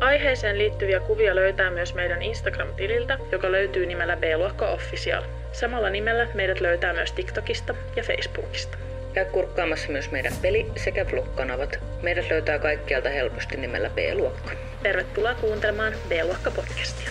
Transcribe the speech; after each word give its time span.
Aiheeseen 0.00 0.58
liittyviä 0.58 1.00
kuvia 1.00 1.34
löytää 1.34 1.70
myös 1.70 1.94
meidän 1.94 2.22
Instagram-tililtä, 2.22 3.18
joka 3.32 3.52
löytyy 3.52 3.86
nimellä 3.86 4.16
B-luokka 4.16 4.70
Official. 4.70 5.22
Samalla 5.52 5.90
nimellä 5.90 6.28
meidät 6.34 6.60
löytää 6.60 6.92
myös 6.92 7.12
TikTokista 7.12 7.74
ja 7.96 8.02
Facebookista. 8.02 8.78
Käy 9.12 9.24
kurkkaamassa 9.24 9.88
myös 9.88 10.10
meidän 10.10 10.32
peli- 10.42 10.66
sekä 10.76 11.06
vlog-kanavat. 11.12 11.78
Meidät 12.02 12.30
löytää 12.30 12.58
kaikkialta 12.58 13.08
helposti 13.08 13.56
nimellä 13.56 13.90
B-luokka. 13.90 14.50
Tervetuloa 14.82 15.34
kuuntelemaan 15.34 15.92
B-luokka 16.08 16.50
podcastia. 16.50 17.10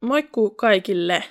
Moikku 0.00 0.50
kaikille. 0.50 1.24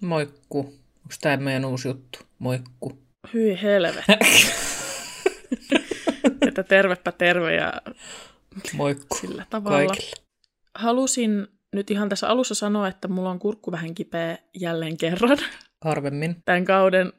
Moikku. 0.00 0.58
Onko 0.58 1.14
tämä 1.20 1.36
meidän 1.36 1.64
uusi 1.64 1.88
juttu? 1.88 2.18
Moikku. 2.38 3.05
Hyi 3.34 3.62
helvetti. 3.62 4.12
että 6.48 6.62
tervepä 6.62 7.12
terve 7.12 7.54
ja 7.54 7.72
Moikku. 8.72 9.16
sillä 9.20 9.46
tavalla. 9.50 9.86
Kaikille. 9.86 10.26
Halusin 10.74 11.46
nyt 11.72 11.90
ihan 11.90 12.08
tässä 12.08 12.28
alussa 12.28 12.54
sanoa, 12.54 12.88
että 12.88 13.08
mulla 13.08 13.30
on 13.30 13.38
kurkku 13.38 13.72
vähän 13.72 13.94
kipeä 13.94 14.38
jälleen 14.60 14.96
kerran. 14.96 15.38
Harvemmin. 15.84 16.36
Tämän 16.44 16.64
kauden, 16.64 17.12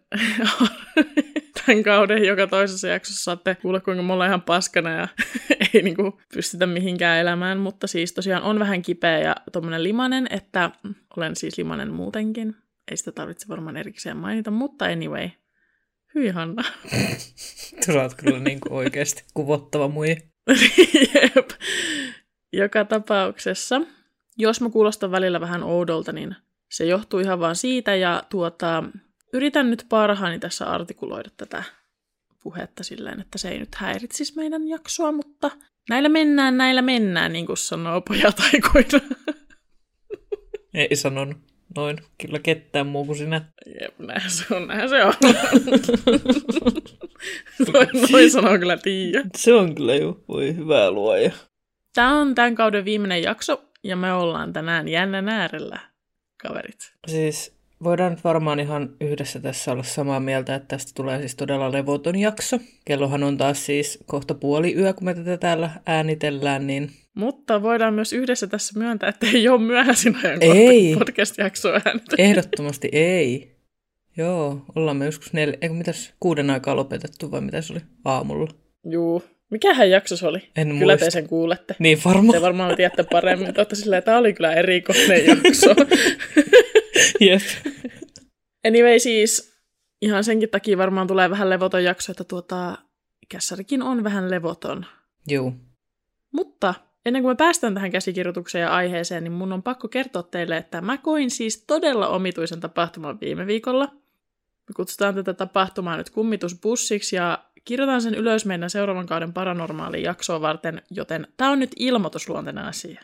tämän 1.65 1.83
kauden 1.83 2.25
joka 2.25 2.47
toisessa 2.47 2.87
jaksossa 2.87 3.23
saatte 3.23 3.55
kuulla, 3.55 3.79
kuinka 3.79 4.03
me 4.03 4.13
ollaan 4.13 4.29
ihan 4.29 4.41
paskana 4.41 4.91
ja 4.91 5.07
ei 5.73 5.81
niinku 5.81 6.21
pystytä 6.33 6.67
mihinkään 6.67 7.19
elämään. 7.19 7.57
Mutta 7.57 7.87
siis 7.87 8.13
tosiaan 8.13 8.43
on 8.43 8.59
vähän 8.59 8.81
kipeä 8.81 9.19
ja 9.19 9.35
tommonen 9.51 9.83
limanen, 9.83 10.27
että 10.29 10.71
olen 11.17 11.35
siis 11.35 11.57
limanen 11.57 11.93
muutenkin. 11.93 12.55
Ei 12.91 12.97
sitä 12.97 13.11
tarvitse 13.11 13.47
varmaan 13.47 13.77
erikseen 13.77 14.17
mainita, 14.17 14.51
mutta 14.51 14.85
anyway. 14.85 15.29
Hyi 16.17 16.29
Hanna. 16.29 16.63
Sä 17.85 18.01
oot 18.01 18.13
kyllä 18.13 18.39
niinku 18.39 18.75
oikeasti 18.75 19.23
kuvottava 19.33 19.87
mui. 19.87 20.15
Jep. 21.13 21.49
Joka 22.53 22.85
tapauksessa, 22.85 23.81
jos 24.37 24.61
mä 24.61 24.69
kuulostan 24.69 25.11
välillä 25.11 25.39
vähän 25.39 25.63
oudolta, 25.63 26.11
niin 26.11 26.35
se 26.71 26.85
johtuu 26.85 27.19
ihan 27.19 27.39
vaan 27.39 27.55
siitä, 27.55 27.95
ja 27.95 28.23
tuota, 28.29 28.83
yritän 29.33 29.69
nyt 29.69 29.85
parhaani 29.89 30.39
tässä 30.39 30.65
artikuloida 30.65 31.29
tätä 31.37 31.63
puhetta 32.43 32.83
silleen, 32.83 33.21
että 33.21 33.37
se 33.37 33.49
ei 33.49 33.59
nyt 33.59 33.75
häiritsisi 33.75 34.35
meidän 34.35 34.67
jaksoa, 34.67 35.11
mutta 35.11 35.51
näillä 35.89 36.09
mennään, 36.09 36.57
näillä 36.57 36.81
mennään, 36.81 37.33
niin 37.33 37.45
kuin 37.45 37.57
sanoo 37.57 38.01
pojat 38.01 38.39
aikoina. 38.39 39.15
Ei 40.73 40.95
sanonut 40.95 41.37
noin 41.75 41.97
kyllä 42.21 42.39
ketään 42.39 42.87
muu 42.87 43.05
kuin 43.05 43.17
sinä. 43.17 43.41
Jep, 43.81 43.99
näin 43.99 44.31
se 44.31 44.55
on, 44.55 44.67
näin 44.67 44.89
se 44.89 45.03
on. 45.03 45.13
noin, 47.73 47.89
noin 48.11 48.31
sanoo 48.31 48.59
kyllä 48.59 48.77
Tiia. 48.77 49.21
Se 49.37 49.53
on 49.53 49.75
kyllä 49.75 49.95
jo, 49.95 50.23
voi 50.27 50.55
hyvää 50.55 50.91
luoja. 50.91 51.31
Tämä 51.95 52.19
on 52.19 52.35
tämän 52.35 52.55
kauden 52.55 52.85
viimeinen 52.85 53.23
jakso, 53.23 53.63
ja 53.83 53.95
me 53.95 54.13
ollaan 54.13 54.53
tänään 54.53 54.87
jännän 54.87 55.29
äärellä, 55.29 55.79
kaverit. 56.41 56.93
Siis 57.07 57.57
voidaan 57.83 58.11
nyt 58.11 58.23
varmaan 58.23 58.59
ihan 58.59 58.89
yhdessä 59.01 59.39
tässä 59.39 59.71
olla 59.71 59.83
samaa 59.83 60.19
mieltä, 60.19 60.55
että 60.55 60.67
tästä 60.67 60.91
tulee 60.95 61.19
siis 61.19 61.35
todella 61.35 61.71
levoton 61.71 62.19
jakso. 62.19 62.59
Kellohan 62.85 63.23
on 63.23 63.37
taas 63.37 63.65
siis 63.65 64.03
kohta 64.05 64.33
puoli 64.33 64.75
yö, 64.75 64.93
kun 64.93 65.05
me 65.05 65.13
tätä 65.13 65.37
täällä 65.37 65.69
äänitellään, 65.85 66.67
niin 66.67 66.91
Mutta 67.17 67.61
voidaan 67.61 67.93
myös 67.93 68.13
yhdessä 68.13 68.47
tässä 68.47 68.79
myöntää, 68.79 69.09
että 69.09 69.27
ei 69.33 69.49
ole 69.49 69.61
myöhäisin 69.61 70.17
ajan 70.23 70.37
Ei. 70.41 70.95
podcast-jaksoa 70.95 71.81
äänetä. 71.85 72.15
ehdottomasti 72.17 72.89
ei. 72.91 73.55
Joo, 74.17 74.65
ollaan 74.75 74.97
me 74.97 75.05
joskus 75.05 75.33
neljä, 75.33 75.57
eikö 75.61 75.75
mitäs, 75.75 76.13
kuuden 76.19 76.49
aikaa 76.49 76.75
lopetettu 76.75 77.31
vai 77.31 77.41
mitä 77.41 77.61
se 77.61 77.73
oli 77.73 77.81
aamulla? 78.05 78.51
Juu. 78.85 79.23
Mikähän 79.51 79.89
jakso 79.89 80.17
se 80.17 80.27
oli? 80.27 80.39
En 80.55 80.67
kyllä 80.67 80.79
muista. 80.79 81.05
te 81.05 81.11
sen 81.11 81.27
kuulette. 81.27 81.75
Niin 81.79 81.99
varmaan. 82.05 82.33
Te 82.33 82.41
varmaan 82.41 82.75
tiedätte 82.75 83.03
paremmin. 83.03 83.53
Totta 83.53 83.75
silleen, 83.75 84.03
tämä 84.03 84.17
oli 84.17 84.33
kyllä 84.33 84.53
erikoinen 84.53 85.25
jakso. 85.27 85.69
Jep. 87.19 87.41
anyway 88.67 88.99
siis, 88.99 89.53
ihan 90.01 90.23
senkin 90.23 90.49
takia 90.49 90.77
varmaan 90.77 91.07
tulee 91.07 91.29
vähän 91.29 91.49
levoton 91.49 91.83
jakso, 91.83 92.11
että 92.11 92.23
tuota, 92.23 92.77
kässärikin 93.29 93.81
on 93.81 94.03
vähän 94.03 94.31
levoton. 94.31 94.85
Juu. 95.29 95.53
Mutta 96.33 96.73
ennen 97.07 97.21
kuin 97.21 97.31
me 97.31 97.35
päästään 97.35 97.73
tähän 97.73 97.91
käsikirjoitukseen 97.91 98.61
ja 98.61 98.75
aiheeseen, 98.75 99.23
niin 99.23 99.31
mun 99.31 99.53
on 99.53 99.63
pakko 99.63 99.87
kertoa 99.87 100.23
teille, 100.23 100.57
että 100.57 100.81
mä 100.81 100.97
koin 100.97 101.31
siis 101.31 101.63
todella 101.67 102.07
omituisen 102.07 102.59
tapahtuman 102.59 103.19
viime 103.19 103.47
viikolla. 103.47 103.85
Me 104.67 104.73
kutsutaan 104.75 105.15
tätä 105.15 105.33
tapahtumaa 105.33 105.97
nyt 105.97 106.09
kummitusbussiksi 106.09 107.15
ja 107.15 107.43
kirjoitan 107.65 108.01
sen 108.01 108.15
ylös 108.15 108.45
meidän 108.45 108.69
seuraavan 108.69 109.05
kauden 109.05 109.33
paranormaaliin 109.33 110.03
jaksoa 110.03 110.41
varten, 110.41 110.81
joten 110.89 111.27
tämä 111.37 111.51
on 111.51 111.59
nyt 111.59 111.71
ilmoitusluonteinen 111.75 112.65
asia. 112.65 113.01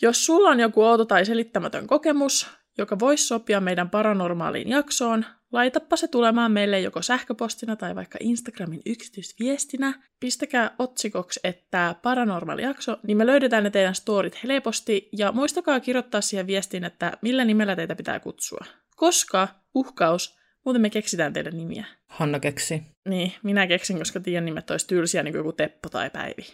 Jos 0.00 0.26
sulla 0.26 0.50
on 0.50 0.60
joku 0.60 0.82
outo 0.82 1.04
tai 1.04 1.24
selittämätön 1.24 1.86
kokemus, 1.86 2.50
joka 2.78 2.98
voisi 2.98 3.26
sopia 3.26 3.60
meidän 3.60 3.90
paranormaaliin 3.90 4.68
jaksoon, 4.68 5.24
laitappa 5.52 5.96
se 5.96 6.08
tulemaan 6.08 6.52
meille 6.52 6.80
joko 6.80 7.02
sähköpostina 7.02 7.76
tai 7.76 7.94
vaikka 7.94 8.18
Instagramin 8.22 8.82
yksityisviestinä. 8.86 10.02
Pistäkää 10.20 10.70
otsikoksi, 10.78 11.40
että 11.44 11.94
paranormaali 12.02 12.62
jakso, 12.62 12.96
niin 13.06 13.16
me 13.16 13.26
löydetään 13.26 13.64
ne 13.64 13.70
teidän 13.70 13.94
storit 13.94 14.42
helposti 14.44 15.08
ja 15.12 15.32
muistakaa 15.32 15.80
kirjoittaa 15.80 16.20
siihen 16.20 16.46
viestiin, 16.46 16.84
että 16.84 17.12
millä 17.22 17.44
nimellä 17.44 17.76
teitä 17.76 17.96
pitää 17.96 18.20
kutsua. 18.20 18.64
Koska 18.96 19.48
uhkaus, 19.74 20.38
muuten 20.64 20.82
me 20.82 20.90
keksitään 20.90 21.32
teidän 21.32 21.56
nimiä. 21.56 21.84
Hanna 22.08 22.40
keksi. 22.40 22.82
Niin, 23.08 23.32
minä 23.42 23.66
keksin, 23.66 23.98
koska 23.98 24.20
tiedän 24.20 24.44
nimet 24.44 24.70
olisi 24.70 24.86
tylsiä, 24.86 25.22
niin 25.22 25.32
kuin 25.32 25.40
joku 25.40 25.52
Teppo 25.52 25.88
tai 25.88 26.10
Päivi. 26.10 26.46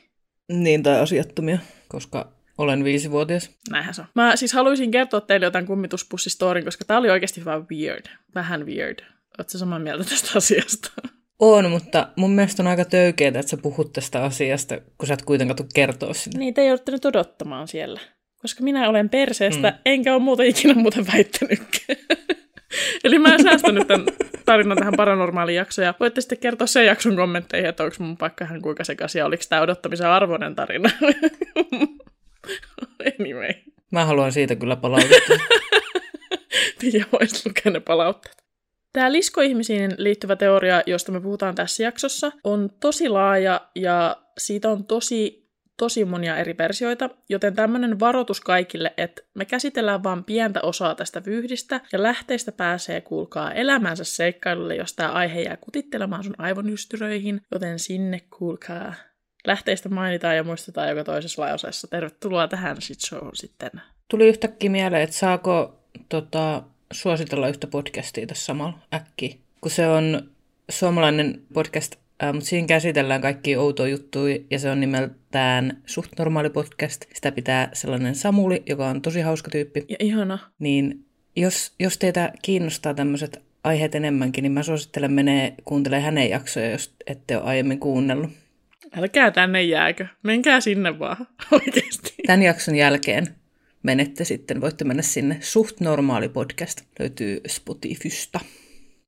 Niin, 0.52 0.82
tai 0.82 1.00
asiattomia, 1.00 1.58
koska 1.88 2.32
olen 2.64 2.84
viisivuotias. 2.84 3.50
Näinhän 3.70 3.94
se 3.94 4.00
on. 4.00 4.06
Mä 4.14 4.36
siis 4.36 4.52
haluaisin 4.52 4.90
kertoa 4.90 5.20
teille 5.20 5.46
jotain 5.46 5.66
kummituspussistorin, 5.66 6.64
koska 6.64 6.84
tää 6.84 6.98
oli 6.98 7.10
oikeasti 7.10 7.44
vähän 7.44 7.66
weird. 7.70 8.06
Vähän 8.34 8.66
weird. 8.66 8.98
Oletko 9.38 9.58
samaa 9.58 9.78
mieltä 9.78 10.04
tästä 10.04 10.30
asiasta? 10.36 10.90
On, 11.38 11.70
mutta 11.70 12.08
mun 12.16 12.30
mielestä 12.30 12.62
on 12.62 12.66
aika 12.66 12.84
töykeetä, 12.84 13.38
että 13.38 13.50
sä 13.50 13.56
puhut 13.56 13.92
tästä 13.92 14.24
asiasta, 14.24 14.78
kun 14.98 15.06
sä 15.06 15.14
et 15.14 15.22
kuitenkaan 15.22 15.56
tuu 15.56 15.66
kertoa 15.74 16.14
sinne. 16.14 16.38
Niin, 16.38 16.54
te 16.54 16.66
joudutte 16.66 16.92
nyt 16.92 17.04
odottamaan 17.04 17.68
siellä. 17.68 18.00
Koska 18.42 18.64
minä 18.64 18.88
olen 18.88 19.08
perseestä, 19.08 19.70
mm. 19.70 19.76
enkä 19.86 20.14
ole 20.14 20.22
muuta 20.22 20.42
ikinä 20.42 20.74
muuten 20.74 21.06
väittänytkään. 21.12 21.98
Eli 23.04 23.18
mä 23.18 23.34
en 23.34 23.42
säästänyt 23.42 23.86
tämän 23.86 24.06
tarinan 24.44 24.78
tähän 24.78 24.94
paranormaaliin 24.96 25.56
jaksoon. 25.56 25.86
Ja 25.86 25.94
voitte 26.00 26.20
sitten 26.20 26.38
kertoa 26.38 26.66
sen 26.66 26.86
jakson 26.86 27.16
kommentteihin, 27.16 27.68
että 27.68 27.84
onko 27.84 27.96
mun 27.98 28.16
paikka 28.16 28.44
ihan 28.44 28.62
kuinka 28.62 28.84
sekaisin 28.84 29.18
ja 29.18 29.26
oliko 29.26 29.42
tämä 29.48 29.62
odottamisen 29.62 30.08
arvoinen 30.08 30.54
tarina. 30.54 30.90
anyway. 33.20 33.52
Mä 33.90 34.04
haluan 34.04 34.32
siitä 34.32 34.56
kyllä 34.56 34.76
palautetta. 34.76 35.32
Tiia 36.78 37.04
voisi 37.12 37.48
lukea 37.48 37.72
ne 37.72 37.80
palautteet. 37.80 38.42
Tämä 38.92 39.12
liskoihmisiin 39.12 39.94
liittyvä 39.98 40.36
teoria, 40.36 40.82
josta 40.86 41.12
me 41.12 41.20
puhutaan 41.20 41.54
tässä 41.54 41.82
jaksossa, 41.82 42.32
on 42.44 42.70
tosi 42.80 43.08
laaja 43.08 43.60
ja 43.74 44.16
siitä 44.38 44.70
on 44.70 44.84
tosi, 44.84 45.48
tosi 45.76 46.04
monia 46.04 46.36
eri 46.36 46.54
versioita, 46.58 47.10
joten 47.28 47.54
tämmöinen 47.54 48.00
varoitus 48.00 48.40
kaikille, 48.40 48.94
että 48.96 49.22
me 49.34 49.44
käsitellään 49.44 50.02
vain 50.02 50.24
pientä 50.24 50.60
osaa 50.60 50.94
tästä 50.94 51.24
vyyhdistä 51.24 51.80
ja 51.92 52.02
lähteistä 52.02 52.52
pääsee 52.52 53.00
kuulkaa 53.00 53.52
elämänsä 53.52 54.04
seikkailulle, 54.04 54.76
jos 54.76 54.92
tämä 54.92 55.08
aihe 55.08 55.40
jää 55.40 55.56
kutittelemaan 55.56 56.24
sun 56.24 56.34
aivonystyröihin, 56.38 57.40
joten 57.50 57.78
sinne 57.78 58.20
kuulkaa. 58.38 58.94
Lähteistä 59.46 59.88
mainitaan 59.88 60.36
ja 60.36 60.44
muistetaan 60.44 60.88
joka 60.88 61.04
toisessa 61.04 61.42
lauseessa. 61.42 61.88
Tervetuloa 61.88 62.48
tähän 62.48 62.76
showhun 62.80 63.36
sitten. 63.36 63.70
Tuli 64.08 64.28
yhtäkkiä 64.28 64.70
mieleen, 64.70 65.02
että 65.02 65.16
saako 65.16 65.80
tota, 66.08 66.62
suositella 66.92 67.48
yhtä 67.48 67.66
podcastia 67.66 68.26
tässä 68.26 68.44
samalla 68.44 68.78
äkki. 68.94 69.40
Kun 69.60 69.70
se 69.70 69.88
on 69.88 70.30
suomalainen 70.70 71.42
podcast, 71.54 71.96
äh, 72.22 72.32
mutta 72.32 72.48
siinä 72.48 72.66
käsitellään 72.66 73.20
kaikki 73.20 73.56
outoja 73.56 73.90
juttuja 73.90 74.38
ja 74.50 74.58
se 74.58 74.70
on 74.70 74.80
nimeltään 74.80 75.82
Suht 75.86 76.10
normaali 76.18 76.50
podcast. 76.50 77.04
Sitä 77.14 77.32
pitää 77.32 77.70
sellainen 77.72 78.14
Samuli, 78.14 78.62
joka 78.66 78.86
on 78.86 79.02
tosi 79.02 79.20
hauska 79.20 79.50
tyyppi. 79.50 79.84
Ja 79.88 79.96
ihana. 79.98 80.38
Niin 80.58 81.04
jos, 81.36 81.72
jos 81.78 81.98
teitä 81.98 82.32
kiinnostaa 82.42 82.94
tämmöiset 82.94 83.42
aiheet 83.64 83.94
enemmänkin, 83.94 84.42
niin 84.42 84.52
mä 84.52 84.62
suosittelen 84.62 85.12
menee 85.12 85.54
kuuntelemaan 85.64 86.04
hänen 86.04 86.30
jaksoja, 86.30 86.70
jos 86.70 86.94
ette 87.06 87.36
ole 87.36 87.44
aiemmin 87.44 87.80
kuunnellut. 87.80 88.30
Älkää 88.96 89.30
tänne 89.30 89.62
jääkö. 89.62 90.06
Menkää 90.22 90.60
sinne 90.60 90.98
vaan. 90.98 91.16
Oikeasti. 91.52 92.14
Tämän 92.26 92.42
jakson 92.42 92.74
jälkeen 92.74 93.26
menette 93.82 94.24
sitten, 94.24 94.60
voitte 94.60 94.84
mennä 94.84 95.02
sinne. 95.02 95.38
Suht 95.40 95.80
normaali 95.80 96.28
podcast 96.28 96.80
löytyy 96.98 97.40
Spotifysta. 97.48 98.40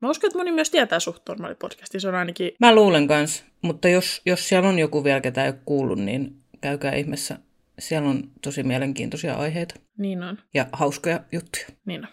Mä 0.00 0.10
uskon, 0.10 0.28
että 0.28 0.38
moni 0.38 0.52
myös 0.52 0.70
tietää 0.70 1.00
suht 1.00 1.22
normaali 1.28 1.54
podcasti. 1.54 2.00
Se 2.00 2.08
on 2.08 2.14
ainakin... 2.14 2.52
Mä 2.60 2.74
luulen 2.74 3.08
kans, 3.08 3.44
mutta 3.62 3.88
jos, 3.88 4.22
jos 4.26 4.48
siellä 4.48 4.68
on 4.68 4.78
joku 4.78 5.04
vielä, 5.04 5.20
ketä 5.20 5.44
ei 5.44 5.50
ole 5.50 5.58
kuullut, 5.64 5.98
niin 5.98 6.36
käykää 6.60 6.94
ihmeessä. 6.94 7.38
Siellä 7.78 8.08
on 8.08 8.30
tosi 8.42 8.62
mielenkiintoisia 8.62 9.34
aiheita 9.34 9.74
Niin 9.98 10.22
on. 10.22 10.38
ja 10.54 10.66
hauskoja 10.72 11.20
juttuja. 11.32 11.66
Niin 11.86 12.00
on. 12.00 12.08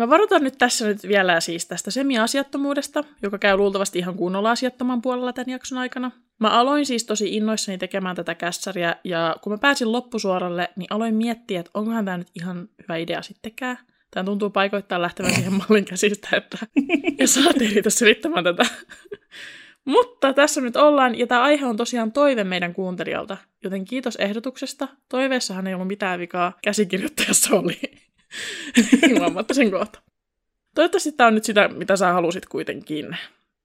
Mä 0.00 0.08
varoitan 0.08 0.44
nyt 0.44 0.58
tässä 0.58 0.86
nyt 0.86 1.08
vielä 1.08 1.40
siis 1.40 1.66
tästä 1.66 1.90
semi-asiattomuudesta, 1.90 3.04
joka 3.22 3.38
käy 3.38 3.56
luultavasti 3.56 3.98
ihan 3.98 4.14
kunnolla 4.14 4.50
asiattoman 4.50 5.02
puolella 5.02 5.32
tämän 5.32 5.50
jakson 5.50 5.78
aikana. 5.78 6.10
Mä 6.38 6.48
aloin 6.48 6.86
siis 6.86 7.04
tosi 7.04 7.36
innoissani 7.36 7.78
tekemään 7.78 8.16
tätä 8.16 8.34
kässäriä, 8.34 8.96
ja 9.04 9.36
kun 9.42 9.52
mä 9.52 9.58
pääsin 9.58 9.92
loppusuoralle, 9.92 10.68
niin 10.76 10.86
aloin 10.90 11.14
miettiä, 11.14 11.60
että 11.60 11.70
onkohan 11.74 12.04
tämä 12.04 12.18
nyt 12.18 12.28
ihan 12.34 12.68
hyvä 12.82 12.96
idea 12.96 13.22
sittenkään. 13.22 13.78
Tämä 14.10 14.24
tuntuu 14.24 14.50
paikoittaa 14.50 15.02
lähtevän 15.02 15.34
siihen 15.34 15.52
mallin 15.52 15.84
käsistä, 15.84 16.28
että 16.36 16.58
ja 17.18 17.28
saat 17.28 17.62
eritä 17.62 17.90
selittämään 17.90 18.44
tätä. 18.44 18.66
Mutta 19.84 20.32
tässä 20.32 20.60
nyt 20.60 20.76
ollaan, 20.76 21.18
ja 21.18 21.26
tämä 21.26 21.42
aihe 21.42 21.66
on 21.66 21.76
tosiaan 21.76 22.12
toive 22.12 22.44
meidän 22.44 22.74
kuuntelijalta, 22.74 23.36
joten 23.64 23.84
kiitos 23.84 24.16
ehdotuksesta. 24.16 24.88
Toiveessahan 25.08 25.66
ei 25.66 25.74
ollut 25.74 25.88
mitään 25.88 26.20
vikaa, 26.20 26.52
käsikirjoittajassa 26.62 27.56
oli. 27.56 28.09
Huomaatte 29.18 29.54
sen 29.54 29.70
kohta. 29.70 30.02
Toivottavasti 30.74 31.12
tämä 31.12 31.26
on 31.26 31.34
nyt 31.34 31.44
sitä, 31.44 31.68
mitä 31.68 31.96
sä 31.96 32.12
halusit 32.12 32.46
kuitenkin. 32.46 33.16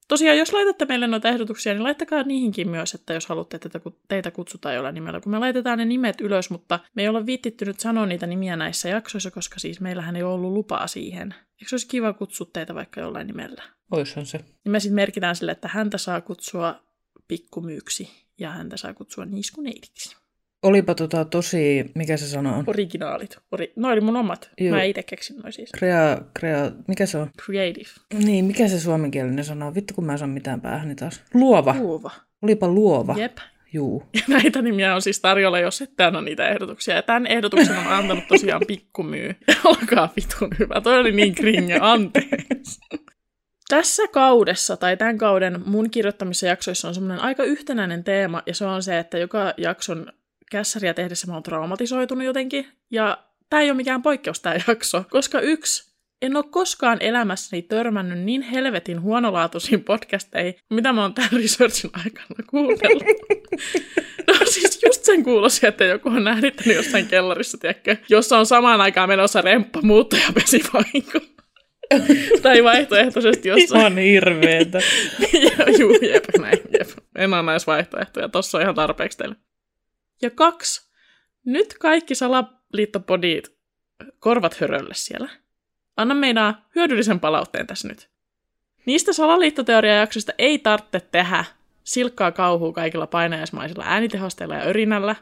Tosiaan, 0.07 0.37
jos 0.37 0.53
laitatte 0.53 0.85
meille 0.85 1.07
noita 1.07 1.29
ehdotuksia, 1.29 1.73
niin 1.73 1.83
laittakaa 1.83 2.23
niihinkin 2.23 2.69
myös, 2.69 2.93
että 2.93 3.13
jos 3.13 3.25
haluatte, 3.25 3.55
että 3.55 3.79
teitä 4.07 4.31
kutsutaan 4.31 4.75
jollain 4.75 4.95
nimellä. 4.95 5.21
Kun 5.21 5.31
me 5.31 5.39
laitetaan 5.39 5.77
ne 5.77 5.85
nimet 5.85 6.21
ylös, 6.21 6.49
mutta 6.49 6.79
me 6.95 7.01
ei 7.01 7.07
olla 7.07 7.25
viittitty 7.25 7.65
nyt 7.65 7.79
sanoa 7.79 8.05
niitä 8.05 8.27
nimiä 8.27 8.55
näissä 8.55 8.89
jaksoissa, 8.89 9.31
koska 9.31 9.59
siis 9.59 9.81
meillähän 9.81 10.15
ei 10.15 10.23
ole 10.23 10.33
ollut 10.33 10.53
lupaa 10.53 10.87
siihen. 10.87 11.35
Eikö 11.61 11.69
se 11.69 11.73
olisi 11.73 11.87
kiva 11.87 12.13
kutsua 12.13 12.47
teitä 12.53 12.75
vaikka 12.75 13.01
jollain 13.01 13.27
nimellä? 13.27 13.63
Oishan 13.91 14.25
se. 14.25 14.37
Niin 14.37 14.71
me 14.71 14.79
sitten 14.79 14.95
merkitään 14.95 15.35
sille, 15.35 15.51
että 15.51 15.67
häntä 15.67 15.97
saa 15.97 16.21
kutsua 16.21 16.83
pikkumyyksi 17.27 18.09
ja 18.39 18.49
häntä 18.49 18.77
saa 18.77 18.93
kutsua 18.93 19.25
niiskuneidiksi. 19.25 20.15
Olipa 20.65 20.95
tota 20.95 21.25
tosi, 21.25 21.91
mikä 21.95 22.17
se 22.17 22.27
sana 22.27 22.55
on? 22.55 22.63
Originaalit. 22.67 23.37
Ori... 23.51 23.73
No 23.75 23.89
oli 23.89 24.01
mun 24.01 24.17
omat. 24.17 24.49
Joo. 24.59 24.75
Mä 24.75 24.83
itse 24.83 25.03
keksin 25.03 25.37
noin 25.37 25.53
siis. 25.53 25.71
Krea, 25.71 26.21
krea, 26.39 26.71
mikä 26.87 27.05
se 27.05 27.17
on? 27.17 27.29
Creative. 27.45 27.89
Niin, 28.13 28.45
mikä 28.45 28.67
se 28.67 28.79
suomenkielinen 28.79 29.45
sana 29.45 29.65
on? 29.65 29.75
Vittu 29.75 29.93
kun 29.93 30.05
mä 30.05 30.11
en 30.11 30.17
saa 30.17 30.27
mitään 30.27 30.61
päähäni 30.61 30.95
taas. 30.95 31.23
Luova. 31.33 31.75
Luova. 31.79 32.11
Olipa 32.41 32.67
luova. 32.67 33.15
Jep. 33.17 33.37
Juu. 33.73 34.03
Ja 34.13 34.21
näitä 34.35 34.61
nimiä 34.61 34.95
on 34.95 35.01
siis 35.01 35.19
tarjolla, 35.19 35.59
jos 35.59 35.81
ette 35.81 36.03
anna 36.03 36.21
niitä 36.21 36.47
ehdotuksia. 36.47 36.95
Ja 36.95 37.01
tämän 37.01 37.27
ehdotuksen 37.27 37.77
on 37.77 37.87
antanut 37.87 38.27
tosiaan 38.27 38.61
pikkumyy. 38.67 39.35
Olkaa 39.63 40.13
vitun 40.15 40.49
hyvä. 40.59 40.81
Toi 40.81 40.99
oli 40.99 41.11
niin 41.11 41.35
kringe, 41.35 41.77
anteeksi. 41.81 42.79
Tässä 43.69 44.03
kaudessa 44.07 44.77
tai 44.77 44.97
tämän 44.97 45.17
kauden 45.17 45.61
mun 45.65 45.89
kirjoittamissa 45.89 46.47
jaksoissa 46.47 46.87
on 46.87 46.93
semmoinen 46.93 47.23
aika 47.23 47.43
yhtenäinen 47.43 48.03
teema, 48.03 48.43
ja 48.45 48.53
se 48.53 48.65
on 48.65 48.83
se, 48.83 48.99
että 48.99 49.17
joka 49.17 49.53
jakson 49.57 50.11
kässäriä 50.55 50.93
tehdessä 50.93 51.27
mä 51.27 51.33
oon 51.33 51.43
traumatisoitunut 51.43 52.25
jotenkin. 52.25 52.67
Ja 52.91 53.17
tämä 53.49 53.61
ei 53.61 53.69
ole 53.69 53.77
mikään 53.77 54.01
poikkeus 54.01 54.39
tämä 54.39 54.55
jakso, 54.67 55.03
koska 55.09 55.39
yksi, 55.39 55.95
en 56.21 56.35
ole 56.35 56.45
koskaan 56.49 56.97
elämässäni 57.01 57.61
törmännyt 57.61 58.19
niin 58.19 58.41
helvetin 58.41 59.01
huonolaatuisiin 59.01 59.83
podcasteihin, 59.83 60.55
mitä 60.69 60.93
mä 60.93 61.01
oon 61.01 61.13
tämän 61.13 61.29
researchin 61.31 61.91
aikana 61.93 62.43
kuunnellut. 62.49 63.03
No 64.27 64.33
siis 64.45 64.83
just 64.85 65.03
sen 65.03 65.23
kuulosi, 65.23 65.67
että 65.67 65.85
joku 65.85 66.09
on 66.09 66.27
äänittänyt 66.27 66.75
jossain 66.75 67.07
kellarissa, 67.07 67.57
tiedätkö, 67.57 67.97
jossa 68.09 68.37
on 68.37 68.45
samaan 68.45 68.81
aikaan 68.81 69.09
menossa 69.09 69.41
remppa, 69.41 69.81
muutto 69.81 70.15
ja 70.15 70.35
vesivahinko. 70.35 71.19
tai 72.41 72.63
vaihtoehtoisesti 72.63 73.49
jossain. 73.49 73.81
Ihan 73.81 73.97
hirveetä. 73.97 74.79
juu, 75.79 75.97
jep, 76.01 76.25
näin, 76.39 76.59
jep. 76.79 76.89
En 77.15 77.33
ole 77.33 77.43
näissä 77.43 77.71
vaihtoehtoja. 77.71 78.29
Tossa 78.29 78.57
on 78.57 78.61
ihan 78.61 78.75
tarpeeksi 78.75 79.17
teille. 79.17 79.35
Ja 80.21 80.29
kaksi. 80.29 80.89
Nyt 81.45 81.73
kaikki 81.79 82.15
salaliittopodit 82.15 83.55
korvat 84.19 84.59
hörölle 84.61 84.93
siellä. 84.93 85.29
Anna 85.97 86.15
meidän 86.15 86.57
hyödyllisen 86.75 87.19
palautteen 87.19 87.67
tässä 87.67 87.87
nyt. 87.87 88.09
Niistä 88.85 89.13
salaliittoteoriajaksoista 89.13 90.33
ei 90.37 90.59
tarvitse 90.59 90.99
tehdä 90.99 91.45
silkkaa 91.83 92.31
kauhua 92.31 92.73
kaikilla 92.73 93.07
painajaismaisilla 93.07 93.83
äänitehosteilla 93.87 94.55
ja 94.55 94.63
örinällä. 94.63 95.15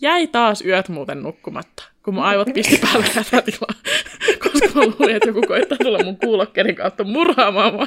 Jäi 0.00 0.26
taas 0.26 0.62
yöt 0.62 0.88
muuten 0.88 1.22
nukkumatta, 1.22 1.84
kun 2.04 2.14
mun 2.14 2.24
aivot 2.24 2.48
pisti 2.54 2.76
päälle 2.76 3.06
hätätilaa, 3.14 3.74
koska 4.42 4.68
mä 4.74 4.86
luulin, 4.86 5.16
että 5.16 5.28
joku 5.28 5.42
koittaa 5.46 5.78
tulla 5.78 6.04
mun 6.04 6.16
kuulokkeiden 6.16 6.74
kautta 6.74 7.04
murhaamaan 7.04 7.74
mua. 7.74 7.86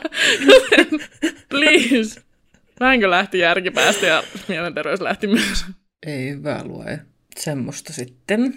Please. 1.49 2.21
Vähänkö 2.79 3.09
lähti 3.09 3.39
järki 3.39 3.71
päästä 3.71 4.05
ja 4.05 4.23
mielenterveys 4.47 5.01
lähti 5.01 5.27
myös. 5.27 5.65
Ei 6.06 6.30
hyvä 6.30 6.63
luoja. 6.63 6.98
Semmoista 7.39 7.94
sitten. 7.94 8.53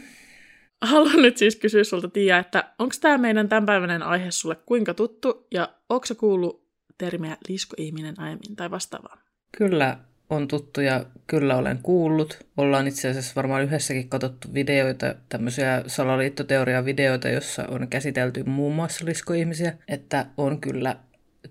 Haluan 0.82 1.22
nyt 1.22 1.36
siis 1.36 1.56
kysyä 1.56 1.84
sulta, 1.84 2.08
Tiia, 2.08 2.38
että 2.38 2.64
onko 2.78 2.94
tämä 3.00 3.18
meidän 3.18 3.48
tämänpäiväinen 3.48 4.02
aihe 4.02 4.30
sulle 4.30 4.56
kuinka 4.66 4.94
tuttu 4.94 5.46
ja 5.50 5.74
onko 5.88 6.06
se 6.06 6.14
kuullut 6.14 6.68
termiä 6.98 7.36
liskoihminen 7.48 8.20
aiemmin 8.20 8.56
tai 8.56 8.70
vastaavaa? 8.70 9.18
Kyllä 9.58 9.98
on 10.30 10.48
tuttu 10.48 10.80
ja 10.80 11.06
kyllä 11.26 11.56
olen 11.56 11.78
kuullut. 11.82 12.46
Ollaan 12.56 12.86
itse 12.86 13.08
asiassa 13.08 13.32
varmaan 13.36 13.62
yhdessäkin 13.62 14.08
katsottu 14.08 14.48
videoita, 14.54 15.14
tämmöisiä 15.28 15.84
salaliittoteoria-videoita, 15.86 17.28
jossa 17.28 17.64
on 17.68 17.88
käsitelty 17.88 18.42
muun 18.42 18.74
muassa 18.74 19.04
liskoihmisiä, 19.04 19.72
että 19.88 20.26
on 20.36 20.60
kyllä 20.60 20.96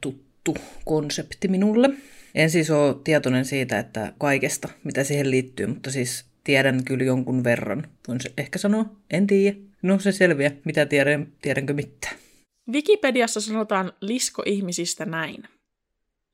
tuttu 0.01 0.55
konsepti 0.85 1.47
minulle. 1.47 1.89
En 2.35 2.49
siis 2.49 2.71
ole 2.71 2.95
tietoinen 3.03 3.45
siitä, 3.45 3.79
että 3.79 4.13
kaikesta, 4.17 4.69
mitä 4.83 5.03
siihen 5.03 5.31
liittyy, 5.31 5.67
mutta 5.67 5.91
siis 5.91 6.25
tiedän 6.43 6.83
kyllä 6.83 7.03
jonkun 7.03 7.43
verran. 7.43 7.87
Voin 8.07 8.21
se 8.21 8.33
ehkä 8.37 8.59
sanoa, 8.59 8.85
en 9.11 9.27
tiedä. 9.27 9.57
No 9.81 9.99
se 9.99 10.11
selviää, 10.11 10.51
mitä 10.65 10.85
tiedän, 10.85 11.27
tiedänkö 11.41 11.73
mitään. 11.73 12.15
Wikipediassa 12.71 13.41
sanotaan 13.41 13.93
liskoihmisistä 14.01 15.05
näin. 15.05 15.43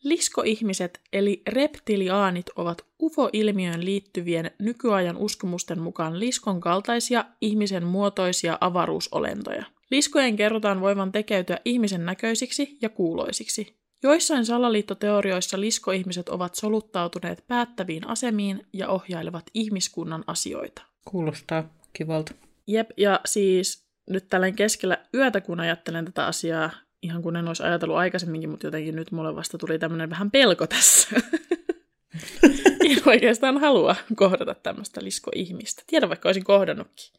Liskoihmiset 0.03 1.01
eli 1.13 1.41
reptiliaanit 1.47 2.45
ovat 2.55 2.85
UFO-ilmiöön 3.01 3.85
liittyvien 3.85 4.51
nykyajan 4.59 5.17
uskomusten 5.17 5.79
mukaan 5.79 6.19
liskon 6.19 6.59
kaltaisia 6.59 7.25
ihmisen 7.41 7.85
muotoisia 7.85 8.57
avaruusolentoja. 8.61 9.65
Liskojen 9.91 10.35
kerrotaan 10.35 10.81
voivan 10.81 11.11
tekeytyä 11.11 11.59
ihmisen 11.65 12.05
näköisiksi 12.05 12.77
ja 12.81 12.89
kuuloisiksi. 12.89 13.78
Joissain 14.03 14.45
salaliittoteorioissa 14.45 15.59
liskoihmiset 15.59 16.29
ovat 16.29 16.55
soluttautuneet 16.55 17.43
päättäviin 17.47 18.07
asemiin 18.07 18.67
ja 18.73 18.89
ohjailevat 18.89 19.45
ihmiskunnan 19.53 20.23
asioita. 20.27 20.81
Kuulostaa 21.05 21.63
kivalta. 21.93 22.33
Jep, 22.67 22.89
ja 22.97 23.19
siis 23.25 23.85
nyt 24.09 24.27
tällä 24.29 24.51
keskellä 24.51 24.97
yötä, 25.13 25.41
kun 25.41 25.59
ajattelen 25.59 26.05
tätä 26.05 26.25
asiaa, 26.25 26.71
ihan 27.01 27.21
kun 27.21 27.35
en 27.35 27.47
olisi 27.47 27.63
ajatellut 27.63 27.97
aikaisemminkin, 27.97 28.49
mutta 28.49 28.67
jotenkin 28.67 28.95
nyt 28.95 29.11
mulle 29.11 29.35
vasta 29.35 29.57
tuli 29.57 29.79
tämmöinen 29.79 30.09
vähän 30.09 30.31
pelko 30.31 30.67
tässä. 30.67 31.09
en 32.89 32.97
oikeastaan 33.05 33.57
halua 33.57 33.95
kohdata 34.15 34.55
tämmöistä 34.55 35.03
liskoihmistä. 35.03 35.83
Tiedän, 35.87 36.09
vaikka 36.09 36.29
olisin 36.29 36.43
kohdannutkin. 36.43 37.13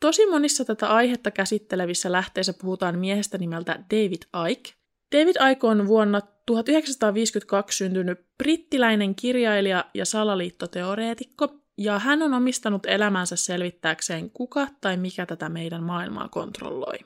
Tosi 0.00 0.26
monissa 0.26 0.64
tätä 0.64 0.88
aihetta 0.88 1.30
käsittelevissä 1.30 2.12
lähteissä 2.12 2.52
puhutaan 2.52 2.98
miehestä 2.98 3.38
nimeltä 3.38 3.72
David 3.90 4.22
Icke. 4.50 4.79
David 5.12 5.50
Icke 5.52 5.66
on 5.66 5.86
vuonna 5.86 6.20
1952 6.46 7.78
syntynyt 7.78 8.20
brittiläinen 8.38 9.14
kirjailija 9.14 9.84
ja 9.94 10.04
salaliittoteoreetikko, 10.04 11.54
ja 11.78 11.98
hän 11.98 12.22
on 12.22 12.34
omistanut 12.34 12.86
elämänsä 12.86 13.36
selvittääkseen, 13.36 14.30
kuka 14.30 14.66
tai 14.80 14.96
mikä 14.96 15.26
tätä 15.26 15.48
meidän 15.48 15.82
maailmaa 15.82 16.28
kontrolloi. 16.28 16.98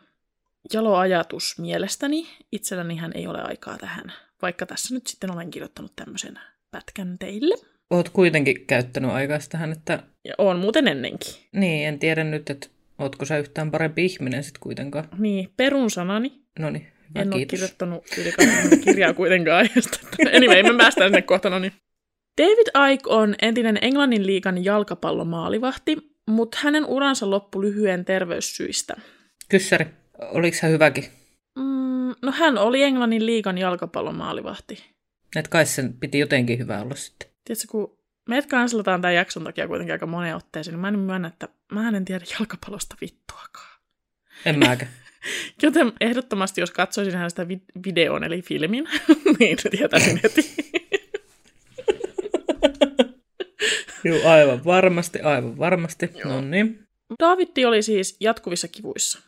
Jalo 0.73 0.97
ajatus 0.97 1.59
mielestäni, 1.59 2.27
itselläni 2.53 2.97
hän 2.97 3.13
ei 3.15 3.27
ole 3.27 3.43
aikaa 3.43 3.79
tähän, 3.79 4.13
vaikka 4.43 4.67
tässä 4.67 4.95
nyt 4.95 5.07
sitten 5.07 5.31
olen 5.31 5.51
kirjoittanut 5.51 5.93
tämmöisen 5.97 6.39
pätkän 6.71 7.19
teille. 7.19 7.55
Oot 7.91 8.09
kuitenkin 8.09 8.67
käyttänyt 8.67 9.11
aikaa 9.11 9.39
tähän, 9.49 9.73
että... 9.73 10.03
Ja 10.25 10.35
on 10.39 10.59
muuten 10.59 10.89
ennenkin. 10.89 11.35
Niin, 11.53 11.89
en 11.89 11.99
tiedä 11.99 12.25
nyt, 12.25 12.51
että 12.51 12.67
ootko 12.99 13.25
sä 13.25 13.39
yhtään 13.39 13.71
parempi 13.71 14.05
ihminen 14.05 14.45
sitten 14.45 14.61
kuitenkaan. 14.61 15.09
Niin, 15.19 15.53
perun 15.57 15.91
sanani. 15.91 16.33
No 16.59 16.71
niin, 16.71 16.87
hyvä, 17.15 17.23
en 17.23 17.29
ole 17.29 17.37
kiitos. 17.37 17.51
kirjoittanut 17.51 18.05
yli 18.19 18.33
20 18.33 18.77
kirjaa 18.85 19.15
kuitenkaan 19.15 19.57
aiheesta. 19.57 19.99
Anyway, 20.37 20.63
me 20.63 20.79
päästään 20.79 21.11
sinne 21.11 21.23
kohta, 21.23 21.51
no 21.51 21.59
niin. 21.59 21.73
David 22.43 22.93
Icke 22.93 23.11
on 23.11 23.35
entinen 23.43 23.79
Englannin 23.83 24.27
liikan 24.27 24.65
jalkapallomaalivahti, 24.65 25.97
mutta 26.31 26.59
hänen 26.61 26.87
uransa 26.87 27.31
loppui 27.31 27.65
lyhyen 27.65 28.05
terveyssyistä. 28.05 28.95
Kyssäri, 29.49 29.87
oliko 30.19 30.57
hän 30.63 30.73
hyväkin? 30.73 31.05
Mm, 31.59 32.15
no 32.23 32.33
hän 32.33 32.59
oli 32.59 32.83
Englannin 32.83 33.27
liigan 33.27 33.59
jalkapallomaalivahti. 33.59 34.85
Et 35.37 35.49
kai 35.49 35.67
sen 35.67 35.93
piti 35.93 36.19
jotenkin 36.19 36.59
hyvä 36.59 36.83
olla 36.83 36.95
sitten. 36.95 37.29
Tiedätkö, 37.45 37.69
kun 37.71 37.99
Meidät 38.29 38.47
kanslataan 38.47 39.01
tämän 39.01 39.15
jakson 39.15 39.45
takia 39.45 39.69
kuitenkin 39.69 39.93
aika 39.93 40.07
moneen 40.07 40.37
otteeseen, 40.37 40.73
niin 40.73 40.81
mä 40.81 40.89
en 40.89 40.99
myönnä, 40.99 41.29
että 41.29 41.49
mä 41.73 41.89
en 41.89 42.05
tiedä 42.05 42.25
jalkapallosta 42.39 42.97
vittuakaan. 43.01 43.81
En 44.45 44.59
mäkään. 44.59 44.91
Joten 45.63 45.93
ehdottomasti, 46.01 46.61
jos 46.61 46.71
katsoisin 46.71 47.15
hänestä 47.15 47.47
videon 47.85 48.25
eli 48.25 48.43
filmin, 48.43 48.89
niin 49.39 49.59
tietäisin 49.71 50.21
heti. 50.23 50.55
Joo, 54.05 54.29
aivan 54.29 54.65
varmasti, 54.65 55.21
aivan 55.21 55.59
varmasti. 55.59 56.11
No 56.25 56.41
niin. 56.41 56.87
Davitti 57.21 57.65
oli 57.65 57.83
siis 57.83 58.17
jatkuvissa 58.21 58.69
kivuissa. 58.69 59.19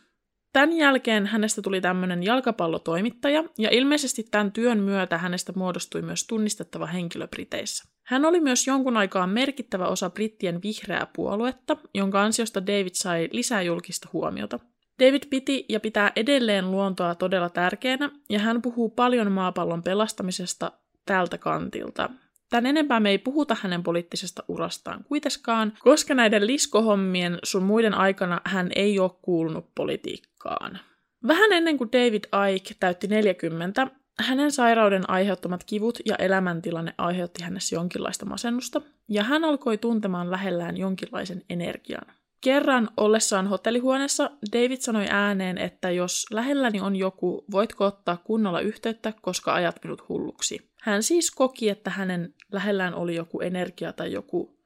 Tämän 0.53 0.73
jälkeen 0.73 1.25
hänestä 1.25 1.61
tuli 1.61 1.81
tämmöinen 1.81 2.23
jalkapallotoimittaja, 2.23 3.43
ja 3.57 3.69
ilmeisesti 3.71 4.23
tämän 4.23 4.51
työn 4.51 4.79
myötä 4.79 5.17
hänestä 5.17 5.53
muodostui 5.55 6.01
myös 6.01 6.27
tunnistettava 6.27 6.85
henkilö 6.85 7.27
Briteissä. 7.27 7.83
Hän 8.03 8.25
oli 8.25 8.39
myös 8.39 8.67
jonkun 8.67 8.97
aikaa 8.97 9.27
merkittävä 9.27 9.87
osa 9.87 10.09
brittien 10.09 10.61
vihreää 10.63 11.07
puoluetta, 11.15 11.77
jonka 11.93 12.23
ansiosta 12.23 12.67
David 12.67 12.93
sai 12.93 13.29
lisää 13.31 13.61
julkista 13.61 14.09
huomiota. 14.13 14.59
David 14.99 15.23
piti 15.29 15.65
ja 15.69 15.79
pitää 15.79 16.11
edelleen 16.15 16.71
luontoa 16.71 17.15
todella 17.15 17.49
tärkeänä, 17.49 18.09
ja 18.29 18.39
hän 18.39 18.61
puhuu 18.61 18.89
paljon 18.89 19.31
maapallon 19.31 19.83
pelastamisesta 19.83 20.71
tältä 21.05 21.37
kantilta. 21.37 22.09
Tän 22.49 22.65
enempää 22.65 22.99
me 22.99 23.09
ei 23.09 23.17
puhuta 23.17 23.57
hänen 23.61 23.83
poliittisesta 23.83 24.43
urastaan 24.47 25.03
kuitenkaan, 25.03 25.73
koska 25.79 26.13
näiden 26.13 26.47
liskohommien 26.47 27.39
sun 27.43 27.63
muiden 27.63 27.93
aikana 27.93 28.41
hän 28.43 28.69
ei 28.75 28.99
ole 28.99 29.11
kuulunut 29.21 29.69
politiikkaan. 29.75 30.79
Vähän 31.27 31.53
ennen 31.53 31.77
kuin 31.77 31.91
David 31.91 32.23
Icke 32.55 32.75
täytti 32.79 33.07
40, 33.07 33.87
hänen 34.19 34.51
sairauden 34.51 35.09
aiheuttamat 35.09 35.63
kivut 35.63 35.99
ja 36.05 36.15
elämäntilanne 36.15 36.93
aiheutti 36.97 37.43
hänessä 37.43 37.75
jonkinlaista 37.75 38.25
masennusta, 38.25 38.81
ja 39.09 39.23
hän 39.23 39.43
alkoi 39.43 39.77
tuntemaan 39.77 40.31
lähellään 40.31 40.77
jonkinlaisen 40.77 41.41
energian. 41.49 42.16
Kerran 42.41 42.89
ollessaan 42.97 43.47
hotellihuoneessa 43.47 44.31
David 44.53 44.77
sanoi 44.79 45.05
ääneen, 45.09 45.57
että 45.57 45.91
jos 45.91 46.25
lähelläni 46.31 46.81
on 46.81 46.95
joku, 46.95 47.45
voitko 47.51 47.85
ottaa 47.85 48.17
kunnolla 48.17 48.59
yhteyttä, 48.59 49.13
koska 49.21 49.53
ajat 49.53 49.75
minut 49.83 50.09
hulluksi. 50.09 50.71
Hän 50.81 51.03
siis 51.03 51.31
koki, 51.31 51.69
että 51.69 51.89
hänen 51.89 52.33
lähellään 52.51 52.93
oli 52.93 53.15
joku 53.15 53.41
energia 53.41 53.93
tai 53.93 54.11
joku 54.11 54.57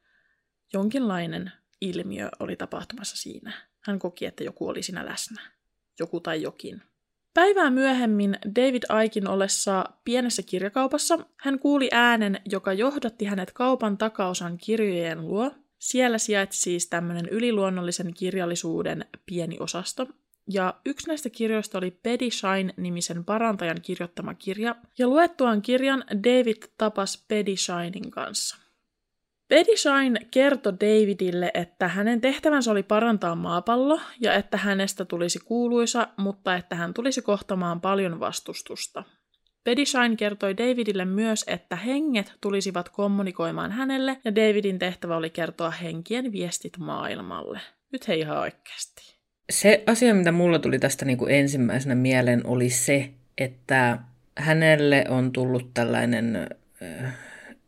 jonkinlainen 0.74 1.52
ilmiö 1.82 2.30
oli 2.40 2.56
tapahtumassa 2.56 3.18
siinä. 3.18 3.54
Hän 3.82 4.00
koki, 4.00 4.26
että 4.26 4.44
joku 4.44 4.68
oli 4.68 4.84
siinä 4.84 5.06
läsnä. 5.06 5.42
Joku 6.00 6.20
tai 6.20 6.42
jokin. 6.42 6.82
Päivää 7.34 7.70
myöhemmin 7.70 8.38
David 8.56 8.84
Aikin 8.90 9.28
ollessa 9.28 9.86
pienessä 10.06 10.44
kirjakaupassa 10.44 11.20
hän 11.38 11.60
kuuli 11.60 11.90
äänen, 11.92 12.42
joka 12.46 12.74
johdatti 12.74 13.26
hänet 13.26 13.52
kaupan 13.52 13.98
takaosan 13.98 14.58
kirjojen 14.58 15.28
luo. 15.28 15.52
Siellä 15.82 16.18
sijaitsi 16.18 16.62
siis 16.62 16.88
tämmöinen 16.88 17.30
yliluonnollisen 17.30 18.14
kirjallisuuden 18.14 19.06
pieni 19.26 19.58
osasto, 19.60 20.08
ja 20.50 20.74
yksi 20.86 21.08
näistä 21.08 21.30
kirjoista 21.30 21.78
oli 21.78 22.00
Betty 22.04 22.32
Shine-nimisen 22.32 23.26
parantajan 23.26 23.82
kirjoittama 23.82 24.34
kirja, 24.34 24.76
ja 24.98 25.08
luettuaan 25.08 25.62
kirjan 25.62 26.04
David 26.10 26.64
tapasi 26.78 27.26
Betty 27.28 27.56
Shinein 27.56 28.12
kanssa. 28.12 28.58
Betty 29.50 29.78
Shine 29.78 30.20
kertoi 30.32 30.74
Davidille, 30.74 31.52
että 31.54 31.88
hänen 31.88 32.22
tehtävänsä 32.22 32.72
oli 32.72 32.84
parantaa 32.84 33.36
maapallo 33.36 34.00
ja 34.20 34.34
että 34.34 34.58
hänestä 34.58 35.06
tulisi 35.06 35.40
kuuluisa, 35.40 36.08
mutta 36.18 36.56
että 36.56 36.76
hän 36.76 36.94
tulisi 36.94 37.22
kohtamaan 37.22 37.82
paljon 37.82 38.20
vastustusta. 38.20 39.04
Betty 39.64 39.86
Shine 39.86 40.16
kertoi 40.16 40.58
Davidille 40.58 41.06
myös, 41.06 41.44
että 41.48 41.76
henget 41.76 42.34
tulisivat 42.42 42.90
kommunikoimaan 42.90 43.72
hänelle 43.72 44.18
ja 44.26 44.36
Davidin 44.36 44.80
tehtävä 44.80 45.18
oli 45.18 45.30
kertoa 45.30 45.72
henkien 45.72 46.32
viestit 46.32 46.78
maailmalle. 46.78 47.60
Nyt 47.92 48.08
hei 48.08 48.20
ihan 48.20 48.38
oikeasti. 48.38 49.16
Se 49.50 49.84
asia, 49.88 50.14
mitä 50.14 50.32
mulla 50.32 50.60
tuli 50.60 50.80
tästä 50.80 51.06
niin 51.06 51.18
kuin 51.18 51.32
ensimmäisenä 51.32 51.96
mieleen, 51.96 52.46
oli 52.46 52.70
se, 52.70 53.10
että 53.38 54.00
hänelle 54.38 55.06
on 55.10 55.32
tullut 55.32 55.74
tällainen 55.74 56.36
äh, 56.36 57.14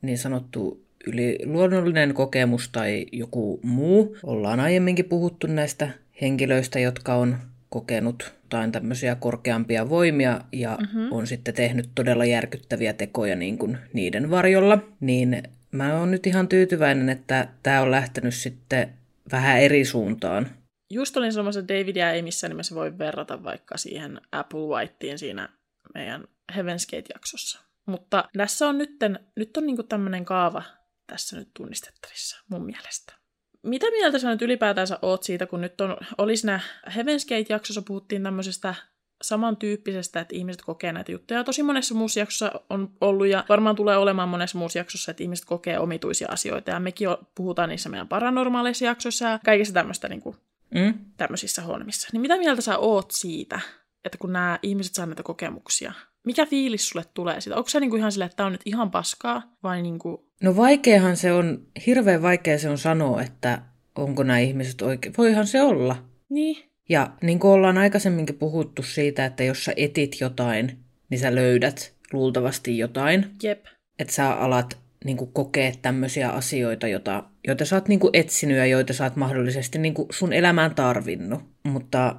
niin 0.01 0.17
sanottu 0.17 0.83
yli 1.07 1.39
luonnollinen 1.45 2.13
kokemus 2.13 2.69
tai 2.69 3.05
joku 3.11 3.59
muu. 3.63 4.17
Ollaan 4.23 4.59
aiemminkin 4.59 5.05
puhuttu 5.05 5.47
näistä 5.47 5.89
henkilöistä, 6.21 6.79
jotka 6.79 7.15
on 7.15 7.37
kokenut 7.69 8.33
jotain 8.53 8.71
tämmöisiä 8.71 9.15
korkeampia 9.15 9.89
voimia 9.89 10.41
ja 10.51 10.77
mm-hmm. 10.79 11.11
on 11.11 11.27
sitten 11.27 11.53
tehnyt 11.53 11.89
todella 11.95 12.25
järkyttäviä 12.25 12.93
tekoja 12.93 13.35
niin 13.35 13.57
kuin 13.57 13.77
niiden 13.93 14.29
varjolla. 14.29 14.77
Niin 14.99 15.43
mä 15.71 15.99
oon 15.99 16.11
nyt 16.11 16.27
ihan 16.27 16.47
tyytyväinen, 16.47 17.09
että 17.09 17.47
tämä 17.63 17.81
on 17.81 17.91
lähtenyt 17.91 18.33
sitten 18.33 18.93
vähän 19.31 19.59
eri 19.59 19.85
suuntaan 19.85 20.49
just 20.93 21.17
olin 21.17 21.33
sanomassa, 21.33 21.59
että 21.59 21.73
Davidia 21.73 22.11
ei 22.11 22.21
missään 22.21 22.49
nimessä 22.49 22.75
voi 22.75 22.97
verrata 22.97 23.43
vaikka 23.43 23.77
siihen 23.77 24.21
Apple 24.31 24.59
Whiteen 24.59 25.19
siinä 25.19 25.49
meidän 25.93 26.23
Heaven's 26.51 26.85
Gate-jaksossa. 26.91 27.59
Mutta 27.85 28.29
tässä 28.37 28.67
on 28.67 28.77
nytten, 28.77 29.19
nyt 29.35 29.57
on 29.57 29.65
niinku 29.65 29.83
tämmöinen 29.83 30.25
kaava 30.25 30.63
tässä 31.07 31.37
nyt 31.37 31.49
tunnistettavissa 31.53 32.43
mun 32.49 32.65
mielestä. 32.65 33.22
Mitä 33.63 33.91
mieltä 33.91 34.19
sä 34.19 34.29
nyt 34.29 34.41
ylipäätänsä 34.41 34.99
oot 35.01 35.23
siitä, 35.23 35.45
kun 35.45 35.61
nyt 35.61 35.81
on, 35.81 35.97
oli 36.17 36.37
siinä 36.37 36.59
Heaven's 36.87 37.27
Gate-jaksossa 37.29 37.81
puhuttiin 37.81 38.23
tämmöisestä 38.23 38.75
samantyyppisestä, 39.21 40.19
että 40.19 40.35
ihmiset 40.35 40.61
kokee 40.61 40.91
näitä 40.91 41.11
juttuja. 41.11 41.43
Tosi 41.43 41.63
monessa 41.63 41.95
muussa 41.95 42.19
jaksossa 42.19 42.51
on 42.69 42.91
ollut 43.01 43.27
ja 43.27 43.45
varmaan 43.49 43.75
tulee 43.75 43.97
olemaan 43.97 44.29
monessa 44.29 44.57
muussa 44.57 44.79
jaksossa, 44.79 45.11
että 45.11 45.23
ihmiset 45.23 45.45
kokee 45.45 45.79
omituisia 45.79 46.27
asioita. 46.31 46.71
Ja 46.71 46.79
mekin 46.79 47.07
puhutaan 47.35 47.69
niissä 47.69 47.89
meidän 47.89 48.07
paranormaaleissa 48.07 48.85
jaksoissa 48.85 49.25
ja 49.25 49.39
kaikessa 49.45 49.73
tämmöistä 49.73 50.09
niin 50.09 50.21
kuin, 50.21 50.35
mm. 50.75 50.93
tämmöisissä 51.17 51.61
hommissa. 51.61 52.07
Niin 52.11 52.21
mitä 52.21 52.37
mieltä 52.37 52.61
sä 52.61 52.77
oot 52.77 53.11
siitä, 53.11 53.59
että 54.05 54.17
kun 54.17 54.33
nämä 54.33 54.59
ihmiset 54.61 54.93
saa 54.93 55.05
näitä 55.05 55.23
kokemuksia? 55.23 55.93
Mikä 56.25 56.45
fiilis 56.45 56.89
sulle 56.89 57.05
tulee 57.13 57.41
siitä? 57.41 57.57
Onko 57.57 57.69
se 57.69 57.79
niinku 57.79 57.95
ihan 57.95 58.11
silleen, 58.11 58.25
että 58.25 58.35
tämä 58.37 58.47
on 58.47 58.51
nyt 58.51 58.61
ihan 58.65 58.91
paskaa? 58.91 59.43
Vai 59.63 59.81
niinku... 59.81 60.25
No 60.43 60.55
vaikeahan 60.55 61.17
se 61.17 61.33
on, 61.33 61.67
hirveän 61.85 62.21
vaikea 62.21 62.59
se 62.59 62.69
on 62.69 62.77
sanoa, 62.77 63.21
että 63.21 63.61
onko 63.95 64.23
nämä 64.23 64.39
ihmiset 64.39 64.81
oikein. 64.81 65.13
Voihan 65.17 65.47
se 65.47 65.61
olla. 65.61 65.95
Niin. 66.29 66.63
Ja 66.89 67.09
niin 67.21 67.39
kuin 67.39 67.51
ollaan 67.51 67.77
aikaisemminkin 67.77 68.37
puhuttu 68.37 68.83
siitä, 68.83 69.25
että 69.25 69.43
jos 69.43 69.65
sä 69.65 69.73
etit 69.75 70.17
jotain, 70.21 70.77
niin 71.09 71.19
sä 71.19 71.35
löydät 71.35 71.93
luultavasti 72.13 72.77
jotain. 72.77 73.25
Jep. 73.43 73.65
Että 73.99 74.13
sä 74.13 74.31
alat 74.31 74.77
niin 75.05 75.17
kuin 75.17 75.33
kokea 75.33 75.71
tämmöisiä 75.81 76.29
asioita, 76.29 76.87
joita, 76.87 77.23
joita 77.47 77.65
sä 77.65 77.75
oot 77.75 77.87
niin 77.87 77.99
kuin 77.99 78.15
etsinyt 78.15 78.57
ja 78.57 78.65
joita 78.65 78.93
sä 78.93 79.03
oot 79.03 79.15
mahdollisesti 79.15 79.79
niin 79.79 79.93
kuin 79.93 80.07
sun 80.11 80.33
elämään 80.33 80.75
tarvinnut. 80.75 81.43
Mutta 81.63 82.15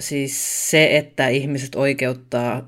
siis 0.00 0.70
se, 0.70 0.96
että 0.96 1.28
ihmiset 1.28 1.74
oikeuttaa 1.74 2.66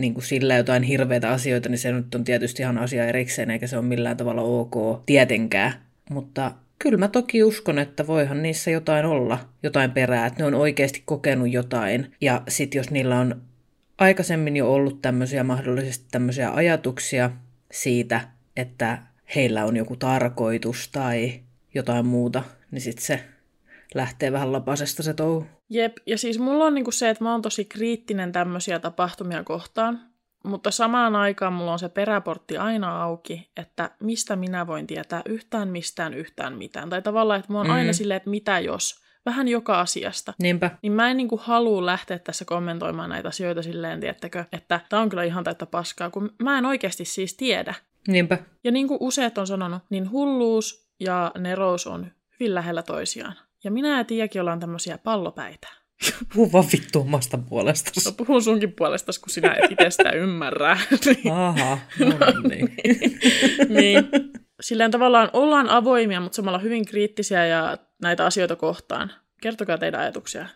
niin 0.00 0.14
kuin 0.14 0.24
sillä 0.24 0.56
jotain 0.56 0.82
hirveitä 0.82 1.30
asioita, 1.30 1.68
niin 1.68 1.78
se 1.78 1.92
nyt 1.92 2.14
on 2.14 2.24
tietysti 2.24 2.62
ihan 2.62 2.78
asia 2.78 3.06
erikseen, 3.06 3.50
eikä 3.50 3.66
se 3.66 3.76
ole 3.76 3.84
millään 3.84 4.16
tavalla 4.16 4.42
ok 4.42 5.02
tietenkään. 5.06 5.72
Mutta 6.10 6.52
kyllä 6.78 6.96
mä 6.96 7.08
toki 7.08 7.44
uskon, 7.44 7.78
että 7.78 8.06
voihan 8.06 8.42
niissä 8.42 8.70
jotain 8.70 9.06
olla, 9.06 9.38
jotain 9.62 9.90
perää, 9.90 10.26
että 10.26 10.42
ne 10.42 10.46
on 10.46 10.54
oikeasti 10.54 11.02
kokenut 11.04 11.52
jotain. 11.52 12.14
Ja 12.20 12.42
sitten 12.48 12.78
jos 12.78 12.90
niillä 12.90 13.20
on 13.20 13.42
aikaisemmin 13.98 14.56
jo 14.56 14.72
ollut 14.72 15.02
tämmöisiä 15.02 15.44
mahdollisesti 15.44 16.04
tämmöisiä 16.10 16.50
ajatuksia 16.50 17.30
siitä, 17.72 18.20
että 18.56 18.98
heillä 19.34 19.64
on 19.64 19.76
joku 19.76 19.96
tarkoitus 19.96 20.88
tai 20.88 21.40
jotain 21.74 22.06
muuta, 22.06 22.42
niin 22.70 22.80
sitten 22.80 23.04
se 23.04 23.20
lähtee 23.94 24.32
vähän 24.32 24.52
lapasesta 24.52 25.02
se 25.02 25.14
touhu. 25.14 25.46
Jep, 25.70 25.96
ja 26.06 26.18
siis 26.18 26.38
mulla 26.38 26.64
on 26.64 26.74
niinku 26.74 26.90
se, 26.90 27.10
että 27.10 27.24
mä 27.24 27.32
oon 27.32 27.42
tosi 27.42 27.64
kriittinen 27.64 28.32
tämmöisiä 28.32 28.78
tapahtumia 28.78 29.44
kohtaan, 29.44 30.00
mutta 30.44 30.70
samaan 30.70 31.16
aikaan 31.16 31.52
mulla 31.52 31.72
on 31.72 31.78
se 31.78 31.88
peräportti 31.88 32.56
aina 32.58 33.02
auki, 33.02 33.50
että 33.56 33.90
mistä 34.00 34.36
minä 34.36 34.66
voin 34.66 34.86
tietää 34.86 35.22
yhtään 35.26 35.68
mistään 35.68 36.14
yhtään 36.14 36.56
mitään. 36.56 36.90
Tai 36.90 37.02
tavallaan, 37.02 37.40
että 37.40 37.52
mulla 37.52 37.60
on 37.60 37.66
mm. 37.66 37.74
aina 37.74 37.92
silleen, 37.92 38.16
että 38.16 38.30
mitä 38.30 38.58
jos, 38.58 39.02
vähän 39.26 39.48
joka 39.48 39.80
asiasta. 39.80 40.34
Niinpä. 40.38 40.70
Niin 40.82 40.92
mä 40.92 41.10
en 41.10 41.16
niinku 41.16 41.40
halua 41.42 41.86
lähteä 41.86 42.18
tässä 42.18 42.44
kommentoimaan 42.44 43.10
näitä 43.10 43.28
asioita 43.28 43.62
silleen, 43.62 44.00
tiettäkö, 44.00 44.44
että 44.52 44.80
tämä 44.88 45.02
on 45.02 45.08
kyllä 45.08 45.24
ihan 45.24 45.44
täyttä 45.44 45.66
paskaa, 45.66 46.10
kun 46.10 46.34
mä 46.42 46.58
en 46.58 46.66
oikeasti 46.66 47.04
siis 47.04 47.34
tiedä. 47.34 47.74
Niinpä. 48.08 48.38
Ja 48.64 48.70
niin 48.70 48.88
kuin 48.88 48.98
useat 49.00 49.38
on 49.38 49.46
sanonut, 49.46 49.82
niin 49.90 50.10
hulluus 50.10 50.90
ja 51.00 51.32
nerous 51.38 51.86
on 51.86 52.06
hyvin 52.40 52.54
lähellä 52.54 52.82
toisiaan. 52.82 53.34
Ja 53.64 53.70
minä 53.70 53.98
ja 53.98 54.04
Tiakin 54.04 54.40
ollaan 54.40 54.60
tämmöisiä 54.60 54.98
pallopäitä. 54.98 55.68
Puhu 56.34 56.52
vaan 56.52 56.64
vittu 56.72 57.00
omasta 57.00 57.38
puolesta. 57.38 57.90
No 58.06 58.12
puhun 58.12 58.42
sunkin 58.42 58.72
puolesta, 58.72 59.12
kun 59.20 59.30
sinä 59.30 59.54
et 59.54 59.70
itse 59.70 59.90
sitä 59.90 60.10
ymmärrä. 60.10 60.70
Aha, 61.30 61.78
no 61.98 62.48
niin. 62.48 62.76
niin. 63.68 64.08
Silleen 64.60 64.90
tavallaan 64.90 65.30
ollaan 65.32 65.68
avoimia, 65.68 66.20
mutta 66.20 66.36
samalla 66.36 66.58
hyvin 66.58 66.84
kriittisiä 66.84 67.46
ja 67.46 67.78
näitä 68.02 68.26
asioita 68.26 68.56
kohtaan. 68.56 69.12
Kertokaa 69.42 69.78
teidän 69.78 70.00
ajatuksia. 70.00 70.46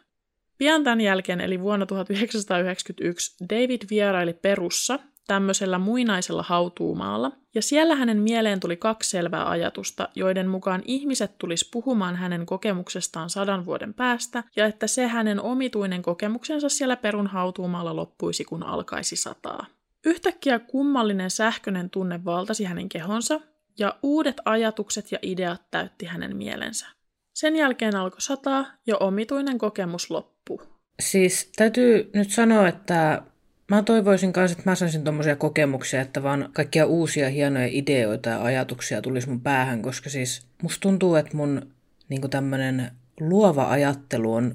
Pian 0.58 0.84
tämän 0.84 1.00
jälkeen, 1.00 1.40
eli 1.40 1.60
vuonna 1.60 1.86
1991, 1.86 3.36
David 3.50 3.82
vieraili 3.90 4.32
Perussa, 4.32 4.98
tämmöisellä 5.26 5.78
muinaisella 5.78 6.42
hautuumaalla, 6.42 7.32
ja 7.54 7.62
siellä 7.62 7.94
hänen 7.94 8.18
mieleen 8.18 8.60
tuli 8.60 8.76
kaksi 8.76 9.10
selvää 9.10 9.48
ajatusta, 9.48 10.08
joiden 10.14 10.48
mukaan 10.48 10.82
ihmiset 10.84 11.38
tulisi 11.38 11.68
puhumaan 11.72 12.16
hänen 12.16 12.46
kokemuksestaan 12.46 13.30
sadan 13.30 13.66
vuoden 13.66 13.94
päästä, 13.94 14.44
ja 14.56 14.66
että 14.66 14.86
se 14.86 15.06
hänen 15.06 15.40
omituinen 15.40 16.02
kokemuksensa 16.02 16.68
siellä 16.68 16.96
perun 16.96 17.26
hautuumaalla 17.26 17.96
loppuisi, 17.96 18.44
kun 18.44 18.62
alkaisi 18.62 19.16
sataa. 19.16 19.66
Yhtäkkiä 20.06 20.58
kummallinen 20.58 21.30
sähköinen 21.30 21.90
tunne 21.90 22.24
valtasi 22.24 22.64
hänen 22.64 22.88
kehonsa, 22.88 23.40
ja 23.78 23.98
uudet 24.02 24.36
ajatukset 24.44 25.12
ja 25.12 25.18
ideat 25.22 25.62
täytti 25.70 26.06
hänen 26.06 26.36
mielensä. 26.36 26.86
Sen 27.34 27.56
jälkeen 27.56 27.96
alkoi 27.96 28.20
sataa, 28.20 28.66
ja 28.86 28.96
omituinen 28.96 29.58
kokemus 29.58 30.10
loppui. 30.10 30.58
Siis 31.00 31.52
täytyy 31.56 32.10
nyt 32.14 32.30
sanoa, 32.30 32.68
että 32.68 33.22
mä 33.70 33.82
toivoisin 33.82 34.32
myös, 34.36 34.52
että 34.52 34.70
mä 34.70 34.74
saisin 34.74 35.04
tommosia 35.04 35.36
kokemuksia, 35.36 36.00
että 36.00 36.22
vaan 36.22 36.48
kaikkia 36.52 36.86
uusia 36.86 37.28
hienoja 37.28 37.68
ideoita 37.70 38.30
ja 38.30 38.42
ajatuksia 38.42 39.02
tulisi 39.02 39.28
mun 39.28 39.40
päähän, 39.40 39.82
koska 39.82 40.10
siis 40.10 40.46
musta 40.62 40.80
tuntuu, 40.80 41.14
että 41.14 41.36
mun 41.36 41.74
niin 42.08 42.30
tämmönen 42.30 42.90
luova 43.20 43.70
ajattelu 43.70 44.34
on, 44.34 44.54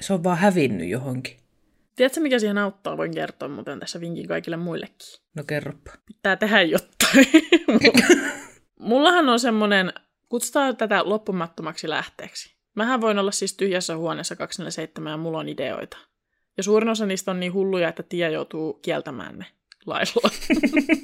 se 0.00 0.12
on 0.12 0.24
vaan 0.24 0.38
hävinnyt 0.38 0.88
johonkin. 0.88 1.36
Tiedätkö, 1.96 2.20
mikä 2.20 2.38
siihen 2.38 2.58
auttaa? 2.58 2.96
Voin 2.96 3.14
kertoa 3.14 3.48
muuten 3.48 3.80
tässä 3.80 4.00
vinkin 4.00 4.28
kaikille 4.28 4.56
muillekin. 4.56 5.08
No 5.34 5.44
kerropa. 5.44 5.92
Pitää 6.06 6.36
tehdä 6.36 6.62
jotain. 6.62 7.26
Mullahan 8.78 9.28
on 9.28 9.40
semmoinen, 9.40 9.92
kutsutaan 10.28 10.76
tätä 10.76 11.02
loppumattomaksi 11.04 11.88
lähteeksi. 11.88 12.54
Mähän 12.74 13.00
voin 13.00 13.18
olla 13.18 13.30
siis 13.30 13.56
tyhjässä 13.56 13.96
huoneessa 13.96 14.36
247 14.36 15.10
ja 15.10 15.16
mulla 15.16 15.38
on 15.38 15.48
ideoita. 15.48 15.96
Ja 16.56 16.62
suurin 16.62 16.88
osa 16.88 17.06
niistä 17.06 17.30
on 17.30 17.40
niin 17.40 17.52
hulluja, 17.52 17.88
että 17.88 18.02
Tia 18.02 18.28
joutuu 18.28 18.72
kieltämään 18.72 19.38
ne 19.38 19.46
lailla. 19.86 20.30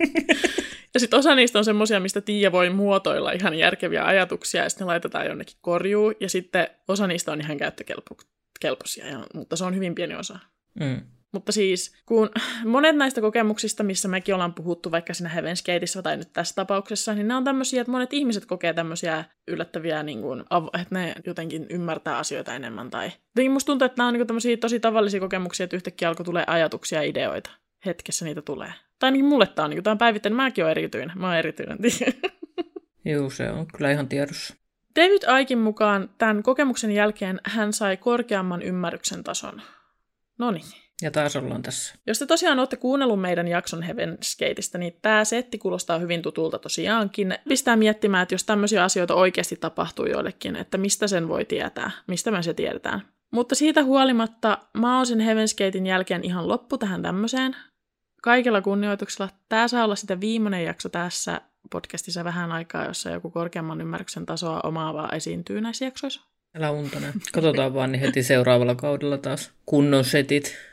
ja 0.95 1.00
sitten 1.00 1.19
osa 1.19 1.35
niistä 1.35 1.59
on 1.59 1.64
semmoisia, 1.64 2.00
mistä 2.00 2.21
Tiia 2.21 2.52
voi 2.52 2.71
muotoilla 2.71 3.33
ihan 3.33 3.54
järkeviä 3.54 4.04
ajatuksia, 4.04 4.62
ja 4.62 4.69
sitten 4.69 4.85
ne 4.85 4.90
laitetaan 4.90 5.26
jonnekin 5.26 5.57
korjuun. 5.61 6.14
Ja 6.21 6.28
sitten 6.28 6.69
osa 6.88 7.07
niistä 7.07 7.33
on 7.33 7.40
ihan 7.40 7.57
käyttökelpoisia, 7.57 9.04
mutta 9.35 9.57
se 9.57 9.64
on 9.64 9.75
hyvin 9.75 9.95
pieni 9.95 10.14
osa. 10.14 10.38
Mm. 10.80 11.00
Mutta 11.33 11.53
siis, 11.53 11.95
kun 12.07 12.31
monet 12.65 12.97
näistä 12.97 13.21
kokemuksista, 13.21 13.83
missä 13.83 14.09
mekin 14.09 14.35
ollaan 14.35 14.55
puhuttu 14.55 14.91
vaikka 14.91 15.15
siinä 15.15 15.31
Heaven's 15.35 15.73
Gateissa 15.73 16.03
tai 16.03 16.17
nyt 16.17 16.33
tässä 16.33 16.55
tapauksessa, 16.55 17.15
niin 17.15 17.29
ne 17.29 17.35
on 17.35 17.45
tämmöisiä, 17.45 17.81
että 17.81 17.91
monet 17.91 18.13
ihmiset 18.13 18.47
kokee 18.47 18.73
tämmöisiä 18.73 19.25
yllättäviä, 19.49 20.03
niin 20.03 20.21
kuin, 20.21 20.41
että 20.81 20.95
ne 20.95 21.15
jotenkin 21.27 21.67
ymmärtää 21.71 22.19
asioita 22.19 22.55
enemmän. 22.55 22.91
Tai... 22.91 23.07
Jotenkin 23.07 23.53
musta 23.53 23.67
tuntuu, 23.67 23.87
että 23.87 23.97
nämä 23.99 24.09
on 24.09 24.15
niin 24.15 24.27
tämmöisiä 24.27 24.57
tosi 24.57 24.81
tavallisia 24.81 25.21
kokemuksia, 25.21 25.65
että 25.65 25.77
yhtäkkiä 25.77 26.09
alkoi 26.09 26.25
tulee 26.25 26.45
ajatuksia 26.47 27.03
ja 27.03 27.09
ideoita. 27.09 27.51
Hetkessä 27.87 28.25
niitä 28.25 28.43
tulee. 28.43 28.73
Tai 28.99 29.11
niin 29.11 29.25
mulle 29.25 29.47
tämä 29.47 29.65
on, 29.65 29.71
niin 29.71 29.83
tämä 29.83 29.93
on 29.93 29.99
päivittäin, 29.99 30.35
mäkin 30.35 30.65
olen 30.65 30.71
erityinen. 30.71 31.19
Mä 31.19 31.27
oon 31.27 31.37
erityinen. 31.37 31.79
Joo, 33.05 33.31
se 33.31 33.51
on 33.51 33.67
kyllä 33.67 33.91
ihan 33.91 34.09
tiedossa. 34.09 34.55
David 34.97 35.23
Aikin 35.27 35.59
mukaan 35.59 36.11
tämän 36.19 36.43
kokemuksen 36.43 36.93
jälkeen 36.93 37.41
hän 37.45 37.73
sai 37.73 37.97
korkeamman 37.97 38.63
ymmärryksen 38.63 39.25
tason. 39.25 39.63
No 40.39 40.51
niin. 40.51 40.65
Ja 41.02 41.11
taas 41.11 41.37
ollaan 41.37 41.62
tässä. 41.62 41.95
Jos 42.07 42.19
te 42.19 42.26
tosiaan 42.26 42.59
olette 42.59 42.76
kuunnellut 42.76 43.21
meidän 43.21 43.49
jakson 43.49 43.83
Heaven's 43.83 44.38
Gateista, 44.38 44.78
niin 44.78 44.99
tämä 45.02 45.25
setti 45.25 45.59
kuulostaa 45.59 45.99
hyvin 45.99 46.23
tutulta 46.23 46.59
tosiaankin. 46.59 47.35
Pistää 47.49 47.76
miettimään, 47.76 48.23
että 48.23 48.35
jos 48.35 48.45
tämmöisiä 48.45 48.85
asioita 48.85 49.14
oikeasti 49.14 49.57
tapahtuu 49.57 50.07
joillekin, 50.07 50.57
että 50.57 50.78
mistä 50.78 51.07
sen 51.07 51.28
voi 51.28 51.45
tietää, 51.45 51.90
mistä 52.07 52.30
me 52.30 52.42
se 52.42 52.54
tiedetään. 52.54 53.02
Mutta 53.30 53.54
siitä 53.54 53.85
huolimatta 53.85 54.59
mä 54.75 54.97
oon 54.97 55.07
sen 55.07 55.19
Heaven's 55.19 55.64
Gatein 55.64 55.87
jälkeen 55.87 56.25
ihan 56.25 56.49
loppu 56.49 56.78
tähän 56.78 57.02
tämmöiseen. 57.02 57.57
Kaikella 58.23 58.62
kunnioituksella 58.62 59.30
tämä 59.49 59.69
saa 59.69 59.84
olla 59.84 59.97
sitä 59.97 60.21
viimeinen 60.21 60.65
jakso 60.65 60.89
tässä 60.89 61.41
podcastissa 61.71 62.25
vähän 62.25 62.52
aikaa, 62.52 62.84
jossa 62.84 63.10
joku 63.10 63.30
korkeamman 63.30 63.80
ymmärryksen 63.80 64.26
tasoa 64.26 64.60
omaavaa 64.65 65.13
esiintyy 65.13 65.60
näissä 65.60 65.84
jaksoissa. 65.84 66.21
Älä 66.54 66.71
untone. 66.71 67.13
Katsotaan 67.32 67.75
vaan 67.75 67.93
niin 67.93 68.00
heti 68.00 68.23
seuraavalla 68.23 68.75
kaudella 68.75 69.19
taas 69.19 69.52
kunnon 69.67 70.04
setit. 70.04 70.70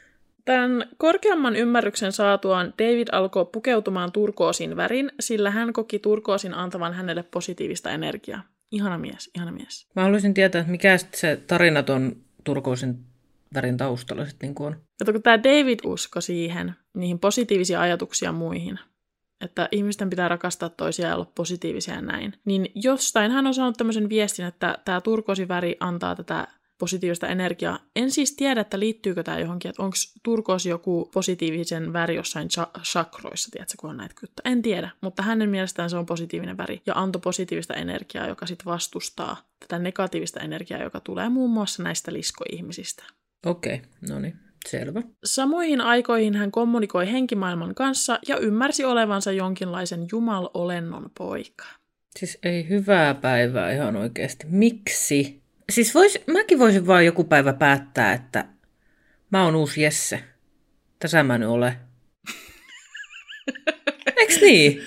Tämän 0.47 0.85
korkeamman 0.97 1.55
ymmärryksen 1.55 2.11
saatuaan 2.11 2.73
David 2.79 3.07
alkoi 3.11 3.45
pukeutumaan 3.45 4.11
turkoosin 4.11 4.75
värin, 4.75 5.11
sillä 5.19 5.51
hän 5.51 5.73
koki 5.73 5.99
turkoosin 5.99 6.53
antavan 6.53 6.93
hänelle 6.93 7.23
positiivista 7.23 7.91
energiaa. 7.91 8.41
Ihana 8.71 8.97
mies, 8.97 9.31
ihana 9.35 9.51
mies. 9.51 9.87
Mä 9.95 10.01
haluaisin 10.03 10.33
tietää, 10.33 10.59
että 10.59 10.71
mikä 10.71 10.97
se 10.97 11.43
tarina 11.47 11.83
ton 11.83 12.15
turkoosin 12.43 12.99
värin 13.53 13.77
taustalla 13.77 14.25
sitten 14.25 14.49
niin 14.49 14.67
on. 14.67 14.75
Kato, 14.99 15.11
kun 15.11 15.23
tämä 15.23 15.43
David 15.43 15.79
usko 15.83 16.21
siihen, 16.21 16.75
niihin 16.93 17.19
positiivisia 17.19 17.81
ajatuksia 17.81 18.31
muihin, 18.31 18.79
että 19.41 19.69
ihmisten 19.71 20.09
pitää 20.09 20.27
rakastaa 20.27 20.69
toisiaan 20.69 21.09
ja 21.09 21.15
olla 21.15 21.31
positiivisia 21.35 21.93
ja 21.93 22.01
näin, 22.01 22.33
niin 22.45 22.71
jostain 22.75 23.31
hän 23.31 23.47
on 23.47 23.53
saanut 23.53 23.77
tämmöisen 23.77 24.09
viestin, 24.09 24.45
että 24.45 24.77
tämä 24.85 25.01
turkoosiväri 25.01 25.77
antaa 25.79 26.15
tätä 26.15 26.47
positiivista 26.77 27.27
energiaa. 27.27 27.79
En 27.95 28.11
siis 28.11 28.35
tiedä, 28.35 28.61
että 28.61 28.79
liittyykö 28.79 29.23
tämä 29.23 29.39
johonkin, 29.39 29.69
että 29.69 29.83
onko 29.83 29.95
turkoosi 30.23 30.69
joku 30.69 31.09
positiivisen 31.13 31.93
väri 31.93 32.15
jossain 32.15 32.47
cha- 32.57 32.81
chakroissa, 32.81 33.51
tiedätkö, 33.51 33.75
kun 33.79 33.89
on 33.89 33.97
näitä 33.97 34.15
kyttä. 34.19 34.41
En 34.45 34.61
tiedä, 34.61 34.89
mutta 35.01 35.23
hänen 35.23 35.49
mielestään 35.49 35.89
se 35.89 35.97
on 35.97 36.05
positiivinen 36.05 36.57
väri 36.57 36.81
ja 36.85 36.93
antoi 36.95 37.21
positiivista 37.21 37.73
energiaa, 37.73 38.27
joka 38.27 38.45
sitten 38.45 38.65
vastustaa 38.65 39.37
tätä 39.59 39.79
negatiivista 39.79 40.39
energiaa, 40.39 40.83
joka 40.83 40.99
tulee 40.99 41.29
muun 41.29 41.51
muassa 41.51 41.83
näistä 41.83 42.13
liskoihmisistä. 42.13 43.03
Okei, 43.45 43.75
okay, 43.75 43.87
no 44.09 44.19
niin. 44.19 44.39
Selvä. 44.67 45.01
Samoihin 45.23 45.81
aikoihin 45.81 46.35
hän 46.35 46.51
kommunikoi 46.51 47.11
henkimaailman 47.11 47.75
kanssa 47.75 48.19
ja 48.27 48.37
ymmärsi 48.37 48.85
olevansa 48.85 49.31
jonkinlaisen 49.31 50.07
jumalolennon 50.11 51.11
poika. 51.17 51.65
Siis 52.19 52.39
ei 52.43 52.69
hyvää 52.69 53.13
päivää 53.13 53.71
ihan 53.71 53.95
oikeasti. 53.95 54.47
Miksi? 54.49 55.46
Siis 55.71 55.95
vois, 55.95 56.19
mäkin 56.27 56.59
voisin 56.59 56.87
vaan 56.87 57.05
joku 57.05 57.23
päivä 57.23 57.53
päättää, 57.53 58.13
että 58.13 58.45
mä 59.31 59.43
oon 59.43 59.55
uusi 59.55 59.81
Jesse. 59.81 60.23
Tässä 60.99 61.23
mä 61.23 61.37
nyt 61.37 61.49
ole. 61.49 61.77
Eiks 64.17 64.41
niin? 64.41 64.81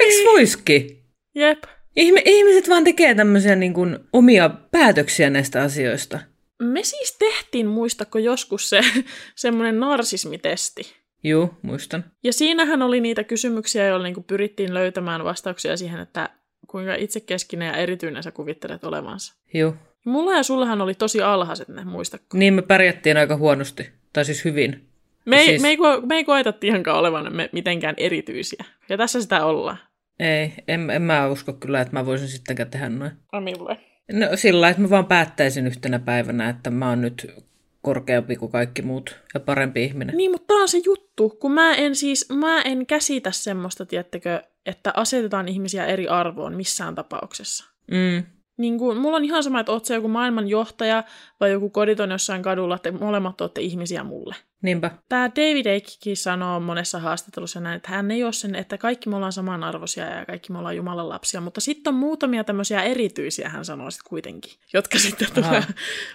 Eiks 0.00 0.16
niin. 0.16 0.26
voiskin? 0.26 1.04
Jep. 1.34 1.62
Ihme, 1.96 2.22
ihmiset 2.24 2.68
vaan 2.68 2.84
tekee 2.84 3.14
tämmöisiä 3.14 3.56
niin 3.56 3.74
kuin, 3.74 3.98
omia 4.12 4.50
päätöksiä 4.70 5.30
näistä 5.30 5.62
asioista. 5.62 6.18
Me 6.62 6.82
siis 6.82 7.16
tehtiin, 7.18 7.66
muistako 7.66 8.18
joskus 8.18 8.70
se 8.70 8.80
semmoinen 9.36 9.80
narsismitesti. 9.80 10.82
Joo, 11.24 11.54
muistan. 11.62 12.04
Ja 12.24 12.32
siinähän 12.32 12.82
oli 12.82 13.00
niitä 13.00 13.24
kysymyksiä, 13.24 13.86
joilla 13.86 14.04
niin 14.04 14.24
pyrittiin 14.24 14.74
löytämään 14.74 15.24
vastauksia 15.24 15.76
siihen, 15.76 16.00
että 16.00 16.28
kuinka 16.72 16.94
itsekeskinen 16.94 17.68
ja 17.68 17.76
erityinen 17.76 18.22
sä 18.22 18.30
kuvittelet 18.30 18.84
olevansa. 18.84 19.34
Joo. 19.54 19.74
Mulla 20.04 20.32
ja 20.32 20.42
sullahan 20.42 20.80
oli 20.80 20.94
tosi 20.94 21.22
alhaiset 21.22 21.68
ne, 21.68 21.84
muistatko? 21.84 22.38
Niin, 22.38 22.54
me 22.54 22.62
pärjättiin 22.62 23.16
aika 23.16 23.36
huonosti. 23.36 23.90
Tai 24.12 24.24
siis 24.24 24.44
hyvin. 24.44 24.86
Me 25.24 25.38
ei, 25.38 25.46
siis... 25.46 25.62
me 25.62 25.68
ei, 25.68 25.76
me 26.06 26.16
ei 26.16 26.24
koeta 26.24 26.54
ihankaan 26.62 26.98
olevan 26.98 27.36
me 27.36 27.48
mitenkään 27.52 27.94
erityisiä. 27.98 28.64
Ja 28.88 28.96
tässä 28.96 29.22
sitä 29.22 29.44
ollaan. 29.44 29.78
Ei, 30.18 30.52
en, 30.68 30.90
en 30.90 31.02
mä 31.02 31.28
usko 31.28 31.52
kyllä, 31.52 31.80
että 31.80 31.92
mä 31.92 32.06
voisin 32.06 32.28
sittenkään 32.28 32.70
tehdä 32.70 32.88
noin. 32.88 33.12
No 33.32 33.40
mille? 33.40 33.78
No 34.12 34.26
sillä 34.34 34.68
että 34.68 34.82
mä 34.82 34.90
vaan 34.90 35.06
päättäisin 35.06 35.66
yhtenä 35.66 35.98
päivänä, 35.98 36.48
että 36.48 36.70
mä 36.70 36.88
oon 36.88 37.00
nyt 37.00 37.34
korkeampi 37.82 38.36
kuin 38.36 38.52
kaikki 38.52 38.82
muut 38.82 39.16
ja 39.34 39.40
parempi 39.40 39.84
ihminen. 39.84 40.16
Niin, 40.16 40.30
mutta 40.30 40.46
tämä 40.46 40.62
on 40.62 40.68
se 40.68 40.80
juttu, 40.84 41.28
kun 41.28 41.52
mä 41.52 41.74
en 41.74 41.96
siis, 41.96 42.28
mä 42.28 42.62
en 42.62 42.86
käsitä 42.86 43.32
semmoista, 43.32 43.86
tiettekö, 43.86 44.42
että 44.66 44.92
asetetaan 44.96 45.48
ihmisiä 45.48 45.86
eri 45.86 46.08
arvoon 46.08 46.54
missään 46.54 46.94
tapauksessa. 46.94 47.64
Mm. 47.90 48.24
Niin 48.56 48.78
kuin, 48.78 48.98
mulla 48.98 49.16
on 49.16 49.24
ihan 49.24 49.42
sama, 49.42 49.60
että 49.60 49.72
oot 49.72 49.84
se 49.84 49.94
joku 49.94 50.08
maailmanjohtaja 50.08 51.04
vai 51.40 51.50
joku 51.50 51.70
koditon 51.70 52.10
jossain 52.10 52.42
kadulla, 52.42 52.74
että 52.74 52.92
molemmat 52.92 53.40
olette 53.40 53.60
ihmisiä 53.60 54.04
mulle. 54.04 54.34
Niinpä. 54.62 54.90
Tämä 55.08 55.30
David 55.30 55.66
Eikikin 55.66 56.16
sanoo 56.16 56.60
monessa 56.60 56.98
haastattelussa 56.98 57.60
näin, 57.60 57.76
että 57.76 57.90
hän 57.90 58.10
ei 58.10 58.24
ole 58.24 58.32
sen, 58.32 58.54
että 58.54 58.78
kaikki 58.78 59.08
me 59.08 59.16
ollaan 59.16 59.32
samanarvoisia 59.32 60.04
ja 60.04 60.26
kaikki 60.26 60.52
me 60.52 60.58
ollaan 60.58 60.76
Jumalan 60.76 61.08
lapsia, 61.08 61.40
mutta 61.40 61.60
sitten 61.60 61.94
on 61.94 62.00
muutamia 62.00 62.44
tämmöisiä 62.44 62.82
erityisiä, 62.82 63.48
hän 63.48 63.64
sanoo 63.64 63.90
sitten 63.90 64.08
kuitenkin, 64.08 64.52
jotka 64.72 64.98
sitten 65.08 65.28
tulee. 65.34 65.64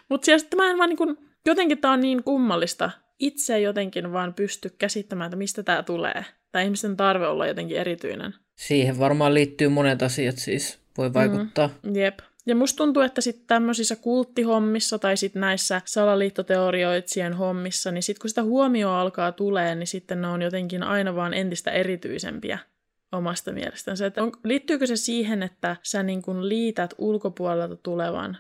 mutta 0.10 0.26
sitten 0.26 0.58
mä 0.58 0.70
en 0.70 0.78
vaan 0.78 0.90
niin 0.90 0.98
kuin, 0.98 1.18
jotenkin 1.46 1.78
tämä 1.78 1.94
on 1.94 2.00
niin 2.00 2.24
kummallista. 2.24 2.90
Itse 3.20 3.60
jotenkin 3.60 4.14
vaan 4.14 4.34
pysty 4.34 4.70
käsittämään, 4.70 5.28
että 5.28 5.38
mistä 5.38 5.64
tämä 5.64 5.84
tulee. 5.84 6.26
Tai 6.52 6.64
ihmisten 6.64 6.98
tarve 6.98 7.28
olla 7.28 7.48
jotenkin 7.48 7.78
erityinen. 7.78 8.34
Siihen 8.56 9.00
varmaan 9.00 9.34
liittyy 9.34 9.68
monet 9.68 10.04
asiat 10.04 10.38
siis, 10.38 10.80
voi 10.98 11.14
vaikuttaa. 11.14 11.70
Mm, 11.84 11.96
jep. 11.96 12.20
Ja 12.46 12.56
musta 12.56 12.78
tuntuu, 12.78 13.04
että 13.04 13.22
sitten 13.22 13.48
tämmöisissä 13.48 13.96
kulttihommissa 13.96 15.00
tai 15.00 15.18
sitten 15.18 15.40
näissä 15.40 15.82
salaliittoteorioitsien 15.86 17.34
hommissa, 17.34 17.92
niin 17.92 18.04
sitten 18.04 18.22
kun 18.22 18.30
sitä 18.30 18.44
huomioon 18.44 18.96
alkaa 18.96 19.32
tulee, 19.32 19.76
niin 19.76 19.88
sitten 19.88 20.22
ne 20.22 20.28
on 20.28 20.42
jotenkin 20.42 20.84
aina 20.84 21.16
vaan 21.16 21.34
entistä 21.34 21.72
erityisempiä 21.72 22.60
omasta 23.12 23.52
mielestänsä. 23.52 24.06
Että 24.06 24.24
on, 24.24 24.32
liittyykö 24.44 24.88
se 24.88 24.96
siihen, 24.96 25.44
että 25.44 25.76
sä 25.84 26.04
niin 26.04 26.22
kun 26.22 26.50
liität 26.50 26.94
ulkopuolelta 26.98 27.76
tulevan 27.76 28.38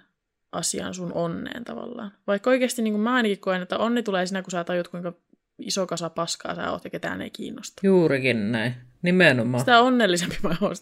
asian 0.51 0.93
sun 0.93 1.13
onneen 1.13 1.63
tavallaan? 1.63 2.11
Vaikka 2.27 2.49
oikeasti 2.49 2.81
niin 2.81 2.99
mä 2.99 3.13
ainakin 3.13 3.39
koen, 3.39 3.61
että 3.61 3.77
onni 3.77 4.03
tulee 4.03 4.25
siinä, 4.25 4.41
kun 4.41 4.51
sä 4.51 4.63
tajut, 4.63 4.87
kuinka 4.87 5.13
iso 5.59 5.87
kasa 5.87 6.09
paskaa 6.09 6.55
sä 6.55 6.71
oot 6.71 6.83
ja 6.83 6.89
ketään 6.89 7.21
ei 7.21 7.29
kiinnosta. 7.29 7.81
Juurikin 7.83 8.51
näin. 8.51 8.75
Nimenomaan. 9.01 9.59
Sitä 9.59 9.81
onnellisempi 9.81 10.37
mä 10.43 10.55
oon. 10.61 10.75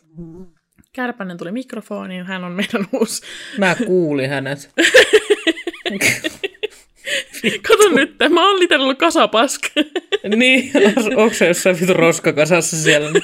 Kärpänen 0.93 1.37
tuli 1.37 1.51
mikrofoniin, 1.51 2.25
hän 2.25 2.43
on 2.43 2.51
meidän 2.51 2.87
uusi. 2.91 3.21
Mä 3.57 3.75
kuulin 3.85 4.29
hänet. 4.29 4.69
Kato 7.67 7.89
nyt, 7.89 8.15
mä 8.29 8.47
oon 8.47 8.59
literallu 8.59 8.95
kasapaska. 8.95 9.67
niin, 10.35 10.71
onko 11.15 11.33
se 11.33 11.47
jossain 11.47 11.79
vitu 11.81 11.93
roskakasassa 11.93 12.77
siellä? 12.77 13.11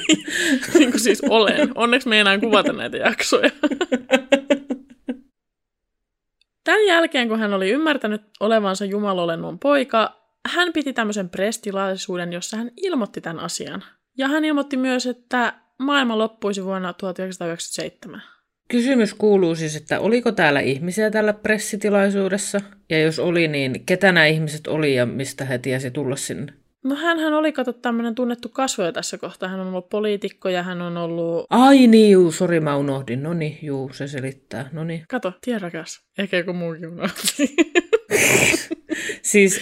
niin 0.78 0.90
kuin 0.90 1.00
siis 1.00 1.22
olen. 1.28 1.72
Onneksi 1.74 2.08
me 2.08 2.16
ei 2.16 2.20
enää 2.20 2.38
kuvata 2.38 2.72
näitä 2.72 2.96
jaksoja. 2.96 3.50
Tämän 6.64 6.86
jälkeen, 6.86 7.28
kun 7.28 7.38
hän 7.38 7.54
oli 7.54 7.70
ymmärtänyt 7.70 8.22
olevansa 8.40 8.84
Jumalolennon 8.84 9.58
poika, 9.58 10.21
hän 10.48 10.72
piti 10.72 10.92
tämmöisen 10.92 11.28
prestilaisuuden, 11.28 12.32
jossa 12.32 12.56
hän 12.56 12.70
ilmoitti 12.76 13.20
tämän 13.20 13.44
asian. 13.44 13.84
Ja 14.18 14.28
hän 14.28 14.44
ilmoitti 14.44 14.76
myös, 14.76 15.06
että 15.06 15.54
maailma 15.78 16.18
loppuisi 16.18 16.64
vuonna 16.64 16.92
1997. 16.92 18.22
Kysymys 18.68 19.14
kuuluu 19.14 19.54
siis, 19.54 19.76
että 19.76 20.00
oliko 20.00 20.32
täällä 20.32 20.60
ihmisiä 20.60 21.10
tällä 21.10 21.32
pressitilaisuudessa? 21.32 22.60
Ja 22.90 23.02
jos 23.02 23.18
oli, 23.18 23.48
niin 23.48 23.86
ketä 23.86 24.12
nämä 24.12 24.26
ihmiset 24.26 24.66
oli 24.66 24.94
ja 24.94 25.06
mistä 25.06 25.44
he 25.44 25.58
tiesi 25.58 25.90
tulla 25.90 26.16
sinne? 26.16 26.52
No 26.84 26.94
hän 26.94 27.34
oli, 27.34 27.52
kato, 27.52 27.72
tämmöinen 27.72 28.14
tunnettu 28.14 28.48
kasvoja 28.48 28.92
tässä 28.92 29.18
kohtaa. 29.18 29.48
Hän 29.48 29.60
on 29.60 29.66
ollut 29.66 29.88
poliitikko 29.88 30.48
ja 30.48 30.62
hän 30.62 30.82
on 30.82 30.96
ollut... 30.96 31.46
Ai 31.50 31.86
niin, 31.86 32.12
juu, 32.12 32.32
sori 32.32 32.60
mä 32.60 32.76
unohdin. 32.76 33.22
No 33.22 33.34
niin, 33.34 33.58
juu, 33.62 33.90
se 33.92 34.08
selittää. 34.08 34.68
No 34.72 34.84
niin. 34.84 35.04
Kato, 35.08 35.32
tie 35.44 35.58
rakas. 35.58 36.00
Ehkä 36.18 36.36
joku 36.36 36.52
muukin 36.52 36.88
unohti. 36.88 37.56
siis 39.32 39.60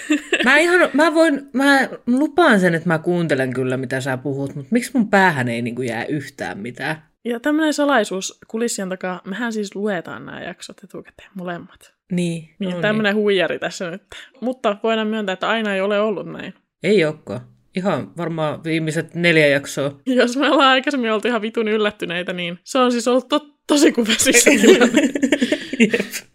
mä 0.44 0.58
ihan, 0.58 0.90
mä 0.92 1.14
voin, 1.14 1.48
mä 1.52 1.88
lupaan 2.06 2.60
sen, 2.60 2.74
että 2.74 2.88
mä 2.88 2.98
kuuntelen 2.98 3.54
kyllä 3.54 3.76
mitä 3.76 4.00
sä 4.00 4.16
puhut, 4.16 4.54
mutta 4.54 4.68
miksi 4.72 4.90
mun 4.94 5.10
päähän 5.10 5.48
ei 5.48 5.62
niin 5.62 5.74
kuin 5.74 5.88
jää 5.88 6.04
yhtään 6.04 6.58
mitään? 6.58 7.02
Ja 7.24 7.40
tämmöinen 7.40 7.74
salaisuus 7.74 8.38
kulissien 8.48 8.88
takaa, 8.88 9.20
mehän 9.24 9.52
siis 9.52 9.74
luetaan 9.74 10.26
nämä 10.26 10.42
jaksot 10.42 10.84
etukäteen, 10.84 11.30
molemmat. 11.34 11.94
Niin. 12.12 12.48
No 12.58 12.70
niin 12.70 12.80
tämmöinen 12.80 13.14
niin. 13.14 13.22
huijari 13.22 13.58
tässä 13.58 13.90
nyt. 13.90 14.02
Mutta 14.40 14.76
voidaan 14.82 15.06
myöntää, 15.06 15.32
että 15.32 15.48
aina 15.48 15.74
ei 15.74 15.80
ole 15.80 16.00
ollut 16.00 16.32
näin. 16.32 16.54
Ei 16.82 17.04
olekaan. 17.04 17.40
Ihan 17.76 18.16
varmaan 18.16 18.64
viimeiset 18.64 19.14
neljä 19.14 19.46
jaksoa. 19.46 20.00
Jos 20.06 20.36
me 20.36 20.50
ollaan 20.50 20.70
aikaisemmin 20.70 21.12
oltu 21.12 21.28
ihan 21.28 21.42
vitun 21.42 21.68
yllättyneitä, 21.68 22.32
niin 22.32 22.58
se 22.64 22.78
on 22.78 22.92
siis 22.92 23.08
ollut 23.08 23.28
to- 23.28 23.58
tosi 23.66 23.92
kuvesissä 23.92 24.50
Jep. 25.78 26.30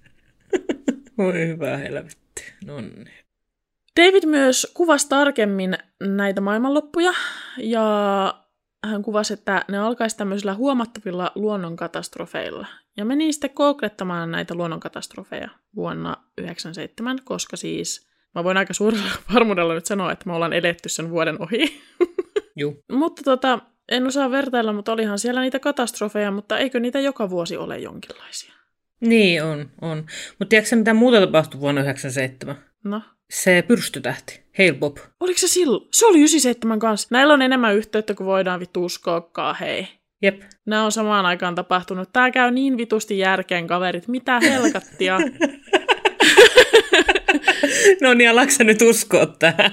Voi 1.17 1.47
hyvä 1.47 1.77
helvetti. 1.77 2.53
No 2.65 2.81
niin. 2.81 3.16
David 3.97 4.25
myös 4.25 4.71
kuvasi 4.73 5.09
tarkemmin 5.09 5.77
näitä 5.99 6.41
maailmanloppuja, 6.41 7.13
ja 7.57 8.33
hän 8.85 9.03
kuvasi, 9.03 9.33
että 9.33 9.65
ne 9.67 9.77
alkaisi 9.77 10.17
tämmöisillä 10.17 10.53
huomattavilla 10.53 11.31
luonnonkatastrofeilla. 11.35 12.67
Ja 12.97 13.05
meni 13.05 13.33
sitten 13.33 13.49
kooklettamaan 13.49 14.31
näitä 14.31 14.55
luonnonkatastrofeja 14.55 15.49
vuonna 15.75 16.09
1997, 16.09 17.17
koska 17.23 17.57
siis 17.57 18.07
mä 18.35 18.43
voin 18.43 18.57
aika 18.57 18.73
suurella 18.73 19.11
varmuudella 19.33 19.73
nyt 19.73 19.85
sanoa, 19.85 20.11
että 20.11 20.25
me 20.25 20.33
ollaan 20.33 20.53
edetty 20.53 20.89
sen 20.89 21.09
vuoden 21.09 21.41
ohi. 21.41 21.81
Juu. 22.59 22.83
mutta 22.91 23.23
tota, 23.23 23.59
en 23.91 24.07
osaa 24.07 24.31
vertailla, 24.31 24.73
mutta 24.73 24.91
olihan 24.91 25.19
siellä 25.19 25.41
niitä 25.41 25.59
katastrofeja, 25.59 26.31
mutta 26.31 26.57
eikö 26.57 26.79
niitä 26.79 26.99
joka 26.99 27.29
vuosi 27.29 27.57
ole 27.57 27.79
jonkinlaisia? 27.79 28.53
Niin, 28.99 29.43
on, 29.43 29.71
on. 29.81 29.97
Mutta 30.39 30.49
tiedätkö 30.49 30.75
mitä 30.75 30.93
muuta 30.93 31.19
tapahtui 31.19 31.59
vuonna 31.61 31.81
1997? 31.81 32.55
No? 32.83 33.01
Se 33.29 33.63
pyrstötähti, 33.67 34.41
Hail 34.57 34.73
Bob. 34.73 34.97
Oliko 35.19 35.39
se 35.39 35.47
silloin? 35.47 35.87
Se 35.91 36.05
oli 36.05 36.17
97 36.17 36.79
kanssa. 36.79 37.07
Näillä 37.11 37.33
on 37.33 37.41
enemmän 37.41 37.75
yhteyttä 37.75 38.13
kuin 38.13 38.27
voidaan 38.27 38.59
vittu 38.59 38.85
uskoakaan, 38.85 39.55
hei. 39.59 39.87
Jep. 40.21 40.41
Nämä 40.65 40.85
on 40.85 40.91
samaan 40.91 41.25
aikaan 41.25 41.55
tapahtunut. 41.55 42.09
Tää 42.13 42.31
käy 42.31 42.51
niin 42.51 42.77
vitusti 42.77 43.19
järkeen, 43.19 43.67
kaverit. 43.67 44.07
Mitä 44.07 44.39
helkattia? 44.39 45.19
no 48.01 48.13
niin, 48.13 48.29
alatko 48.29 48.63
nyt 48.63 48.81
uskoa 48.81 49.25
tähän? 49.25 49.71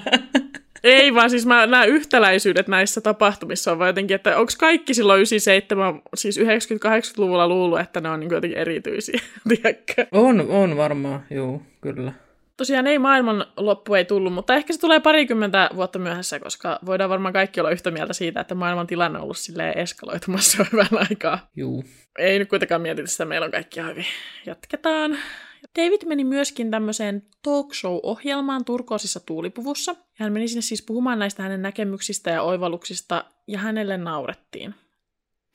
Ei 0.83 1.13
vaan 1.13 1.29
siis 1.29 1.45
mä, 1.45 1.67
nämä 1.67 1.85
yhtäläisyydet 1.85 2.67
näissä 2.67 3.01
tapahtumissa 3.01 3.71
on 3.71 3.79
vaan 3.79 3.89
jotenkin, 3.89 4.15
että 4.15 4.37
onko 4.37 4.51
kaikki 4.59 4.93
silloin 4.93 5.17
97, 5.17 6.01
siis 6.15 6.39
90-80-luvulla 6.39 7.47
luullut, 7.47 7.79
että 7.79 8.01
ne 8.01 8.09
on 8.09 8.19
niin 8.19 8.31
jotenkin 8.31 8.59
erityisiä, 8.59 9.19
tiedätkö? 9.49 10.07
On, 10.11 10.45
on 10.49 10.77
varmaan, 10.77 11.23
joo, 11.29 11.61
kyllä. 11.81 12.24
Tosiaan 12.57 12.87
ei 12.87 12.99
maailman 12.99 13.45
loppu 13.57 13.93
ei 13.93 14.05
tullut, 14.05 14.33
mutta 14.33 14.55
ehkä 14.55 14.73
se 14.73 14.79
tulee 14.79 14.99
parikymmentä 14.99 15.69
vuotta 15.75 15.99
myöhässä, 15.99 16.39
koska 16.39 16.79
voidaan 16.85 17.09
varmaan 17.09 17.33
kaikki 17.33 17.59
olla 17.59 17.71
yhtä 17.71 17.91
mieltä 17.91 18.13
siitä, 18.13 18.41
että 18.41 18.55
maailman 18.55 18.87
tilanne 18.87 19.17
on 19.17 19.23
ollut 19.23 19.37
silleen 19.37 19.77
eskaloitumassa 19.77 20.65
hyvän 20.71 21.07
aikaa. 21.09 21.49
Juu. 21.55 21.83
Ei 22.17 22.39
nyt 22.39 22.49
kuitenkaan 22.49 22.81
mietitä 22.81 23.07
sitä, 23.07 23.25
meillä 23.25 23.45
on 23.45 23.51
kaikki 23.51 23.81
hyvin. 23.81 24.05
Jatketaan. 24.45 25.17
David 25.79 26.01
meni 26.05 26.23
myöskin 26.23 26.71
tämmöiseen 26.71 27.23
talk 27.43 27.73
show-ohjelmaan 27.73 28.65
Turkoosissa 28.65 29.19
tuulipuvussa. 29.19 29.95
Hän 30.13 30.33
meni 30.33 30.47
sinne 30.47 30.61
siis 30.61 30.81
puhumaan 30.81 31.19
näistä 31.19 31.43
hänen 31.43 31.61
näkemyksistä 31.61 32.29
ja 32.29 32.41
oivalluksista, 32.41 33.25
ja 33.47 33.59
hänelle 33.59 33.97
naurettiin. 33.97 34.75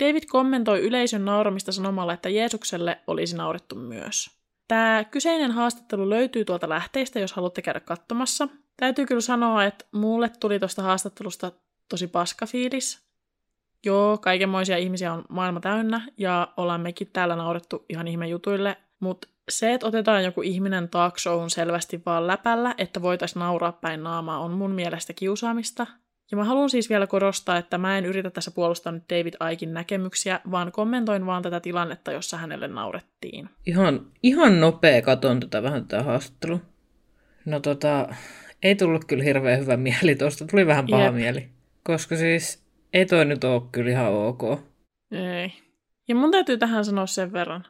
David 0.05 0.23
kommentoi 0.29 0.81
yleisön 0.81 1.25
nauramista 1.25 1.73
sanomalla, 1.73 2.13
että 2.13 2.29
Jeesukselle 2.29 3.01
olisi 3.07 3.37
naurettu 3.37 3.75
myös. 3.75 4.40
Tämä 4.71 5.05
kyseinen 5.05 5.51
haastattelu 5.51 6.11
löytyy 6.11 6.45
tuolta 6.45 6.69
lähteistä, 6.69 7.21
jos 7.21 7.33
haluatte 7.33 7.63
käydä 7.63 7.81
katsomassa. 7.81 8.49
Täytyy 8.77 9.07
kyllä 9.07 9.21
sanoa, 9.21 9.65
että 9.65 9.85
mulle 9.93 10.31
tuli 10.41 10.59
tuosta 10.59 10.83
haastattelusta 10.83 11.53
tosi 11.89 12.07
paska 12.07 12.47
fiilis. 12.47 13.01
Joo, 13.85 14.19
kaikenmoisia 14.19 14.77
ihmisiä 14.77 15.13
on 15.13 15.25
maailma 15.29 15.61
täynnä 15.61 16.09
ja 16.19 16.49
ollaan 16.57 16.81
mekin 16.81 17.11
täällä 17.13 17.37
naurettu 17.37 17.85
ihan 17.89 18.09
ihme 18.09 18.29
jutuille, 18.29 18.77
mutta 19.01 19.29
se, 19.51 19.75
että 19.75 19.87
otetaan 19.87 20.25
joku 20.25 20.43
ihminen 20.43 20.89
talk 20.89 21.19
showhun 21.19 21.51
selvästi 21.51 22.03
vaan 22.07 22.27
läpällä, 22.27 22.75
että 22.79 23.03
voitaisiin 23.03 23.41
nauraa 23.41 23.73
päin 23.73 24.03
naamaa, 24.03 24.39
on 24.39 24.51
mun 24.51 24.71
mielestä 24.71 25.13
kiusaamista. 25.13 25.87
Ja 26.31 26.37
mä 26.37 26.45
haluan 26.45 26.71
siis 26.71 26.91
vielä 26.91 27.07
korostaa, 27.07 27.57
että 27.57 27.79
mä 27.79 27.99
en 27.99 28.07
yritä 28.07 28.31
tässä 28.31 28.51
puolustaa 28.51 28.93
nyt 28.93 29.05
David 29.11 29.35
Aikin 29.41 29.75
näkemyksiä, 29.75 30.41
vaan 30.51 30.73
kommentoin 30.73 31.27
vaan 31.27 31.43
tätä 31.43 31.61
tilannetta, 31.61 32.13
jossa 32.13 32.37
hänelle 32.37 32.69
naurettiin. 32.69 33.51
Ihan, 33.67 34.07
ihan 34.23 34.61
nopea 34.61 35.03
katon 35.03 35.41
tätä 35.41 35.63
vähän 35.63 35.87
tätä 35.87 36.03
haastattelua. 36.03 36.59
No 37.45 37.61
tota, 37.61 38.15
ei 38.63 38.75
tullut 38.75 39.05
kyllä 39.05 39.25
hirveän 39.25 39.61
hyvä 39.61 39.77
mieli 39.77 40.15
tuosta, 40.15 40.47
tuli 40.47 40.67
vähän 40.67 40.87
paha 40.91 41.05
Jep. 41.05 41.15
mieli. 41.15 41.49
Koska 41.85 42.17
siis 42.17 42.65
ei 42.93 43.07
toi 43.07 43.25
nyt 43.25 43.45
ole 43.45 43.63
kyllä 43.73 43.91
ihan 43.91 44.13
ok. 44.13 44.43
Ei. 45.11 45.53
Ja 46.09 46.15
mun 46.15 46.31
täytyy 46.31 46.59
tähän 46.59 46.85
sanoa 46.85 47.07
sen 47.07 47.33
verran, 47.33 47.67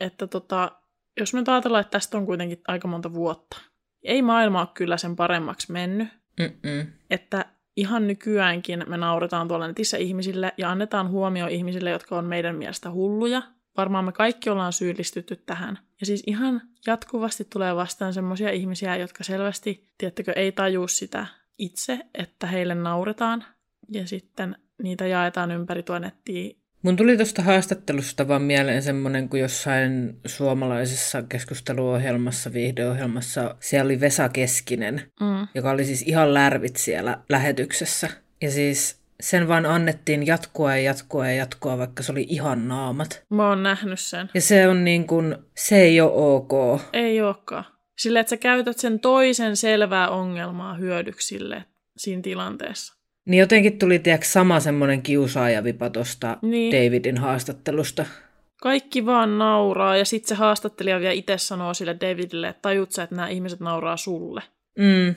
että 0.00 0.26
tota, 0.26 0.72
jos 1.20 1.34
me 1.34 1.42
ajatellaan, 1.46 1.80
että 1.80 1.90
tästä 1.90 2.18
on 2.18 2.26
kuitenkin 2.26 2.60
aika 2.68 2.88
monta 2.88 3.12
vuotta, 3.12 3.56
ei 4.02 4.22
maailma 4.22 4.60
ole 4.60 4.68
kyllä 4.74 4.96
sen 4.96 5.16
paremmaksi 5.16 5.72
mennyt. 5.72 6.08
Mm-mm. 6.40 6.86
Että 7.10 7.44
ihan 7.76 8.06
nykyäänkin 8.06 8.84
me 8.86 8.96
nauretaan 8.96 9.48
tuolla 9.48 9.66
netissä 9.66 9.96
ihmisille 9.96 10.52
ja 10.56 10.70
annetaan 10.70 11.10
huomio 11.10 11.46
ihmisille, 11.46 11.90
jotka 11.90 12.18
on 12.18 12.24
meidän 12.24 12.56
mielestä 12.56 12.90
hulluja. 12.90 13.42
Varmaan 13.76 14.04
me 14.04 14.12
kaikki 14.12 14.50
ollaan 14.50 14.72
syyllistytty 14.72 15.36
tähän. 15.36 15.78
Ja 16.00 16.06
siis 16.06 16.22
ihan 16.26 16.62
jatkuvasti 16.86 17.44
tulee 17.44 17.76
vastaan 17.76 18.12
semmoisia 18.12 18.50
ihmisiä, 18.50 18.96
jotka 18.96 19.24
selvästi, 19.24 19.86
tiettäkö, 19.98 20.32
ei 20.32 20.52
tajuu 20.52 20.88
sitä 20.88 21.26
itse, 21.58 22.00
että 22.14 22.46
heille 22.46 22.74
nauretaan. 22.74 23.44
Ja 23.88 24.06
sitten 24.06 24.56
niitä 24.82 25.06
jaetaan 25.06 25.50
ympäri 25.50 25.82
tuo 25.82 25.98
nettiin 25.98 26.65
Mun 26.82 26.96
tuli 26.96 27.16
tuosta 27.16 27.42
haastattelusta 27.42 28.28
vaan 28.28 28.42
mieleen 28.42 28.82
semmoinen, 28.82 29.28
kun 29.28 29.40
jossain 29.40 30.16
suomalaisessa 30.26 31.22
keskusteluohjelmassa, 31.22 32.52
viihdeohjelmassa, 32.52 33.54
siellä 33.60 33.84
oli 33.84 34.00
Vesa 34.00 34.28
Keskinen, 34.28 35.02
mm. 35.20 35.48
joka 35.54 35.70
oli 35.70 35.84
siis 35.84 36.02
ihan 36.02 36.34
lärvit 36.34 36.76
siellä 36.76 37.18
lähetyksessä. 37.28 38.10
Ja 38.42 38.50
siis 38.50 39.00
sen 39.20 39.48
vaan 39.48 39.66
annettiin 39.66 40.26
jatkua 40.26 40.76
ja 40.76 40.82
jatkua 40.82 41.26
ja 41.26 41.34
jatkua, 41.34 41.78
vaikka 41.78 42.02
se 42.02 42.12
oli 42.12 42.26
ihan 42.28 42.68
naamat. 42.68 43.24
Mä 43.30 43.48
oon 43.48 43.62
nähnyt 43.62 44.00
sen. 44.00 44.30
Ja 44.34 44.40
se 44.40 44.68
on 44.68 44.84
niin 44.84 45.06
kuin, 45.06 45.36
se 45.56 45.76
ei 45.76 46.00
ole 46.00 46.12
ok. 46.14 46.80
Ei 46.92 47.22
olekaan. 47.22 47.64
Sillä, 47.98 48.20
että 48.20 48.30
sä 48.30 48.36
käytät 48.36 48.78
sen 48.78 49.00
toisen 49.00 49.56
selvää 49.56 50.08
ongelmaa 50.08 50.74
hyödyksille 50.74 51.64
siinä 51.96 52.22
tilanteessa. 52.22 52.95
Niin 53.26 53.40
jotenkin 53.40 53.78
tuli 53.78 53.98
tiedätkö, 53.98 54.26
sama 54.26 54.60
semmoinen 54.60 55.02
kiusaajavipa 55.02 55.90
tuosta 55.90 56.36
niin. 56.42 56.72
Davidin 56.72 57.18
haastattelusta. 57.18 58.04
Kaikki 58.62 59.06
vaan 59.06 59.38
nauraa 59.38 59.96
ja 59.96 60.04
sitten 60.04 60.28
se 60.28 60.34
haastattelija 60.34 61.00
vielä 61.00 61.12
itse 61.12 61.38
sanoo 61.38 61.74
sille 61.74 61.96
Davidille, 62.00 62.48
että 62.48 62.62
tajut 62.62 62.92
sä, 62.92 63.02
että 63.02 63.16
nämä 63.16 63.28
ihmiset 63.28 63.60
nauraa 63.60 63.96
sulle. 63.96 64.42
Mm. 64.78 65.14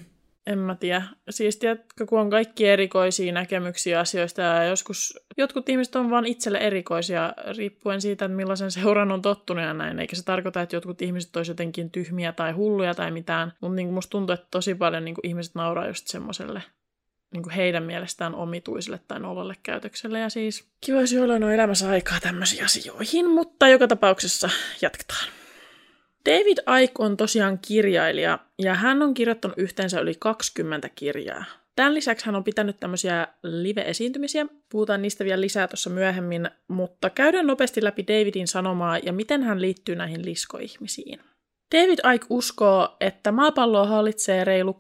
en 0.48 0.60
mä 0.60 0.76
tiedä. 0.76 1.04
Siis 1.30 1.58
tiedätkö, 1.58 2.06
kun 2.06 2.19
on 2.19 2.30
kaikki 2.30 2.67
erikoisia 2.67 3.34
näkemyksiä 3.34 4.00
asioista 4.00 4.41
ja 4.41 4.63
joskus 4.63 5.19
jotkut 5.38 5.69
ihmiset 5.69 5.95
on 5.95 6.10
vaan 6.10 6.26
itselle 6.26 6.58
erikoisia 6.58 7.34
riippuen 7.58 8.02
siitä, 8.02 8.26
että 8.26 8.36
millaisen 8.36 8.72
seuran 8.72 9.12
on 9.12 9.22
tottunut 9.22 9.63
ja 9.63 9.74
näin. 9.74 10.00
Eikä 10.00 10.15
se 10.15 10.26
tarkoita, 10.26 10.62
että 10.62 10.76
jotkut 10.76 11.02
ihmiset 11.02 11.36
olisivat 11.36 11.60
jotenkin 11.60 11.91
tyhmiä 11.91 12.32
tai 12.32 12.52
hulluja 12.52 12.95
tai 12.95 13.12
mitään. 13.12 13.54
Mutta 13.62 13.76
niin 13.76 13.93
musta 13.93 14.12
tuntuu, 14.12 14.34
että 14.34 14.48
tosi 14.52 14.76
paljon 14.76 15.06
niin 15.06 15.15
ihmiset 15.24 15.56
nauraa 15.56 15.88
just 15.88 16.08
semmoiselle 16.08 16.62
niin 17.34 17.44
kuin 17.44 17.54
heidän 17.54 17.84
mielestään 17.84 18.36
omituiselle 18.36 19.00
tai 19.08 19.20
nololle 19.20 19.56
käytökselle. 19.63 20.20
Ja 20.20 20.30
siis 20.30 20.68
kiva, 20.82 21.02
jos 21.02 21.13
jollain 21.13 21.44
on 21.44 21.52
elämässä 21.52 21.89
aikaa 21.89 22.20
tämmöisiin 22.20 22.65
asioihin, 22.65 23.30
mutta 23.30 23.68
joka 23.68 23.88
tapauksessa 23.88 24.50
jatketaan. 24.82 25.30
David 26.26 26.58
Icke 26.84 26.96
on 27.00 27.18
tosiaan 27.18 27.60
kirjailija 27.60 28.39
ja 28.60 28.76
hän 28.76 29.02
on 29.02 29.13
kirjoittanut 29.13 29.58
yhteensä 29.58 30.00
yli 30.00 30.15
20 30.20 30.89
kirjaa. 30.89 31.46
Tämän 31.76 31.94
lisäksi 31.94 32.26
hän 32.26 32.36
on 32.36 32.44
pitänyt 32.44 32.80
tämmöisiä 32.80 33.28
live-esiintymisiä. 33.44 34.46
Puhutaan 34.70 35.02
niistä 35.02 35.26
vielä 35.26 35.42
lisää 35.42 35.68
tuossa 35.68 35.89
myöhemmin, 35.89 36.50
mutta 36.68 37.10
käydään 37.10 37.48
nopeasti 37.48 37.84
läpi 37.84 38.08
Davidin 38.08 38.48
sanomaa 38.48 38.98
ja 38.98 39.13
miten 39.13 39.44
hän 39.44 39.62
liittyy 39.62 39.96
näihin 39.96 40.26
liskoihmisiin. 40.26 41.20
David 41.76 42.00
Icke 42.13 42.28
uskoo, 42.30 42.98
että 43.00 43.32
maapalloa 43.32 43.86
hallitsee 43.86 44.44
reilu 44.44 44.76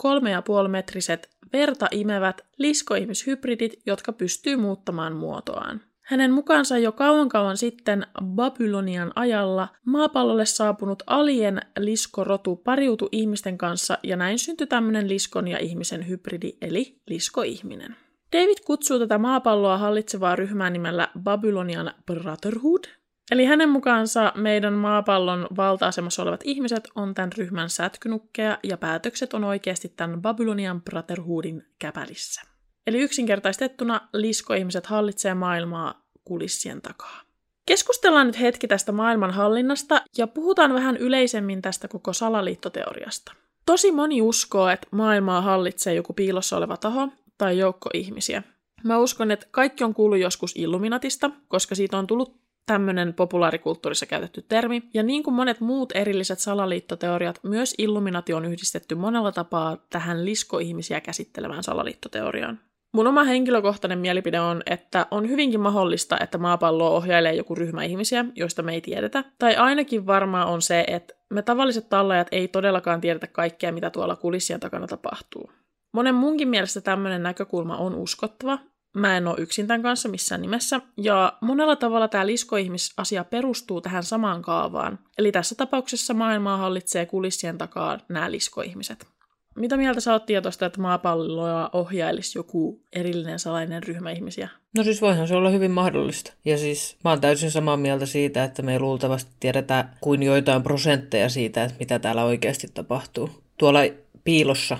3,5 0.63 0.67
metriset 0.67 1.29
verta 1.53 1.87
imevät 1.91 2.41
liskoihmishybridit, 2.57 3.73
jotka 3.85 4.13
pystyy 4.13 4.55
muuttamaan 4.55 5.15
muotoaan. 5.15 5.81
Hänen 6.09 6.31
mukaansa 6.31 6.77
jo 6.77 6.91
kauan 6.91 7.29
kauan 7.29 7.57
sitten 7.57 8.07
Babylonian 8.23 9.11
ajalla 9.15 9.67
maapallolle 9.85 10.45
saapunut 10.45 11.03
alien 11.07 11.61
liskorotu 11.79 12.55
pariutui 12.55 13.09
ihmisten 13.11 13.57
kanssa 13.57 13.97
ja 14.03 14.15
näin 14.15 14.39
syntyi 14.39 14.67
tämmöinen 14.67 15.09
liskon 15.09 15.47
ja 15.47 15.57
ihmisen 15.57 16.07
hybridi 16.07 16.57
eli 16.61 17.01
liskoihminen. 17.09 17.95
David 18.33 18.57
kutsuu 18.65 18.99
tätä 18.99 19.17
maapalloa 19.17 19.77
hallitsevaa 19.77 20.35
ryhmää 20.35 20.69
nimellä 20.69 21.07
Babylonian 21.23 21.91
Brotherhood, 22.05 22.83
Eli 23.31 23.45
hänen 23.45 23.69
mukaansa 23.69 24.31
meidän 24.35 24.73
maapallon 24.73 25.47
valta-asemassa 25.57 26.21
olevat 26.21 26.41
ihmiset 26.43 26.87
on 26.95 27.13
tämän 27.13 27.31
ryhmän 27.37 27.69
sätkynukkeja 27.69 28.57
ja 28.63 28.77
päätökset 28.77 29.33
on 29.33 29.43
oikeasti 29.43 29.93
tämän 29.97 30.21
Babylonian 30.21 30.81
Brotherhoodin 30.81 31.65
käpälissä. 31.79 32.41
Eli 32.87 32.99
yksinkertaistettuna 32.99 34.01
liskoihmiset 34.13 34.85
hallitsee 34.85 35.33
maailmaa 35.33 36.05
kulissien 36.23 36.81
takaa. 36.81 37.21
Keskustellaan 37.65 38.27
nyt 38.27 38.39
hetki 38.39 38.67
tästä 38.67 38.91
maailman 38.91 39.31
hallinnasta 39.31 40.01
ja 40.17 40.27
puhutaan 40.27 40.73
vähän 40.73 40.97
yleisemmin 40.97 41.61
tästä 41.61 41.87
koko 41.87 42.13
salaliittoteoriasta. 42.13 43.33
Tosi 43.65 43.91
moni 43.91 44.21
uskoo, 44.21 44.69
että 44.69 44.87
maailmaa 44.91 45.41
hallitsee 45.41 45.93
joku 45.93 46.13
piilossa 46.13 46.57
oleva 46.57 46.77
taho 46.77 47.09
tai 47.37 47.57
joukko 47.57 47.89
ihmisiä. 47.93 48.43
Mä 48.83 48.97
uskon, 48.97 49.31
että 49.31 49.47
kaikki 49.51 49.83
on 49.83 49.93
kuullut 49.93 50.19
joskus 50.19 50.53
Illuminatista, 50.55 51.31
koska 51.47 51.75
siitä 51.75 51.97
on 51.97 52.07
tullut 52.07 52.39
tämmöinen 52.69 53.13
populaarikulttuurissa 53.13 54.05
käytetty 54.05 54.45
termi. 54.49 54.83
Ja 54.93 55.03
niin 55.03 55.23
kuin 55.23 55.33
monet 55.33 55.59
muut 55.59 55.91
erilliset 55.95 56.39
salaliittoteoriat, 56.39 57.39
myös 57.43 57.75
Illuminati 57.77 58.33
on 58.33 58.45
yhdistetty 58.45 58.95
monella 58.95 59.31
tapaa 59.31 59.77
tähän 59.89 60.25
liskoihmisiä 60.25 61.01
käsittelevään 61.01 61.63
salaliittoteoriaan. 61.63 62.59
Mun 62.93 63.07
oma 63.07 63.23
henkilökohtainen 63.23 63.99
mielipide 63.99 64.39
on, 64.39 64.61
että 64.65 65.05
on 65.11 65.29
hyvinkin 65.29 65.59
mahdollista, 65.59 66.17
että 66.19 66.37
maapalloa 66.37 66.89
ohjailee 66.89 67.33
joku 67.33 67.55
ryhmä 67.55 67.83
ihmisiä, 67.83 68.25
joista 68.35 68.63
me 68.63 68.73
ei 68.73 68.81
tiedetä. 68.81 69.23
Tai 69.39 69.55
ainakin 69.55 70.07
varmaa 70.07 70.45
on 70.45 70.61
se, 70.61 70.83
että 70.87 71.13
me 71.29 71.41
tavalliset 71.41 71.89
tallajat 71.89 72.27
ei 72.31 72.47
todellakaan 72.47 73.01
tiedetä 73.01 73.27
kaikkea, 73.27 73.71
mitä 73.71 73.89
tuolla 73.89 74.15
kulissien 74.15 74.59
takana 74.59 74.87
tapahtuu. 74.87 75.51
Monen 75.93 76.15
munkin 76.15 76.47
mielestä 76.47 76.81
tämmöinen 76.81 77.23
näkökulma 77.23 77.77
on 77.77 77.95
uskottava. 77.95 78.59
Mä 78.99 79.17
en 79.17 79.27
ole 79.27 79.35
yksin 79.39 79.67
tämän 79.67 79.81
kanssa 79.81 80.09
missään 80.09 80.41
nimessä. 80.41 80.81
Ja 80.97 81.33
monella 81.41 81.75
tavalla 81.75 82.07
tämä 82.07 82.27
liskoihmisasia 82.27 83.23
perustuu 83.23 83.81
tähän 83.81 84.03
samaan 84.03 84.41
kaavaan. 84.41 84.99
Eli 85.17 85.31
tässä 85.31 85.55
tapauksessa 85.55 86.13
maailmaa 86.13 86.57
hallitsee 86.57 87.05
kulissien 87.05 87.57
takaa 87.57 87.99
nämä 88.09 88.31
liskoihmiset. 88.31 89.07
Mitä 89.55 89.77
mieltä 89.77 90.01
sä 90.01 90.13
oot 90.13 90.25
tietoista, 90.25 90.65
että 90.65 90.81
maapalloa 90.81 91.69
ohjailisi 91.73 92.39
joku 92.39 92.81
erillinen 92.93 93.39
salainen 93.39 93.83
ryhmä 93.83 94.11
ihmisiä? 94.11 94.49
No 94.77 94.83
siis 94.83 95.01
voihan 95.01 95.27
se 95.27 95.35
olla 95.35 95.49
hyvin 95.49 95.71
mahdollista. 95.71 96.33
Ja 96.45 96.57
siis 96.57 96.97
mä 97.03 97.09
oon 97.09 97.21
täysin 97.21 97.51
samaa 97.51 97.77
mieltä 97.77 98.05
siitä, 98.05 98.43
että 98.43 98.61
me 98.61 98.73
ei 98.73 98.79
luultavasti 98.79 99.31
tiedetä 99.39 99.85
kuin 100.01 100.23
joitain 100.23 100.63
prosentteja 100.63 101.29
siitä, 101.29 101.63
että 101.63 101.75
mitä 101.79 101.99
täällä 101.99 102.23
oikeasti 102.23 102.67
tapahtuu. 102.73 103.29
Tuolla 103.57 103.79
piilossa 104.23 104.77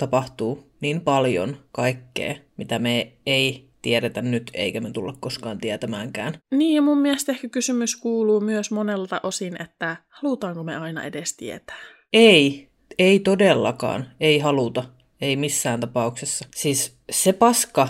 tapahtuu 0.00 0.70
niin 0.80 1.00
paljon 1.00 1.56
kaikkea, 1.72 2.34
mitä 2.56 2.78
me 2.78 3.12
ei 3.26 3.68
tiedetä 3.82 4.22
nyt, 4.22 4.50
eikä 4.54 4.80
me 4.80 4.90
tulla 4.90 5.14
koskaan 5.20 5.58
tietämäänkään. 5.58 6.34
Niin, 6.54 6.74
ja 6.74 6.82
mun 6.82 6.98
mielestä 6.98 7.32
ehkä 7.32 7.48
kysymys 7.48 7.96
kuuluu 7.96 8.40
myös 8.40 8.70
monelta 8.70 9.20
osin, 9.22 9.62
että 9.62 9.96
halutaanko 10.08 10.62
me 10.62 10.76
aina 10.76 11.04
edes 11.04 11.36
tietää? 11.36 11.76
Ei, 12.12 12.68
ei 12.98 13.20
todellakaan, 13.20 14.06
ei 14.20 14.38
haluta, 14.38 14.84
ei 15.20 15.36
missään 15.36 15.80
tapauksessa. 15.80 16.46
Siis 16.54 16.96
se 17.10 17.32
paska, 17.32 17.88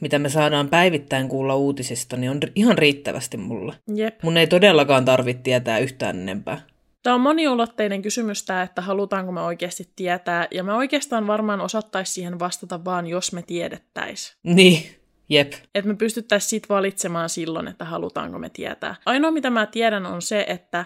mitä 0.00 0.18
me 0.18 0.28
saadaan 0.28 0.68
päivittäin 0.68 1.28
kuulla 1.28 1.56
uutisista, 1.56 2.16
niin 2.16 2.30
on 2.30 2.40
ihan 2.54 2.78
riittävästi 2.78 3.36
mulle. 3.36 3.74
Jep. 3.94 4.22
Mun 4.22 4.36
ei 4.36 4.46
todellakaan 4.46 5.04
tarvitse 5.04 5.42
tietää 5.42 5.78
yhtään 5.78 6.20
enempää. 6.20 6.60
Tämä 7.04 7.14
on 7.14 7.20
moniulotteinen 7.20 8.02
kysymys 8.02 8.42
tämä, 8.42 8.62
että 8.62 8.82
halutaanko 8.82 9.32
me 9.32 9.40
oikeasti 9.40 9.90
tietää, 9.96 10.48
ja 10.50 10.64
me 10.64 10.72
oikeastaan 10.72 11.26
varmaan 11.26 11.60
osattaisi 11.60 12.12
siihen 12.12 12.38
vastata 12.38 12.84
vaan, 12.84 13.06
jos 13.06 13.32
me 13.32 13.42
tiedettäisiin. 13.42 14.38
Niin, 14.42 14.82
jep. 15.28 15.52
Että 15.74 15.88
me 15.88 15.96
pystyttäisiin 15.96 16.50
sit 16.50 16.68
valitsemaan 16.68 17.28
silloin, 17.28 17.68
että 17.68 17.84
halutaanko 17.84 18.38
me 18.38 18.50
tietää. 18.50 18.94
Ainoa 19.06 19.30
mitä 19.30 19.50
mä 19.50 19.66
tiedän 19.66 20.06
on 20.06 20.22
se, 20.22 20.44
että 20.48 20.84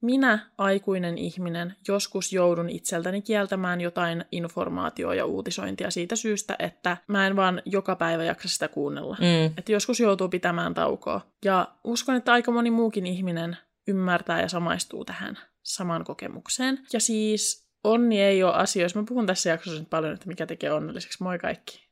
minä, 0.00 0.38
aikuinen 0.58 1.18
ihminen, 1.18 1.74
joskus 1.88 2.32
joudun 2.32 2.68
itseltäni 2.68 3.22
kieltämään 3.22 3.80
jotain 3.80 4.24
informaatioa 4.32 5.14
ja 5.14 5.26
uutisointia 5.26 5.90
siitä 5.90 6.16
syystä, 6.16 6.56
että 6.58 6.96
mä 7.06 7.26
en 7.26 7.36
vaan 7.36 7.62
joka 7.64 7.96
päivä 7.96 8.24
jaksa 8.24 8.48
sitä 8.48 8.68
kuunnella. 8.68 9.16
Mm. 9.20 9.54
Että 9.58 9.72
joskus 9.72 10.00
joutuu 10.00 10.28
pitämään 10.28 10.74
taukoa. 10.74 11.20
Ja 11.44 11.68
uskon, 11.84 12.16
että 12.16 12.32
aika 12.32 12.52
moni 12.52 12.70
muukin 12.70 13.06
ihminen 13.06 13.56
ymmärtää 13.88 14.40
ja 14.40 14.48
samaistuu 14.48 15.04
tähän 15.04 15.38
samaan 15.64 16.04
kokemukseen. 16.04 16.78
Ja 16.92 17.00
siis 17.00 17.68
onni 17.84 18.20
ei 18.20 18.42
ole 18.42 18.54
asioissa. 18.54 18.98
Mä 18.98 19.06
puhun 19.08 19.26
tässä 19.26 19.50
jaksossa 19.50 19.80
nyt 19.80 19.90
paljon, 19.90 20.14
että 20.14 20.28
mikä 20.28 20.46
tekee 20.46 20.72
onnelliseksi. 20.72 21.22
Moi 21.22 21.38
kaikki. 21.38 21.88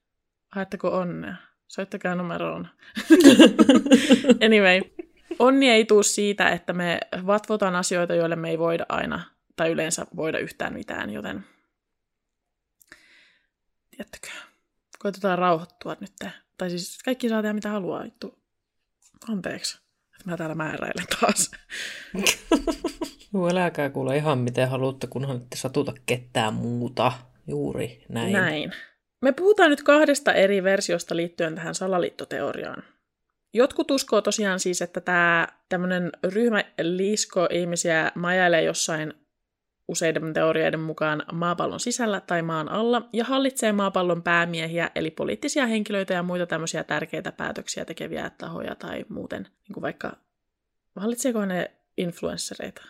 Haetteko 0.49 0.89
onnea? 0.89 1.35
Soittakaa 1.69 2.15
numeroon. 2.15 2.69
anyway, 4.47 4.81
onni 5.39 5.71
ei 5.71 5.85
tule 5.85 6.03
siitä, 6.03 6.49
että 6.49 6.73
me 6.73 7.01
vatvotaan 7.27 7.77
asioita, 7.77 8.15
joille 8.15 8.37
me 8.37 8.51
ei 8.51 8.59
voida 8.59 8.87
aina 8.89 9.25
tai 9.57 9.71
yleensä 9.71 10.07
voida 10.17 10.39
yhtään 10.39 10.73
mitään, 10.73 11.11
joten 11.11 11.45
tiedättekö, 13.91 14.29
koitetaan 14.99 15.39
rauhoittua 15.39 15.97
nyt. 16.01 16.13
Tai 16.59 16.71
siis 16.71 16.99
kaikki 17.05 17.29
saa 17.29 17.43
tehdä 17.43 17.53
mitä 17.53 17.69
haluaa. 17.69 18.05
Anteeksi, 19.29 19.79
että 20.13 20.31
mä 20.31 20.37
täällä 20.37 20.55
määräilen 20.55 21.07
taas. 21.21 21.51
Joo, 23.35 23.49
eläkää 23.49 23.91
kuule 23.91 24.17
ihan 24.17 24.39
miten 24.39 24.69
haluatte, 24.69 25.07
kunhan 25.07 25.37
ette 25.37 25.57
satuta 25.57 25.93
ketään 26.07 26.55
muuta. 26.55 27.13
Juuri 27.47 28.05
näin. 28.09 28.33
Näin. 28.33 28.73
Me 29.23 29.33
puhutaan 29.33 29.71
nyt 29.71 29.83
kahdesta 29.83 30.33
eri 30.33 30.63
versiosta 30.63 31.17
liittyen 31.17 31.55
tähän 31.55 31.75
salaliittoteoriaan. 31.75 32.83
Jotkut 33.55 33.91
uskoo 33.91 34.21
tosiaan 34.21 34.61
siis, 34.61 34.83
että 34.83 35.01
tämä 35.01 35.49
tämmöinen 35.69 36.13
ryhmä 36.25 36.65
liisko 36.83 37.49
ihmisiä 37.51 38.13
majailee 38.15 38.63
jossain 38.63 39.15
useiden 39.89 40.33
teorioiden 40.33 40.81
mukaan 40.81 41.23
maapallon 41.33 41.81
sisällä 41.81 42.21
tai 42.21 42.43
maan 42.43 42.69
alla 42.69 43.09
ja 43.13 43.25
hallitsee 43.25 43.73
maapallon 43.73 44.23
päämiehiä, 44.23 44.91
eli 44.95 45.11
poliittisia 45.11 45.67
henkilöitä 45.67 46.15
ja 46.15 46.23
muita 46.23 46.47
tämmöisiä 46.47 46.85
tärkeitä 46.85 47.33
päätöksiä 47.33 47.85
tekeviä 47.85 48.31
tahoja 48.39 48.75
tai 48.75 49.05
muuten, 49.09 49.43
niin 49.43 49.75
kuin 49.75 49.83
vaikka, 49.83 50.17
hallitseeko 50.97 51.45
ne 51.45 51.71
influenssereita? 51.97 52.83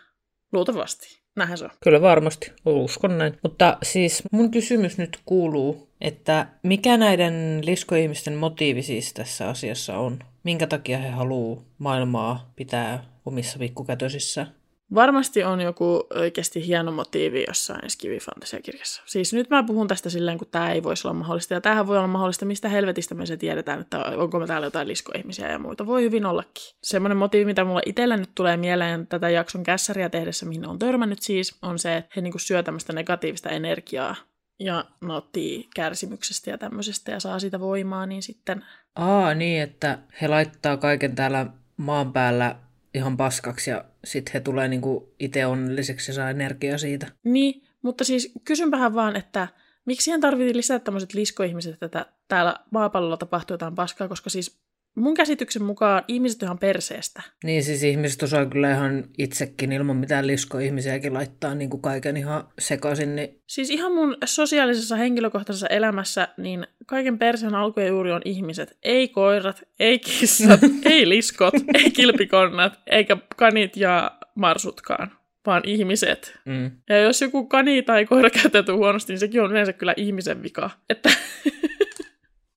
Luultavasti. 0.52 1.22
Näinhän 1.36 1.58
se 1.58 1.64
on. 1.64 1.70
Kyllä 1.84 2.00
varmasti, 2.00 2.52
uskon 2.64 3.18
näin. 3.18 3.38
Mutta 3.42 3.78
siis 3.82 4.22
mun 4.32 4.50
kysymys 4.50 4.98
nyt 4.98 5.18
kuuluu, 5.26 5.88
että 6.00 6.46
mikä 6.62 6.96
näiden 6.96 7.60
liskoihmisten 7.62 8.34
motiivi 8.34 8.82
siis 8.82 9.12
tässä 9.12 9.48
asiassa 9.48 9.98
on? 9.98 10.18
Minkä 10.44 10.66
takia 10.66 10.98
he 10.98 11.08
haluaa 11.08 11.62
maailmaa 11.78 12.52
pitää 12.56 13.04
omissa 13.26 13.58
pikkukätösissä? 13.58 14.46
Varmasti 14.94 15.44
on 15.44 15.60
joku 15.60 16.06
oikeasti 16.14 16.66
hieno 16.66 16.92
motiivi 16.92 17.44
jossain 17.48 17.90
skivifantasiakirjassa. 17.90 19.02
Siis 19.06 19.32
nyt 19.32 19.50
mä 19.50 19.62
puhun 19.62 19.88
tästä 19.88 20.10
silleen, 20.10 20.38
kun 20.38 20.48
tämä 20.50 20.72
ei 20.72 20.82
voisi 20.82 21.08
olla 21.08 21.18
mahdollista. 21.18 21.54
Ja 21.54 21.60
tämähän 21.60 21.86
voi 21.86 21.98
olla 21.98 22.06
mahdollista, 22.06 22.44
mistä 22.44 22.68
helvetistä 22.68 23.14
me 23.14 23.26
se 23.26 23.36
tiedetään, 23.36 23.80
että 23.80 23.98
onko 23.98 24.38
me 24.38 24.46
täällä 24.46 24.66
jotain 24.66 24.88
liskoihmisiä 24.88 25.52
ja 25.52 25.58
muita. 25.58 25.86
Voi 25.86 26.02
hyvin 26.02 26.26
ollakin. 26.26 26.76
Semmoinen 26.82 27.16
motiivi, 27.16 27.44
mitä 27.44 27.64
mulla 27.64 27.82
itsellä 27.86 28.16
nyt 28.16 28.30
tulee 28.34 28.56
mieleen 28.56 29.06
tätä 29.06 29.30
jakson 29.30 29.62
kässäriä 29.62 30.08
tehdessä, 30.08 30.46
mihin 30.46 30.66
on 30.66 30.78
törmännyt 30.78 31.22
siis, 31.22 31.58
on 31.62 31.78
se, 31.78 31.96
että 31.96 32.10
he 32.16 32.20
niinku 32.20 32.38
syö 32.38 32.62
tämmöistä 32.62 32.92
negatiivista 32.92 33.50
energiaa 33.50 34.16
ja 34.58 34.84
nauttii 35.00 35.68
kärsimyksestä 35.74 36.50
ja 36.50 36.58
tämmöisestä 36.58 37.12
ja 37.12 37.20
saa 37.20 37.38
sitä 37.38 37.60
voimaa, 37.60 38.06
niin 38.06 38.22
sitten... 38.22 38.64
Aa, 38.94 39.34
niin, 39.34 39.62
että 39.62 39.98
he 40.20 40.28
laittaa 40.28 40.76
kaiken 40.76 41.14
täällä 41.14 41.46
maan 41.76 42.12
päällä 42.12 42.56
ihan 42.94 43.16
paskaksi 43.16 43.70
ja 43.70 43.84
sitten 44.04 44.32
he 44.32 44.40
tulee 44.40 44.68
niinku 44.68 45.14
itse 45.18 45.46
onnelliseksi 45.46 46.10
ja 46.10 46.14
saa 46.14 46.30
energiaa 46.30 46.78
siitä. 46.78 47.06
Niin, 47.24 47.62
mutta 47.82 48.04
siis 48.04 48.32
kysynpähän 48.44 48.94
vaan, 48.94 49.16
että 49.16 49.48
miksi 49.84 50.10
hän 50.10 50.20
tarvitsi 50.20 50.56
lisätä 50.56 50.84
tämmöiset 50.84 51.14
liskoihmiset, 51.14 51.82
että 51.82 52.06
täällä 52.28 52.56
maapallolla 52.70 53.16
tapahtuu 53.16 53.54
jotain 53.54 53.74
paskaa, 53.74 54.08
koska 54.08 54.30
siis 54.30 54.62
mun 54.94 55.14
käsityksen 55.14 55.62
mukaan 55.62 56.04
ihmiset 56.08 56.42
on 56.42 56.46
ihan 56.46 56.58
perseestä. 56.58 57.22
Niin 57.44 57.64
siis 57.64 57.82
ihmiset 57.82 58.22
osaa 58.22 58.46
kyllä 58.46 58.70
ihan 58.70 59.04
itsekin 59.18 59.72
ilman 59.72 59.96
mitään 59.96 60.26
liskoihmisiäkin 60.26 61.14
laittaa 61.14 61.54
niin 61.54 61.70
kuin 61.70 61.82
kaiken 61.82 62.16
ihan 62.16 62.48
sekaisin. 62.58 63.16
Niin... 63.16 63.42
Siis 63.46 63.70
ihan 63.70 63.92
mun 63.92 64.16
sosiaalisessa 64.24 64.96
henkilökohtaisessa 64.96 65.66
elämässä, 65.66 66.28
niin 66.36 66.66
kaiken 66.86 67.18
perseen 67.18 67.54
alku 67.54 67.80
ja 67.80 67.86
juuri 67.86 68.12
on 68.12 68.22
ihmiset. 68.24 68.78
Ei 68.82 69.08
koirat, 69.08 69.62
ei 69.80 69.98
kissat, 69.98 70.60
ei 70.84 71.08
liskot, 71.08 71.54
ei 71.74 71.90
kilpikonnat, 71.90 72.80
eikä 72.86 73.16
kanit 73.36 73.76
ja 73.76 74.18
marsutkaan 74.34 75.10
vaan 75.46 75.62
ihmiset. 75.66 76.38
Mm. 76.44 76.70
Ja 76.88 77.00
jos 77.00 77.20
joku 77.20 77.46
kani 77.46 77.82
tai 77.82 78.06
koira 78.06 78.30
käytetään 78.30 78.78
huonosti, 78.78 79.12
niin 79.12 79.20
sekin 79.20 79.42
on 79.42 79.50
yleensä 79.50 79.72
kyllä 79.72 79.94
ihmisen 79.96 80.42
vika. 80.42 80.70
Että 80.90 81.10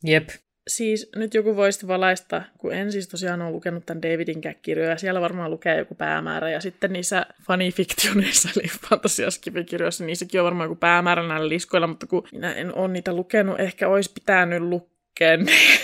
Jep. 0.04 0.30
Siis 0.67 1.10
nyt 1.15 1.34
joku 1.34 1.56
voisi 1.56 1.88
valaista, 1.88 2.41
kun 2.58 2.73
en 2.73 2.91
siis 2.91 3.08
tosiaan 3.08 3.41
ole 3.41 3.51
lukenut 3.51 3.86
tämän 3.86 4.01
Davidin 4.01 4.41
kirjoja, 4.62 4.97
siellä 4.97 5.21
varmaan 5.21 5.51
lukee 5.51 5.78
joku 5.78 5.95
päämäärä, 5.95 6.49
ja 6.49 6.62
sitten 6.62 6.93
niissä 6.93 7.25
fanifiktioneissa, 7.41 8.49
eli 8.56 8.67
fantasiaskipikirjoissa, 8.89 10.06
niissäkin 10.06 10.41
on 10.41 10.45
varmaan 10.45 10.65
joku 10.69 10.75
päämäärä 10.75 11.28
näillä 11.28 11.49
liskoilla, 11.49 11.88
mutta 11.88 12.08
kun 12.08 12.28
minä 12.32 12.54
en 12.54 12.75
ole 12.75 12.88
niitä 12.88 13.13
lukenut, 13.13 13.60
ehkä 13.60 13.88
olisi 13.88 14.12
pitänyt 14.13 14.62
lukea. 14.62 15.38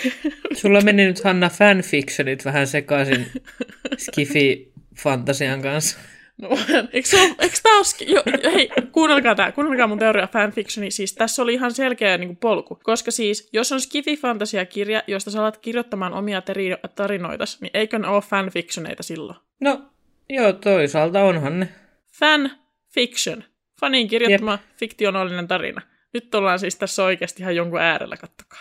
Sulla 0.60 0.80
meni 0.80 1.04
nyt 1.06 1.24
Hanna 1.24 1.48
fanfictionit 1.48 2.44
vähän 2.44 2.66
sekaisin 2.66 3.26
Skifi-fantasian 4.04 5.62
kanssa. 5.62 5.98
Eikö, 6.92 7.08
ole, 7.16 7.34
eikö 7.38 7.56
tämä 7.62 7.76
ole, 7.76 7.84
ski- 7.84 8.12
jo, 8.12 8.22
hei, 8.54 8.70
kuunnelkaa 8.92 9.34
tämä, 9.34 9.52
kuunnelkaa 9.52 9.86
mun 9.86 9.98
teoria 9.98 10.26
fanfictioni, 10.26 10.90
siis 10.90 11.14
tässä 11.14 11.42
oli 11.42 11.54
ihan 11.54 11.72
selkeä 11.74 12.18
niin 12.18 12.28
kuin 12.28 12.36
polku, 12.36 12.78
koska 12.82 13.10
siis, 13.10 13.48
jos 13.52 13.72
on 13.72 13.78
skifi-fantasiakirja, 13.80 15.02
josta 15.06 15.30
sä 15.30 15.40
alat 15.40 15.56
kirjoittamaan 15.58 16.12
omia 16.14 16.40
teri- 16.40 16.88
tarinoita, 16.94 17.44
niin 17.60 17.70
eikö 17.74 17.98
ne 17.98 18.08
ole 18.08 18.22
fanfictioneita 18.22 19.02
silloin? 19.02 19.38
No, 19.60 19.82
joo, 20.28 20.52
toisaalta 20.52 21.22
onhan 21.22 21.60
ne. 21.60 21.68
Fan 22.18 22.50
fiction. 22.94 23.44
Fanin 23.80 24.08
kirjoittama 24.08 24.52
Jep. 24.52 24.60
fiktionaalinen 24.76 25.48
tarina. 25.48 25.80
Nyt 26.14 26.34
ollaan 26.34 26.58
siis 26.58 26.76
tässä 26.76 27.04
oikeasti 27.04 27.42
ihan 27.42 27.56
jonkun 27.56 27.80
äärellä, 27.80 28.16
kattokaa. 28.16 28.60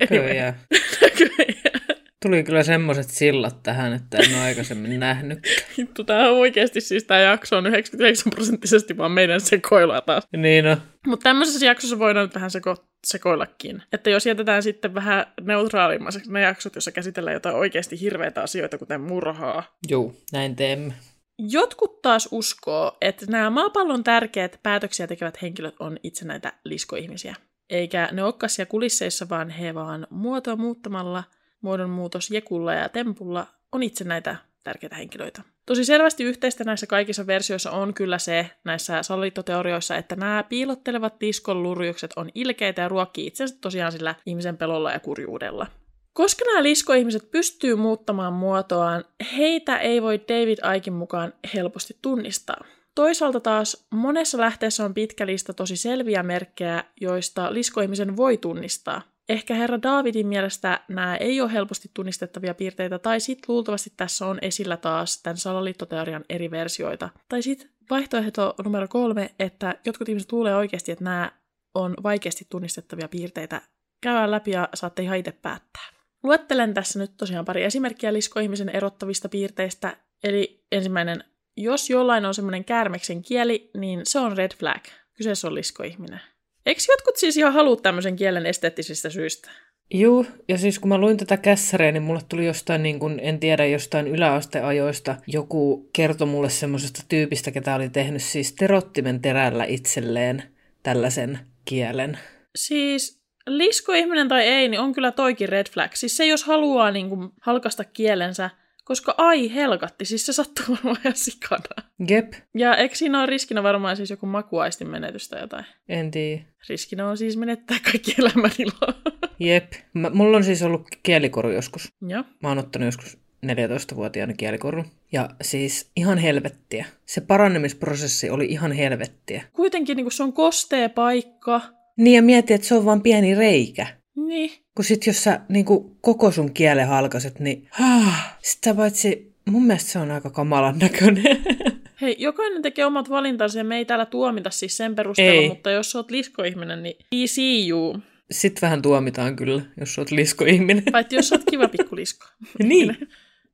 Näköjään. 0.00 0.60
Tuli 2.24 2.42
kyllä 2.42 2.62
semmoiset 2.62 3.10
sillat 3.10 3.62
tähän, 3.62 3.92
että 3.92 4.18
en 4.18 4.34
ole 4.34 4.42
aikaisemmin 4.42 5.00
nähnyt. 5.00 5.38
Hittu, 5.78 6.04
tämä 6.04 6.28
on 6.30 6.36
oikeasti 6.36 6.80
siis 6.80 7.04
tämä 7.04 7.20
jakso 7.20 7.56
on 7.56 7.66
99 7.66 8.30
prosenttisesti 8.30 8.96
vaan 8.96 9.12
meidän 9.12 9.40
sekoilua 9.40 10.00
taas. 10.00 10.24
Niin 10.36 10.64
no. 10.64 10.76
Mutta 11.06 11.24
tämmöisessä 11.24 11.66
jaksossa 11.66 11.98
voidaan 11.98 12.26
nyt 12.26 12.34
vähän 12.34 12.50
seko- 12.50 12.84
sekoillakin. 13.06 13.82
Että 13.92 14.10
jos 14.10 14.26
jätetään 14.26 14.62
sitten 14.62 14.94
vähän 14.94 15.26
neutraalimmaisiksi 15.40 16.32
ne 16.32 16.40
jaksot, 16.40 16.74
joissa 16.74 16.92
käsitellään 16.92 17.34
jotain 17.34 17.56
oikeasti 17.56 18.00
hirveitä 18.00 18.42
asioita, 18.42 18.78
kuten 18.78 19.00
murhaa. 19.00 19.62
Joo, 19.88 20.14
näin 20.32 20.56
teemme. 20.56 20.94
Jotkut 21.38 22.02
taas 22.02 22.28
uskoo, 22.30 22.96
että 23.00 23.26
nämä 23.28 23.50
maapallon 23.50 24.04
tärkeät 24.04 24.60
päätöksiä 24.62 25.06
tekevät 25.06 25.42
henkilöt 25.42 25.74
on 25.78 25.96
itse 26.02 26.24
näitä 26.24 26.52
liskoihmisiä. 26.64 27.34
Eikä 27.70 28.08
ne 28.12 28.24
olekaan 28.24 28.50
siellä 28.50 28.70
kulisseissa, 28.70 29.28
vaan 29.28 29.50
he 29.50 29.74
vaan 29.74 30.06
muotoa 30.10 30.56
muuttamalla, 30.56 31.24
muodonmuutos 31.64 32.30
jekulla 32.30 32.74
ja 32.74 32.88
tempulla 32.88 33.46
on 33.72 33.82
itse 33.82 34.04
näitä 34.04 34.36
tärkeitä 34.64 34.96
henkilöitä. 34.96 35.42
Tosi 35.66 35.84
selvästi 35.84 36.24
yhteistä 36.24 36.64
näissä 36.64 36.86
kaikissa 36.86 37.26
versioissa 37.26 37.70
on 37.70 37.94
kyllä 37.94 38.18
se 38.18 38.50
näissä 38.64 39.02
salaliittoteorioissa, 39.02 39.96
että 39.96 40.16
nämä 40.16 40.44
piilottelevat 40.48 41.14
diskon 41.20 41.62
lurjukset 41.62 42.10
on 42.16 42.30
ilkeitä 42.34 42.82
ja 42.82 42.88
ruokkii 42.88 43.26
itsensä 43.26 43.56
tosiaan 43.60 43.92
sillä 43.92 44.14
ihmisen 44.26 44.56
pelolla 44.56 44.92
ja 44.92 45.00
kurjuudella. 45.00 45.66
Koska 46.12 46.44
nämä 46.44 46.62
liskoihmiset 46.62 47.30
pystyy 47.30 47.74
muuttamaan 47.74 48.32
muotoaan, 48.32 49.04
heitä 49.36 49.78
ei 49.78 50.02
voi 50.02 50.20
David 50.28 50.58
Aikin 50.62 50.92
mukaan 50.92 51.32
helposti 51.54 51.98
tunnistaa. 52.02 52.64
Toisaalta 52.94 53.40
taas 53.40 53.86
monessa 53.90 54.38
lähteessä 54.38 54.84
on 54.84 54.94
pitkä 54.94 55.26
lista 55.26 55.54
tosi 55.54 55.76
selviä 55.76 56.22
merkkejä, 56.22 56.84
joista 57.00 57.54
liskoihmisen 57.54 58.16
voi 58.16 58.36
tunnistaa. 58.36 59.02
Ehkä 59.28 59.54
herra 59.54 59.82
Davidin 59.82 60.26
mielestä 60.26 60.80
nämä 60.88 61.16
ei 61.16 61.40
ole 61.40 61.52
helposti 61.52 61.90
tunnistettavia 61.94 62.54
piirteitä, 62.54 62.98
tai 62.98 63.20
sitten 63.20 63.44
luultavasti 63.48 63.92
tässä 63.96 64.26
on 64.26 64.38
esillä 64.42 64.76
taas 64.76 65.22
tämän 65.22 65.36
salaliittoteorian 65.36 66.24
eri 66.28 66.50
versioita. 66.50 67.08
Tai 67.28 67.42
sitten 67.42 67.70
vaihtoehto 67.90 68.54
numero 68.64 68.88
kolme, 68.88 69.34
että 69.38 69.74
jotkut 69.84 70.08
ihmiset 70.08 70.32
luulee 70.32 70.54
oikeasti, 70.54 70.92
että 70.92 71.04
nämä 71.04 71.32
on 71.74 71.94
vaikeasti 72.02 72.46
tunnistettavia 72.48 73.08
piirteitä. 73.08 73.62
Käydään 74.02 74.30
läpi 74.30 74.50
ja 74.50 74.68
saatte 74.74 75.02
ihan 75.02 75.18
itse 75.18 75.32
päättää. 75.32 75.86
Luettelen 76.22 76.74
tässä 76.74 76.98
nyt 76.98 77.16
tosiaan 77.16 77.44
pari 77.44 77.64
esimerkkiä 77.64 78.12
liskoihmisen 78.12 78.68
erottavista 78.68 79.28
piirteistä. 79.28 79.96
Eli 80.24 80.64
ensimmäinen, 80.72 81.24
jos 81.56 81.90
jollain 81.90 82.24
on 82.24 82.34
semmoinen 82.34 82.64
käärmeksen 82.64 83.22
kieli, 83.22 83.70
niin 83.76 84.00
se 84.04 84.18
on 84.18 84.36
red 84.36 84.50
flag. 84.58 84.82
Kyseessä 85.16 85.48
on 85.48 85.54
liskoihminen. 85.54 86.20
Eikö 86.66 86.80
jotkut 86.88 87.16
siis 87.16 87.36
ihan 87.36 87.52
halua 87.52 87.76
tämmöisen 87.76 88.16
kielen 88.16 88.46
esteettisistä 88.46 89.10
syistä? 89.10 89.50
Joo, 89.90 90.24
ja 90.48 90.58
siis 90.58 90.78
kun 90.78 90.88
mä 90.88 90.98
luin 90.98 91.16
tätä 91.16 91.36
kässäreä, 91.36 91.92
niin 91.92 92.02
mulle 92.02 92.20
tuli 92.28 92.46
jostain, 92.46 92.82
niin 92.82 92.98
kun, 92.98 93.20
en 93.22 93.40
tiedä, 93.40 93.66
jostain 93.66 94.08
yläasteajoista 94.08 95.16
joku 95.26 95.90
kertoi 95.92 96.26
mulle 96.26 96.50
semmoisesta 96.50 97.02
tyypistä, 97.08 97.50
ketä 97.50 97.74
oli 97.74 97.88
tehnyt 97.88 98.22
siis 98.22 98.52
terottimen 98.52 99.22
terällä 99.22 99.64
itselleen 99.64 100.42
tällaisen 100.82 101.38
kielen. 101.64 102.18
Siis 102.56 103.22
liskoihminen 103.46 104.28
tai 104.28 104.42
ei, 104.42 104.68
niin 104.68 104.80
on 104.80 104.92
kyllä 104.92 105.12
toikin 105.12 105.48
red 105.48 105.66
flag. 105.70 105.92
Siis 105.94 106.16
se, 106.16 106.26
jos 106.26 106.44
haluaa 106.44 106.90
niin 106.90 107.08
kuin, 107.08 107.30
halkasta 107.40 107.84
kielensä, 107.84 108.50
koska 108.84 109.14
ai 109.18 109.54
helkatti, 109.54 110.04
siis 110.04 110.26
se 110.26 110.32
sattuu 110.32 110.64
varmaan 110.68 110.96
ihan 111.04 111.16
sikana. 111.16 111.88
Jep, 112.08 112.32
Ja 112.54 112.76
eikö 112.76 112.94
siinä 112.94 113.18
ole 113.18 113.26
riskinä 113.26 113.62
varmaan 113.62 113.96
siis 113.96 114.10
joku 114.10 114.26
makuaistin 114.26 114.88
menetys 114.88 115.28
tai 115.28 115.40
jotain? 115.40 115.64
en 115.88 116.10
tiedä. 116.10 116.42
Riskinä 116.68 117.08
on 117.08 117.16
siis 117.18 117.36
menettää 117.36 117.76
kaikki 117.92 118.14
elämän 118.18 118.50
iloa. 118.58 118.94
Jep. 119.38 119.72
Mä, 119.94 120.10
mulla 120.10 120.36
on 120.36 120.44
siis 120.44 120.62
ollut 120.62 120.88
kielikoru 121.02 121.50
joskus. 121.50 121.92
Joo. 122.08 122.24
Mä 122.42 122.48
oon 122.48 122.58
ottanut 122.58 122.86
joskus 122.86 123.18
14-vuotiaana 123.46 124.32
kielikorun. 124.34 124.84
Ja 125.12 125.30
siis 125.42 125.90
ihan 125.96 126.18
helvettiä. 126.18 126.86
Se 127.06 127.20
parannemisprosessi 127.20 128.30
oli 128.30 128.44
ihan 128.46 128.72
helvettiä. 128.72 129.42
Kuitenkin 129.52 129.96
niin 129.96 130.04
kuin 130.04 130.12
se 130.12 130.22
on 130.22 130.32
kostea 130.32 130.88
paikka. 130.88 131.60
Niin 131.96 132.16
ja 132.16 132.22
mieti, 132.22 132.54
että 132.54 132.66
se 132.66 132.74
on 132.74 132.84
vaan 132.84 133.02
pieni 133.02 133.34
reikä. 133.34 133.86
Niin. 134.16 134.50
Kun 134.74 134.84
sit 134.84 135.06
jos 135.06 135.24
sä 135.24 135.40
niin 135.48 135.64
koko 136.00 136.30
sun 136.30 136.52
kielen 136.52 136.86
halkaset, 136.86 137.40
niin 137.40 137.68
ah, 137.80 138.36
sitä 138.42 138.74
paitsi 138.74 139.34
mun 139.50 139.66
mielestä 139.66 139.90
se 139.90 139.98
on 139.98 140.10
aika 140.10 140.30
kamalan 140.30 140.78
näköinen. 140.78 141.38
Hei, 142.00 142.16
jokainen 142.18 142.62
tekee 142.62 142.84
omat 142.84 143.10
valintansa 143.10 143.58
ja 143.58 143.64
me 143.64 143.76
ei 143.76 143.84
täällä 143.84 144.06
tuomita 144.06 144.50
siis 144.50 144.76
sen 144.76 144.94
perusteella, 144.94 145.42
Ei. 145.42 145.48
mutta 145.48 145.70
jos 145.70 145.90
sä 145.90 145.98
oot 145.98 146.10
liskoihminen, 146.10 146.82
niin 146.82 147.28
see 147.28 147.68
you. 147.68 147.98
Sitten 148.30 148.62
vähän 148.62 148.82
tuomitaan 148.82 149.36
kyllä, 149.36 149.62
jos 149.80 149.94
sä 149.94 150.00
oot 150.00 150.10
liskoihminen. 150.10 150.84
Paitsi 150.92 151.16
jos 151.16 151.28
sä 151.28 151.34
oot 151.34 151.44
kiva 151.50 151.68
pikkulisko. 151.68 152.26
niin. 152.62 153.08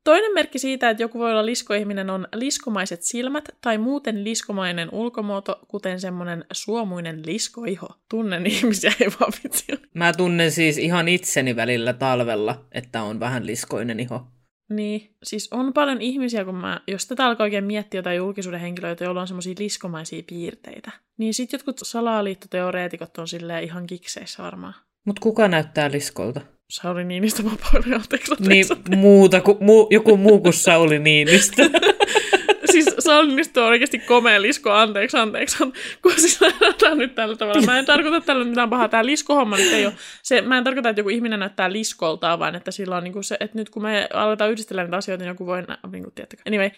Toinen 0.05 0.35
merkki 0.35 0.59
siitä, 0.59 0.91
että 0.91 1.03
joku 1.03 1.19
voi 1.19 1.31
olla 1.31 1.47
liskoihminen, 1.47 2.11
on 2.11 2.29
liskomaiset 2.35 3.03
silmät 3.03 3.49
tai 3.61 3.79
muuten 3.79 4.25
liskomainen 4.25 4.89
ulkomuoto, 4.93 5.61
kuten 5.69 6.01
semmoinen 6.01 6.45
suomuinen 6.53 7.23
liskoiho. 7.27 7.89
Tunnen 8.11 8.47
ihmisiä, 8.47 8.93
ei 9.01 9.09
vaan 9.21 9.33
vitsi. 9.45 9.65
Mä 9.95 10.13
tunnen 10.13 10.51
siis 10.51 10.79
ihan 10.79 11.09
itseni 11.09 11.57
välillä 11.57 11.93
talvella, 11.93 12.65
että 12.73 13.03
on 13.03 13.21
vähän 13.21 13.47
liskoinen 13.47 14.01
iho. 14.01 14.27
Niin, 14.71 15.17
siis 15.23 15.49
on 15.53 15.73
paljon 15.73 16.01
ihmisiä, 16.01 16.45
kun 16.45 16.55
mä, 16.55 16.81
jos 16.87 17.07
tätä 17.07 17.27
alkaa 17.27 17.45
oikein 17.45 17.65
miettiä 17.65 17.99
jotain 17.99 18.17
julkisuuden 18.17 18.61
henkilöitä, 18.61 19.05
joilla 19.05 19.21
on 19.21 19.29
semmoisia 19.29 19.55
liskomaisia 19.59 20.23
piirteitä, 20.27 20.91
niin 21.19 21.35
sitten 21.35 21.59
jotkut 21.59 21.79
salaliittoteoreetikot 21.83 23.19
on 23.19 23.29
silleen 23.29 23.65
ihan 23.65 23.87
kikseissä 23.87 24.43
varmaan. 24.43 24.75
Mut 25.07 25.19
kuka 25.19 25.49
näyttää 25.49 25.91
liskolta? 25.91 26.41
Sauli 26.71 27.05
Niinistö 27.05 27.45
vapauden, 27.45 27.95
anteeksi, 27.95 28.35
Niin 28.39 28.67
anteeksi. 28.73 28.97
muuta 28.97 29.41
kuin, 29.41 29.59
muu, 29.61 29.87
joku 29.91 30.17
muu 30.17 30.41
kuin 30.41 30.53
Sauli 30.53 30.99
Niinistö. 30.99 31.71
siis 32.73 32.87
Sauli 32.99 33.29
Niinistö 33.29 33.61
on 33.65 33.69
oikeasti 33.69 33.99
komea 33.99 34.43
lisko, 34.43 34.71
anteeksi, 34.71 35.17
anteeksi. 35.17 35.57
Kun 36.03 36.13
siis 36.17 36.41
on 36.43 36.99
nyt 36.99 37.15
tällä 37.15 37.37
tavalla. 37.37 37.63
Mä 37.63 37.79
en 37.79 37.87
tarkoita 37.87 38.21
tällä 38.21 38.45
mitään 38.45 38.71
pahaa. 38.71 38.89
Tämä 38.89 39.07
liskohomma 39.07 39.57
nyt 39.57 39.73
ei 39.73 39.87
ole. 39.87 39.95
Se, 40.23 40.43
mä 40.43 40.59
en 40.59 40.65
tarkoita, 40.65 40.89
että 40.89 41.01
joku 41.01 41.11
ihminen 41.11 41.41
näyttää 41.41 41.73
liskoltaan, 41.73 42.39
vaan 42.39 42.55
että 42.55 42.71
sillä 42.71 42.97
on 42.97 43.05
niin 43.05 43.13
kuin 43.13 43.25
se, 43.25 43.37
että 43.41 43.59
nyt 43.59 43.71
kun 43.71 43.83
me 43.83 44.09
aletaan 44.13 44.51
yhdistellä 44.51 44.83
näitä 44.83 44.97
asioita, 44.97 45.25
niin 45.25 45.29
joku 45.29 45.47
voi, 45.47 45.63
niin 45.93 46.03
kuin, 46.03 46.15
tiettäkö. 46.15 46.43
Anyway, 46.49 46.71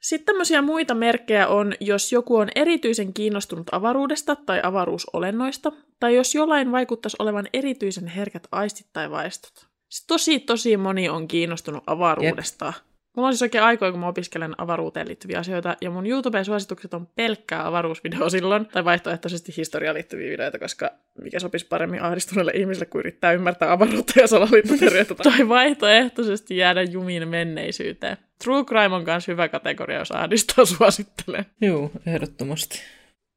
Sitten 0.00 0.26
tämmöisiä 0.26 0.62
muita 0.62 0.94
merkkejä 0.94 1.48
on, 1.48 1.74
jos 1.80 2.12
joku 2.12 2.36
on 2.36 2.48
erityisen 2.54 3.12
kiinnostunut 3.14 3.66
avaruudesta 3.72 4.36
tai 4.36 4.60
avaruusolennoista, 4.62 5.72
tai 6.00 6.16
jos 6.16 6.34
jollain 6.34 6.72
vaikuttaisi 6.72 7.16
olevan 7.18 7.48
erityisen 7.52 8.06
herkät 8.06 8.48
aistit 8.52 8.86
tai 8.92 9.10
vaistot. 9.10 9.66
Sitten 9.88 10.14
tosi, 10.14 10.40
tosi 10.40 10.76
moni 10.76 11.08
on 11.08 11.28
kiinnostunut 11.28 11.84
avaruudesta. 11.86 12.66
Jep. 12.66 12.74
Mulla 13.16 13.28
on 13.28 13.32
siis 13.32 13.42
oikein 13.42 13.64
aikoja, 13.64 13.90
kun 13.90 14.00
mä 14.00 14.08
opiskelen 14.08 14.54
avaruuteen 14.58 15.08
liittyviä 15.08 15.38
asioita, 15.38 15.76
ja 15.80 15.90
mun 15.90 16.06
YouTube-suositukset 16.06 16.94
on 16.94 17.06
pelkkää 17.06 17.66
avaruusvideo 17.66 18.30
silloin, 18.30 18.66
tai 18.66 18.84
vaihtoehtoisesti 18.84 19.56
historiaan 19.56 19.94
liittyviä 19.94 20.30
videoita, 20.30 20.58
koska 20.58 20.90
mikä 21.22 21.40
sopisi 21.40 21.66
paremmin 21.66 22.02
ahdistuneelle 22.02 22.52
ihmiselle, 22.54 22.86
kuin 22.86 23.00
yrittää 23.00 23.32
ymmärtää 23.32 23.72
avaruutta 23.72 24.20
ja 24.20 24.26
salaliittoteorioita, 24.26 25.14
tai 25.30 25.48
vaihtoehtoisesti 25.48 26.56
jäädä 26.56 26.82
jumiin 26.82 27.28
menneisyyteen. 27.28 28.16
True 28.44 28.64
crime 28.64 28.94
on 28.94 29.04
myös 29.04 29.28
hyvä 29.28 29.48
kategoria, 29.48 29.98
jos 29.98 30.10
ahdistaa, 30.12 30.64
suosittelen. 30.64 31.46
Joo, 31.60 31.90
ehdottomasti. 32.06 32.80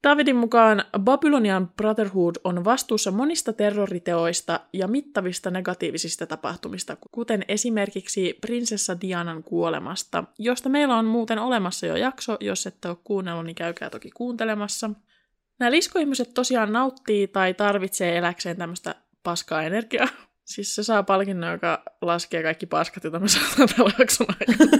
Davidin 0.04 0.36
mukaan 0.36 0.84
Babylonian 1.00 1.68
Brotherhood 1.68 2.36
on 2.44 2.66
vastuussa 2.66 3.12
monista 3.12 3.54
terroriteoista 3.54 4.60
ja 4.74 4.88
mittavista 4.88 5.52
negatiivisista 5.52 6.26
tapahtumista, 6.26 6.98
kuten 7.12 7.46
esimerkiksi 7.48 8.38
prinsessa 8.42 9.02
Dianan 9.02 9.44
kuolemasta, 9.44 10.24
josta 10.40 10.70
meillä 10.70 10.98
on 10.98 11.06
muuten 11.06 11.40
olemassa 11.40 11.86
jo 11.86 11.96
jakso, 11.96 12.38
jos 12.40 12.68
ette 12.68 12.88
ole 12.88 12.98
kuunnellut, 13.04 13.46
niin 13.46 13.56
käykää 13.56 13.90
toki 13.90 14.12
kuuntelemassa. 14.12 14.90
Nämä 15.60 15.72
liskoihmiset 15.72 16.34
tosiaan 16.34 16.74
nauttii 16.74 17.28
tai 17.28 17.54
tarvitsee 17.54 18.18
eläkseen 18.18 18.58
tämmöistä 18.58 18.96
paskaa 19.24 19.64
energiaa. 19.64 20.08
Siis 20.44 20.76
se 20.76 20.84
saa 20.84 21.04
palkinnon, 21.04 21.52
joka 21.52 21.84
laskee 22.02 22.44
kaikki 22.44 22.66
paskat, 22.66 23.04
joita 23.04 23.20
me 23.20 23.28
saataan 23.28 23.70
tällä 23.76 23.92
jakson 24.00 24.28
aikana. 24.40 24.72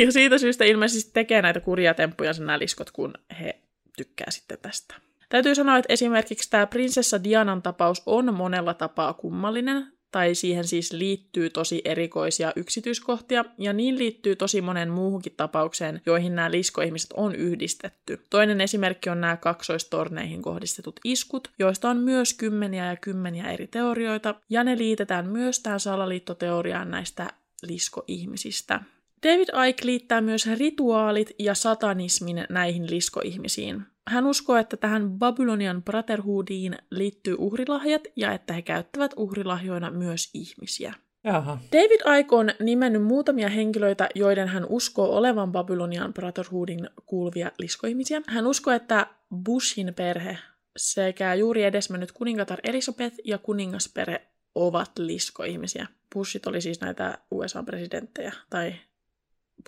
ja 0.04 0.12
siitä 0.12 0.38
syystä 0.38 0.64
ilmeisesti 0.64 1.10
tekee 1.14 1.42
näitä 1.42 1.60
kurjia 1.60 1.94
temppuja 1.94 2.32
sen 2.32 2.46
nämä 2.46 2.58
liskot, 2.58 2.90
kun 2.90 3.14
he 3.40 3.63
tykkää 3.96 4.30
sitten 4.30 4.58
tästä. 4.62 4.94
Täytyy 5.28 5.54
sanoa, 5.54 5.76
että 5.76 5.92
esimerkiksi 5.92 6.50
tämä 6.50 6.66
prinsessa 6.66 7.24
Dianan 7.24 7.62
tapaus 7.62 8.02
on 8.06 8.34
monella 8.34 8.74
tapaa 8.74 9.12
kummallinen, 9.12 9.94
tai 10.10 10.34
siihen 10.34 10.64
siis 10.64 10.92
liittyy 10.92 11.50
tosi 11.50 11.82
erikoisia 11.84 12.52
yksityiskohtia, 12.56 13.44
ja 13.58 13.72
niin 13.72 13.98
liittyy 13.98 14.36
tosi 14.36 14.60
monen 14.60 14.90
muuhunkin 14.90 15.34
tapaukseen, 15.36 16.02
joihin 16.06 16.34
nämä 16.34 16.50
liskoihmiset 16.50 17.12
on 17.12 17.34
yhdistetty. 17.34 18.20
Toinen 18.30 18.60
esimerkki 18.60 19.10
on 19.10 19.20
nämä 19.20 19.36
kaksoistorneihin 19.36 20.42
kohdistetut 20.42 21.00
iskut, 21.04 21.50
joista 21.58 21.90
on 21.90 21.96
myös 21.96 22.34
kymmeniä 22.34 22.86
ja 22.86 22.96
kymmeniä 22.96 23.52
eri 23.52 23.66
teorioita, 23.66 24.34
ja 24.50 24.64
ne 24.64 24.78
liitetään 24.78 25.28
myös 25.28 25.60
tähän 25.60 25.80
salaliittoteoriaan 25.80 26.90
näistä 26.90 27.30
liskoihmisistä. 27.62 28.80
David 29.24 29.68
Icke 29.68 29.86
liittää 29.86 30.20
myös 30.20 30.48
rituaalit 30.58 31.30
ja 31.38 31.54
satanismin 31.54 32.44
näihin 32.48 32.90
liskoihmisiin. 32.90 33.82
Hän 34.08 34.26
uskoo, 34.26 34.56
että 34.56 34.76
tähän 34.76 35.10
Babylonian 35.10 35.82
Brotherhoodiin 35.82 36.78
liittyy 36.90 37.36
uhrilahjat 37.38 38.02
ja 38.16 38.32
että 38.32 38.52
he 38.52 38.62
käyttävät 38.62 39.12
uhrilahjoina 39.16 39.90
myös 39.90 40.30
ihmisiä. 40.34 40.94
Jaha. 41.24 41.58
David 41.72 42.18
Icke 42.20 42.36
on 42.36 42.50
nimennyt 42.60 43.02
muutamia 43.02 43.48
henkilöitä, 43.48 44.08
joiden 44.14 44.48
hän 44.48 44.66
uskoo 44.68 45.16
olevan 45.16 45.52
Babylonian 45.52 46.14
Brotherhoodin 46.14 46.90
kuuluvia 47.06 47.50
liskoihmisiä. 47.58 48.22
Hän 48.26 48.46
uskoo, 48.46 48.74
että 48.74 49.06
Bushin 49.44 49.94
perhe 49.94 50.38
sekä 50.76 51.34
juuri 51.34 51.64
edesmennyt 51.64 52.12
kuningatar 52.12 52.58
Elisabeth 52.64 53.16
ja 53.24 53.38
kuningasperhe 53.38 54.22
ovat 54.54 54.90
liskoihmisiä. 54.98 55.86
Bushit 56.14 56.46
oli 56.46 56.60
siis 56.60 56.80
näitä 56.80 57.18
USA-presidenttejä 57.30 58.32
tai 58.50 58.74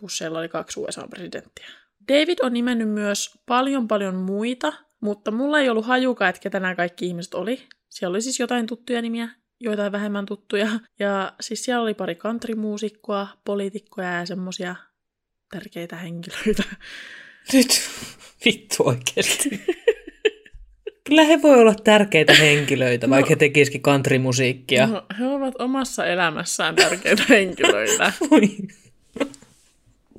Busseilla 0.00 0.38
oli 0.38 0.48
kaksi 0.48 0.80
USA-presidenttiä. 0.80 1.66
David 2.08 2.38
on 2.42 2.52
nimennyt 2.52 2.88
myös 2.88 3.38
paljon 3.46 3.88
paljon 3.88 4.14
muita, 4.14 4.72
mutta 5.00 5.30
mulla 5.30 5.60
ei 5.60 5.68
ollut 5.68 5.86
hajuka, 5.86 6.28
että 6.28 6.40
ketä 6.40 6.60
nämä 6.60 6.74
kaikki 6.74 7.06
ihmiset 7.06 7.34
oli. 7.34 7.62
Siellä 7.88 8.14
oli 8.14 8.22
siis 8.22 8.40
jotain 8.40 8.66
tuttuja 8.66 9.02
nimiä, 9.02 9.28
joitain 9.60 9.92
vähemmän 9.92 10.26
tuttuja. 10.26 10.68
Ja 10.98 11.32
siis 11.40 11.64
siellä 11.64 11.82
oli 11.82 11.94
pari 11.94 12.14
countrymuusikkoa, 12.14 13.28
poliitikkoja 13.44 14.12
ja 14.12 14.26
semmosia 14.26 14.76
tärkeitä 15.50 15.96
henkilöitä. 15.96 16.62
Nyt 17.52 17.68
vittu 18.44 18.76
oikeasti. 18.86 19.64
Kyllä 21.04 21.22
he 21.22 21.42
voi 21.42 21.60
olla 21.60 21.74
tärkeitä 21.74 22.34
henkilöitä, 22.34 23.10
vaikka 23.10 23.28
no, 23.28 23.30
he 23.30 23.36
tekisikin 23.36 23.82
countrymusiikkia. 23.82 24.86
No, 24.86 25.06
he 25.18 25.26
ovat 25.26 25.54
omassa 25.58 26.06
elämässään 26.06 26.74
tärkeitä 26.74 27.22
henkilöitä. 27.34 28.12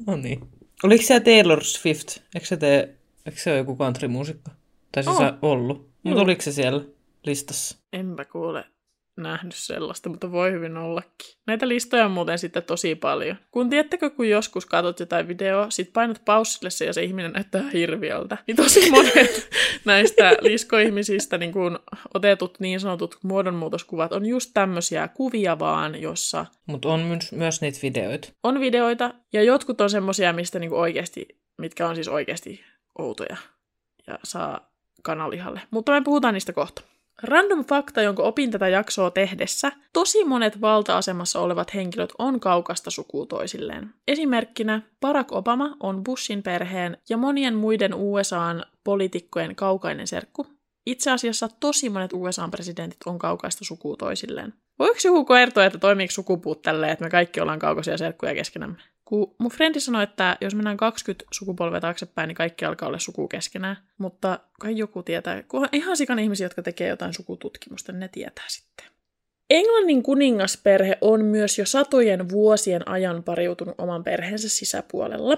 No 0.08 0.16
niin. 0.16 0.49
Oliko 0.84 1.03
se 1.03 1.20
Taylor 1.20 1.64
Swift? 1.64 2.18
Eikö 2.36 2.47
se, 2.47 2.58
tee, 2.58 2.97
eikö 3.26 3.39
se 3.39 3.49
ole 3.49 3.58
joku 3.58 3.78
countrymuusikko? 3.78 4.51
Tai 4.91 5.03
siis 5.03 5.16
oh. 5.16 5.34
ollut. 5.41 5.89
Mutta 6.03 6.22
oliko 6.22 6.41
se 6.41 6.51
siellä 6.51 6.86
listassa? 7.26 7.78
Enpä 7.93 8.26
kuule 8.26 8.66
nähnyt 9.18 9.55
sellaista, 9.55 10.09
mutta 10.09 10.32
voi 10.32 10.51
hyvin 10.51 10.78
ollakin. 10.78 11.38
Näitä 11.47 11.68
listoja 11.68 12.05
on 12.05 12.11
muuten 12.11 12.39
sitten 12.39 12.63
tosi 12.63 12.95
paljon. 12.95 13.38
Kun 13.51 13.70
tiedättekö, 13.70 14.09
kun 14.09 14.30
joskus 14.30 14.65
katsot 14.65 14.99
jotain 14.99 15.28
videoa, 15.28 15.70
sit 15.70 15.93
painat 15.93 16.22
paussille 16.26 16.70
se 16.70 16.86
ja 16.86 16.93
se 16.93 17.03
ihminen 17.03 17.32
näyttää 17.32 17.70
hirviöltä. 17.74 18.38
Niin 18.47 18.57
tosi 18.57 18.89
monet 18.91 19.49
näistä 19.86 20.38
liskoihmisistä 20.41 21.38
niin 21.38 21.51
kun 21.51 21.80
otetut 22.13 22.59
niin 22.59 22.80
sanotut 22.80 23.18
muodonmuutoskuvat 23.24 24.13
on 24.13 24.26
just 24.26 24.51
tämmöisiä 24.53 25.07
kuvia 25.07 25.59
vaan, 25.59 26.01
jossa... 26.01 26.45
Mutta 26.65 26.89
on 26.89 26.99
myös, 26.99 27.32
myös 27.32 27.61
niitä 27.61 27.80
videoita. 27.82 28.30
On 28.43 28.59
videoita, 28.59 29.13
ja 29.34 29.43
jotkut 29.43 29.82
on 29.82 29.89
semmosia, 29.89 30.34
mistä 30.34 30.59
niin 30.59 30.74
oikeasti, 30.74 31.28
mitkä 31.57 31.88
on 31.88 31.95
siis 31.95 32.07
oikeasti 32.07 32.63
outoja 32.99 33.38
ja 34.07 34.20
saa 34.24 34.72
kanalihalle. 35.03 35.61
Mutta 35.72 35.91
me 35.91 36.01
puhutaan 36.01 36.34
niistä 36.34 36.53
kohta. 36.53 36.82
Random 37.24 37.65
fakta, 37.65 38.01
jonka 38.01 38.24
opin 38.24 38.51
tätä 38.51 38.68
jaksoa 38.68 39.11
tehdessä, 39.11 39.72
tosi 39.93 40.24
monet 40.24 40.61
valta-asemassa 40.61 41.39
olevat 41.39 41.74
henkilöt 41.74 42.13
on 42.18 42.39
kaukasta 42.39 42.91
sukua 42.91 43.26
toisilleen. 43.26 43.93
Esimerkkinä 44.07 44.82
Barack 45.01 45.32
Obama 45.32 45.78
on 45.80 46.03
Bushin 46.03 46.43
perheen 46.43 46.97
ja 47.09 47.18
monien 47.18 47.55
muiden 47.55 47.93
USAn 47.93 48.63
poliitikkojen 48.84 49.55
kaukainen 49.55 50.07
serkku. 50.07 50.47
Itse 50.86 51.11
asiassa 51.11 51.49
tosi 51.59 51.89
monet 51.89 52.13
USAn 52.13 52.51
presidentit 52.51 52.97
on 53.05 53.20
kaukaista 53.20 53.65
sukua 53.65 53.95
toisilleen. 53.95 54.53
Voiko 54.80 54.99
joku 55.03 55.26
kertoa, 55.26 55.65
että 55.65 55.80
toimiiko 55.80 56.11
sukupuut 56.11 56.61
tälleen, 56.61 56.91
että 56.91 57.05
me 57.05 57.09
kaikki 57.09 57.41
ollaan 57.41 57.59
kaukaisia 57.59 57.97
serkkuja 57.97 58.34
keskenämme? 58.34 58.78
Kun 59.08 59.36
mun 59.38 59.51
frendi 59.51 59.80
sanoi, 59.80 60.03
että 60.03 60.38
jos 60.41 60.55
mennään 60.55 60.78
20 60.78 61.26
sukupolvea 61.32 61.82
taaksepäin, 61.82 62.28
niin 62.28 62.36
kaikki 62.36 62.66
alkaa 62.66 62.88
olla 62.88 62.99
suku 62.99 63.28
keskenään. 63.28 63.78
Mutta 63.97 64.39
kai 64.60 64.78
joku 64.78 65.03
tietää, 65.03 65.43
kun 65.43 65.68
ihan 65.72 65.97
sikan 65.97 66.20
ihmisiä, 66.20 66.45
jotka 66.45 66.62
tekee 66.62 66.88
jotain 66.88 67.14
sukututkimusta, 67.14 67.91
niin 67.91 67.99
ne 67.99 68.08
tietää 68.08 68.45
sitten. 68.47 68.86
Englannin 69.49 70.03
kuningasperhe 70.03 70.97
on 71.01 71.26
myös 71.26 71.60
jo 71.60 71.66
satojen 71.66 72.30
vuosien 72.30 72.88
ajan 72.88 73.24
pariutunut 73.24 73.76
oman 73.78 74.03
perheensä 74.03 74.49
sisäpuolella. 74.49 75.38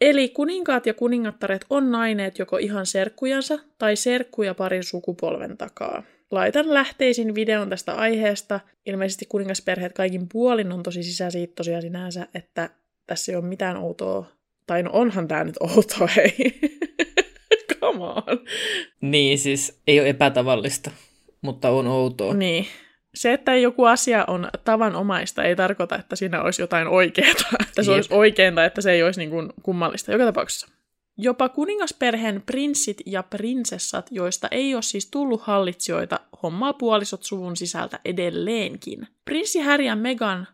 Eli 0.00 0.28
kuninkaat 0.28 0.86
ja 0.86 0.94
kuningattaret 0.94 1.64
on 1.70 1.90
naineet 1.90 2.38
joko 2.38 2.56
ihan 2.56 2.86
serkkujansa 2.86 3.58
tai 3.78 3.96
serkkuja 3.96 4.54
parin 4.54 4.84
sukupolven 4.84 5.56
takaa. 5.56 6.02
Laitan 6.30 6.74
lähteisin 6.74 7.34
videon 7.34 7.70
tästä 7.70 7.94
aiheesta. 7.94 8.60
Ilmeisesti 8.86 9.26
kuningasperheet 9.28 9.92
kaikin 9.92 10.28
puolin 10.32 10.72
on 10.72 10.82
tosi 10.82 11.02
sisäsiittoisia 11.02 11.80
sinänsä, 11.80 12.26
että 12.34 12.70
tässä 13.08 13.32
ei 13.32 13.36
ole 13.36 13.44
mitään 13.44 13.76
outoa. 13.76 14.26
Tai 14.66 14.82
no 14.82 14.90
onhan 14.92 15.28
tämä 15.28 15.44
nyt 15.44 15.56
outoa, 15.60 16.08
hei. 16.16 16.60
Come 17.80 18.04
on. 18.04 18.22
Niin, 19.00 19.38
siis 19.38 19.80
ei 19.86 20.00
ole 20.00 20.08
epätavallista, 20.08 20.90
mutta 21.42 21.70
on 21.70 21.86
outoa. 21.86 22.34
Niin. 22.34 22.66
Se, 23.14 23.32
että 23.32 23.56
joku 23.56 23.84
asia 23.84 24.24
on 24.26 24.48
tavanomaista, 24.64 25.44
ei 25.44 25.56
tarkoita, 25.56 25.96
että 25.96 26.16
siinä 26.16 26.42
olisi 26.42 26.62
jotain 26.62 26.88
oikeaa. 26.88 27.34
Että 27.60 27.82
se 27.82 27.90
Jep. 27.90 27.96
olisi 27.96 28.14
oikein 28.14 28.54
tai 28.54 28.66
että 28.66 28.80
se 28.80 28.92
ei 28.92 29.02
olisi 29.02 29.20
niin 29.20 29.30
kuin 29.30 29.52
kummallista. 29.62 30.12
Joka 30.12 30.24
tapauksessa. 30.24 30.68
Jopa 31.16 31.48
kuningasperheen 31.48 32.42
prinssit 32.46 32.96
ja 33.06 33.22
prinsessat, 33.22 34.06
joista 34.10 34.48
ei 34.50 34.74
ole 34.74 34.82
siis 34.82 35.10
tullut 35.10 35.40
hallitsijoita, 35.40 36.20
hommaa 36.42 36.72
puolisot 36.72 37.22
suvun 37.22 37.56
sisältä 37.56 38.00
edelleenkin. 38.04 39.08
Prinssi 39.24 39.60
Harry 39.60 39.84
ja 39.84 39.96
Meghan 39.96 40.46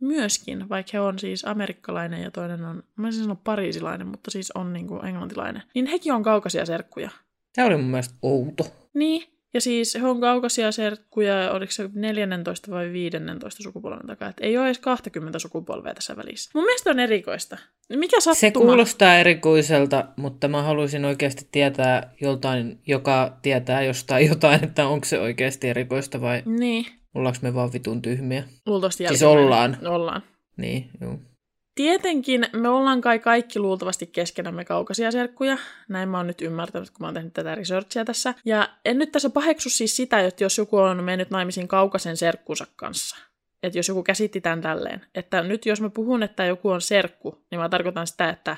myöskin, 0.00 0.68
vaikka 0.68 0.90
he 0.92 1.00
on 1.00 1.18
siis 1.18 1.44
amerikkalainen 1.44 2.22
ja 2.22 2.30
toinen 2.30 2.64
on, 2.64 2.82
mä 2.96 3.06
en 3.06 3.12
sanoa 3.12 3.36
pariisilainen, 3.44 4.06
mutta 4.06 4.30
siis 4.30 4.50
on 4.50 4.72
niin 4.72 4.86
kuin 4.86 5.04
englantilainen, 5.04 5.62
niin 5.74 5.86
hekin 5.86 6.12
on 6.12 6.22
kaukaisia 6.22 6.66
serkkuja. 6.66 7.10
Tämä 7.54 7.68
oli 7.68 7.76
mun 7.76 7.90
mielestä 7.90 8.14
outo. 8.22 8.64
Niin, 8.94 9.36
ja 9.54 9.60
siis 9.60 9.94
he 9.94 10.06
on 10.06 10.20
kaukaisia 10.20 10.72
serkkuja, 10.72 11.52
oliko 11.52 11.72
se 11.72 11.90
14 11.94 12.70
vai 12.70 12.92
15 12.92 13.62
sukupolven 13.62 14.06
takaa, 14.06 14.28
että 14.28 14.44
ei 14.44 14.58
ole 14.58 14.66
edes 14.66 14.78
20 14.78 15.38
sukupolvea 15.38 15.94
tässä 15.94 16.16
välissä. 16.16 16.50
Mun 16.54 16.64
mielestä 16.64 16.90
on 16.90 17.00
erikoista. 17.00 17.58
Mikä 17.88 18.20
sattuma? 18.20 18.40
Se 18.40 18.50
kuulostaa 18.50 19.16
erikoiselta, 19.16 20.04
mutta 20.16 20.48
mä 20.48 20.62
haluaisin 20.62 21.04
oikeasti 21.04 21.48
tietää 21.52 22.14
joltain, 22.20 22.80
joka 22.86 23.38
tietää 23.42 23.82
jostain 23.82 24.26
jotain, 24.26 24.64
että 24.64 24.86
onko 24.86 25.04
se 25.04 25.20
oikeasti 25.20 25.68
erikoista 25.68 26.20
vai... 26.20 26.42
Niin. 26.46 26.86
Ollaanko 27.16 27.38
me 27.42 27.54
vaan 27.54 27.72
vitun 27.72 28.02
tyhmiä? 28.02 28.44
Luultavasti 28.66 29.08
Siis 29.08 29.22
ollaan. 29.22 29.78
Ollaan. 29.86 30.22
Niin, 30.56 30.90
joo. 31.00 31.18
Tietenkin 31.74 32.46
me 32.52 32.68
ollaan 32.68 33.00
kai 33.00 33.18
kaikki 33.18 33.58
luultavasti 33.58 34.06
keskenämme 34.06 34.64
kaukaisia 34.64 35.10
serkkuja. 35.10 35.58
Näin 35.88 36.08
mä 36.08 36.16
oon 36.16 36.26
nyt 36.26 36.42
ymmärtänyt, 36.42 36.90
kun 36.90 37.00
mä 37.00 37.06
oon 37.06 37.14
tehnyt 37.14 37.32
tätä 37.32 37.54
researchia 37.54 38.04
tässä. 38.04 38.34
Ja 38.44 38.68
en 38.84 38.98
nyt 38.98 39.12
tässä 39.12 39.30
paheksu 39.30 39.70
siis 39.70 39.96
sitä, 39.96 40.20
että 40.20 40.44
jos 40.44 40.58
joku 40.58 40.76
on 40.76 41.04
mennyt 41.04 41.30
naimisiin 41.30 41.68
kaukaisen 41.68 42.16
serkkunsa 42.16 42.66
kanssa. 42.76 43.16
Että 43.62 43.78
jos 43.78 43.88
joku 43.88 44.02
käsitti 44.02 44.40
tämän 44.40 44.60
tälleen. 44.60 45.06
Että 45.14 45.42
nyt 45.42 45.66
jos 45.66 45.80
mä 45.80 45.90
puhun, 45.90 46.22
että 46.22 46.44
joku 46.44 46.70
on 46.70 46.80
serkku, 46.80 47.44
niin 47.50 47.60
mä 47.60 47.68
tarkoitan 47.68 48.06
sitä, 48.06 48.28
että 48.28 48.56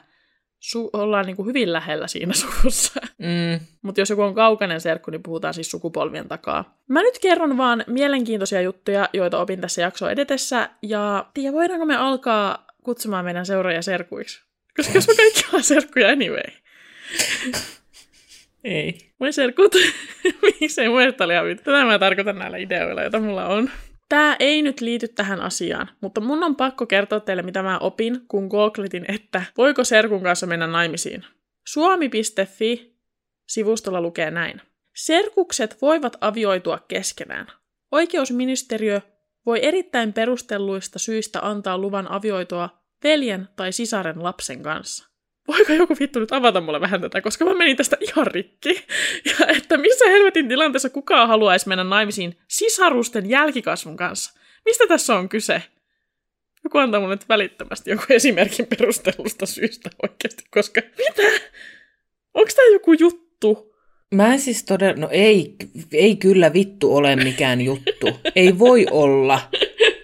su- 0.61 0.91
ollaan 0.93 1.27
niin 1.27 1.37
kuin 1.37 1.47
hyvin 1.47 1.73
lähellä 1.73 2.07
siinä 2.07 2.33
suvussa. 2.33 3.01
Mm. 3.19 3.67
Mutta 3.83 4.01
jos 4.01 4.11
joku 4.11 4.23
on 4.23 4.35
kaukainen 4.35 4.81
serkku, 4.81 5.11
niin 5.11 5.23
puhutaan 5.23 5.55
siis 5.55 5.71
sukupolvien 5.71 6.29
takaa. 6.29 6.79
Mä 6.89 7.03
nyt 7.03 7.19
kerron 7.19 7.57
vaan 7.57 7.85
mielenkiintoisia 7.87 8.61
juttuja, 8.61 9.09
joita 9.13 9.39
opin 9.39 9.61
tässä 9.61 9.83
jaksoa 9.83 10.11
edetessä. 10.11 10.71
Ja 10.83 11.27
tiedä, 11.35 11.53
voidaanko 11.53 11.87
me 11.87 11.97
alkaa 11.97 12.67
kutsumaan 12.83 13.25
meidän 13.25 13.47
seuraajia 13.47 13.83
serkuiksi? 13.83 14.43
Koska 14.77 14.93
jos 14.95 15.09
me 15.09 15.15
kaikki 15.15 15.45
ollaan 15.47 15.65
serkkuja 15.65 16.09
anyway. 16.09 16.43
Ei. 18.65 18.99
Moi 19.19 19.33
serkut. 19.33 19.75
Miksei 20.61 20.87
ihan 21.33 21.47
vittu. 21.47 21.65
Tätä 21.65 21.85
mä 21.85 21.99
tarkoitan 21.99 22.39
näillä 22.39 22.57
ideoilla, 22.57 23.03
joita 23.03 23.21
mulla 23.21 23.47
on. 23.47 23.71
Tämä 24.09 24.37
ei 24.41 24.63
nyt 24.63 24.81
liity 24.81 25.09
tähän 25.09 25.41
asiaan, 25.41 25.91
mutta 26.01 26.21
mun 26.21 26.45
on 26.45 26.57
pakko 26.57 26.87
kertoa 26.87 27.21
teille, 27.21 27.43
mitä 27.43 27.63
mä 27.63 27.79
opin, 27.79 28.21
kun 28.29 28.47
googletin, 28.47 29.05
että 29.09 29.43
voiko 29.57 29.85
serkun 29.85 30.23
kanssa 30.23 30.47
mennä 30.47 30.67
naimisiin. 30.67 31.25
Suomi.fi 31.67 32.99
sivustolla 33.49 34.01
lukee 34.01 34.31
näin. 34.31 34.61
Serkukset 34.97 35.83
voivat 35.83 36.17
avioitua 36.21 36.79
keskenään. 36.89 37.47
Oikeusministeriö 37.93 39.01
voi 39.47 39.59
erittäin 39.63 40.13
perustelluista 40.13 40.99
syistä 40.99 41.41
antaa 41.43 41.79
luvan 41.79 42.11
avioitua 42.11 42.69
veljen 43.05 43.49
tai 43.57 43.73
sisaren 43.73 44.23
lapsen 44.23 44.63
kanssa. 44.63 45.08
Voiko 45.49 45.73
joku 45.73 45.97
vittu 46.01 46.21
nyt 46.21 46.33
avata 46.33 46.61
mulle 46.61 46.81
vähän 46.81 47.01
tätä, 47.01 47.21
koska 47.21 47.45
mä 47.45 47.55
menin 47.55 47.77
tästä 47.77 47.97
ihan 48.01 48.27
rikki. 48.27 48.85
Ja 49.25 49.47
että 49.57 49.77
missä 49.77 50.09
helvetin 50.09 50.49
tilanteessa 50.49 50.91
kukaan 50.91 51.29
haluaisi 51.29 51.69
mennä 51.69 51.85
naimisiin 51.85 52.39
sisarusten 52.49 53.31
jälkikasvun 53.31 53.97
kanssa? 53.97 54.41
Mistä 54.65 54.87
tässä 54.87 55.17
on 55.17 55.29
kyse? 55.29 55.63
Joku 56.65 56.79
antaa 56.79 57.01
mulle 57.01 57.15
nyt 57.15 57.29
välittömästi 57.29 57.91
joku 57.91 58.05
esimerkin 58.11 58.67
perustellusta 58.67 59.47
syystä 59.47 59.91
oikeasti, 60.03 60.45
koska 60.51 60.81
mitä? 60.99 61.23
Onko 62.35 62.51
tämä 62.57 62.69
joku 62.73 62.93
juttu? 62.93 63.75
Mä 64.15 64.33
en 64.33 64.41
siis 64.41 64.65
todella, 64.65 65.01
no 65.01 65.09
ei, 65.11 65.57
ei 65.93 66.17
kyllä 66.17 66.53
vittu 66.53 66.97
ole 66.97 67.17
mikään 67.17 67.61
juttu. 67.61 68.21
Ei 68.37 68.59
voi 68.59 68.87
olla. 68.91 69.41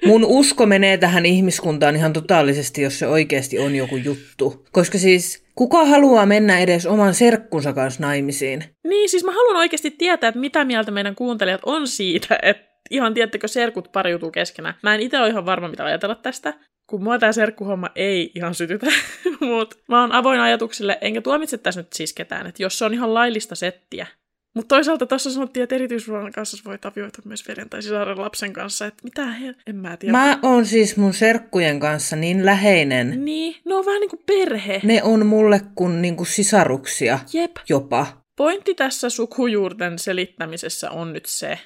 Mun 0.07 0.24
usko 0.24 0.66
menee 0.66 0.98
tähän 0.98 1.26
ihmiskuntaan 1.26 1.96
ihan 1.96 2.12
totaalisesti, 2.12 2.82
jos 2.82 2.98
se 2.98 3.07
oikeasti 3.07 3.59
on 3.59 3.76
joku 3.76 3.96
juttu. 3.96 4.64
Koska 4.72 4.98
siis, 4.98 5.44
kuka 5.55 5.84
haluaa 5.84 6.26
mennä 6.26 6.59
edes 6.59 6.86
oman 6.86 7.14
serkkunsa 7.14 7.72
kanssa 7.72 8.02
naimisiin? 8.02 8.64
Niin, 8.84 9.09
siis 9.09 9.24
mä 9.24 9.32
haluan 9.32 9.57
oikeasti 9.57 9.90
tietää, 9.90 10.28
että 10.28 10.40
mitä 10.40 10.64
mieltä 10.64 10.90
meidän 10.90 11.14
kuuntelijat 11.14 11.61
on 11.66 11.88
siitä, 11.88 12.38
että 12.42 12.74
ihan 12.90 13.14
tiettäkö 13.14 13.48
serkut 13.48 13.92
pariutuu 13.92 14.30
keskenään. 14.30 14.74
Mä 14.82 14.94
en 14.94 15.00
itse 15.00 15.18
ole 15.18 15.28
ihan 15.28 15.46
varma, 15.46 15.68
mitä 15.68 15.84
ajatella 15.84 16.14
tästä, 16.14 16.55
kun 16.86 17.02
mua 17.02 17.18
tää 17.18 17.32
serkkuhomma 17.32 17.90
ei 17.94 18.30
ihan 18.34 18.55
sytytä, 18.55 18.86
mutta 19.40 19.76
mä 19.88 20.00
oon 20.00 20.12
avoin 20.12 20.40
ajatuksille, 20.40 20.98
enkä 21.00 21.20
tuomitse 21.20 21.59
tässä 21.59 21.80
nyt 21.80 21.92
siis 21.92 22.12
ketään, 22.12 22.46
että 22.46 22.62
jos 22.62 22.78
se 22.78 22.84
on 22.84 22.94
ihan 22.94 23.14
laillista 23.14 23.55
settiä. 23.55 24.07
Mutta 24.55 24.74
toisaalta 24.74 25.07
tuossa 25.07 25.30
sanottiin, 25.30 25.62
että 25.62 25.74
erityisruoan 25.74 26.32
kanssa 26.32 26.62
voi 26.64 26.78
avioita 26.84 27.22
myös 27.24 27.48
veren 27.48 27.70
tai 27.70 27.82
sisaren 27.82 28.20
lapsen 28.20 28.52
kanssa, 28.52 28.86
että 28.86 29.05
mitä 29.05 29.26
he, 29.26 29.55
en 29.66 29.76
mä 29.76 29.96
tiedä. 29.96 30.12
Mä 30.12 30.38
oon 30.42 30.66
siis 30.66 30.96
mun 30.96 31.14
serkkujen 31.14 31.80
kanssa 31.80 32.16
niin 32.16 32.46
läheinen. 32.46 33.24
Niin, 33.24 33.57
ne 33.64 33.74
on 33.74 33.86
vähän 33.86 34.00
niin 34.00 34.11
kuin 34.11 34.22
perhe. 34.26 34.80
Ne 34.84 35.02
on 35.02 35.26
mulle 35.26 35.61
kuin 35.74 36.02
niinku 36.02 36.24
sisaruksia 36.24 37.18
Jep. 37.32 37.57
jopa. 37.68 38.07
Pointti 38.36 38.74
tässä 38.74 39.11
sukujuurten 39.11 39.98
selittämisessä 39.98 40.90
on 40.90 41.12
nyt 41.12 41.26
se, 41.26 41.59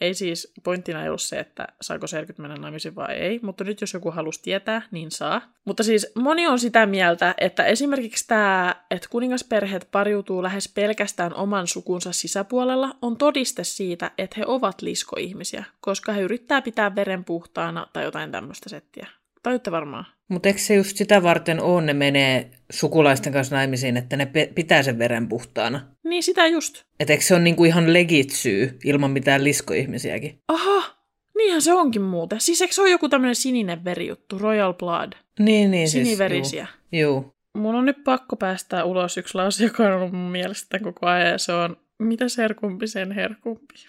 ei 0.00 0.14
siis, 0.14 0.52
pointtina 0.62 1.02
ei 1.02 1.08
ollut 1.08 1.22
se, 1.22 1.38
että 1.38 1.66
saako 1.80 2.06
serkyt 2.06 2.38
mennä 2.38 2.56
naimisiin 2.56 2.94
vai 2.94 3.14
ei, 3.14 3.40
mutta 3.42 3.64
nyt 3.64 3.80
jos 3.80 3.94
joku 3.94 4.10
halusi 4.10 4.42
tietää, 4.42 4.82
niin 4.90 5.10
saa. 5.10 5.42
Mutta 5.64 5.82
siis 5.82 6.12
moni 6.14 6.46
on 6.46 6.58
sitä 6.58 6.86
mieltä, 6.86 7.34
että 7.38 7.64
esimerkiksi 7.64 8.28
tämä, 8.28 8.74
että 8.90 9.08
kuningasperheet 9.10 9.88
pariutuu 9.92 10.42
lähes 10.42 10.68
pelkästään 10.68 11.34
oman 11.34 11.66
sukunsa 11.66 12.12
sisäpuolella, 12.12 12.96
on 13.02 13.16
todiste 13.16 13.64
siitä, 13.64 14.10
että 14.18 14.34
he 14.38 14.44
ovat 14.46 14.82
liskoihmisiä, 14.82 15.64
koska 15.80 16.12
he 16.12 16.20
yrittää 16.20 16.62
pitää 16.62 16.94
veren 16.94 17.24
puhtaana 17.24 17.86
tai 17.92 18.04
jotain 18.04 18.32
tämmöistä 18.32 18.68
settiä. 18.68 19.06
Tajutte 19.46 19.70
varmaan. 19.70 20.06
Mutta 20.28 20.48
eikö 20.48 20.60
se 20.60 20.74
just 20.74 20.96
sitä 20.96 21.22
varten 21.22 21.60
on, 21.60 21.86
ne 21.86 21.92
menee 21.92 22.50
sukulaisten 22.72 23.32
kanssa 23.32 23.56
naimisiin, 23.56 23.96
että 23.96 24.16
ne 24.16 24.26
pe- 24.26 24.52
pitää 24.54 24.82
sen 24.82 24.98
veren 24.98 25.28
puhtaana? 25.28 25.80
Niin 26.04 26.22
sitä 26.22 26.46
just. 26.46 26.82
Et 27.00 27.10
eikö 27.10 27.24
se 27.24 27.34
ole 27.34 27.42
niinku 27.42 27.64
ihan 27.64 27.92
legit 27.92 28.30
syy, 28.30 28.78
ilman 28.84 29.10
mitään 29.10 29.44
liskoihmisiäkin? 29.44 30.38
Aha, 30.48 30.96
niinhän 31.36 31.62
se 31.62 31.72
onkin 31.72 32.02
muuten. 32.02 32.40
Siis 32.40 32.60
eikö 32.60 32.74
se 32.74 32.80
ole 32.80 32.90
joku 32.90 33.08
tämmöinen 33.08 33.34
sininen 33.34 33.84
verijuttu, 33.84 34.38
Royal 34.38 34.74
Blood? 34.74 35.12
Niin, 35.38 35.70
niin 35.70 35.88
Siniverisiä. 35.88 36.66
Siis, 36.66 37.02
juu. 37.02 37.12
juu. 37.12 37.34
Mun 37.54 37.74
on 37.74 37.86
nyt 37.86 38.04
pakko 38.04 38.36
päästää 38.36 38.84
ulos 38.84 39.16
yksi 39.16 39.34
lause, 39.34 39.64
joka 39.64 39.82
on 39.86 39.92
ollut 39.92 40.12
mun 40.12 40.30
mielestä 40.30 40.78
koko 40.78 41.06
ajan, 41.06 41.30
ja 41.30 41.38
se 41.38 41.52
on, 41.52 41.76
mitä 41.98 42.28
serkumpi 42.28 42.86
sen 42.86 43.12
herkumpi. 43.12 43.74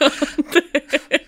Anteeksi. 0.00 1.25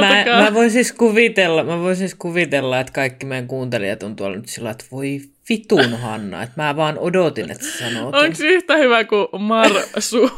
Mä, 0.00 0.24
mä, 0.42 0.54
voin 0.54 0.70
siis 0.70 0.92
kuvitella, 0.92 1.64
mä 1.64 1.78
voin 1.78 1.96
siis 1.96 2.14
kuvitella, 2.14 2.80
että 2.80 2.92
kaikki 2.92 3.26
meidän 3.26 3.46
kuuntelijat 3.46 4.02
on 4.02 4.16
tuolla 4.16 4.36
nyt 4.36 4.48
sillä, 4.48 4.70
että 4.70 4.84
voi 4.92 5.20
vitun 5.48 5.92
Hanna, 6.00 6.42
että 6.42 6.62
mä 6.62 6.76
vaan 6.76 6.98
odotin, 6.98 7.50
että 7.50 7.64
sä 7.64 7.78
sanoo 7.78 8.12
ton. 8.12 8.24
Onko 8.24 8.36
yhtä 8.40 8.76
hyvä 8.76 9.04
kuin 9.04 9.28
Marsu? 9.38 10.30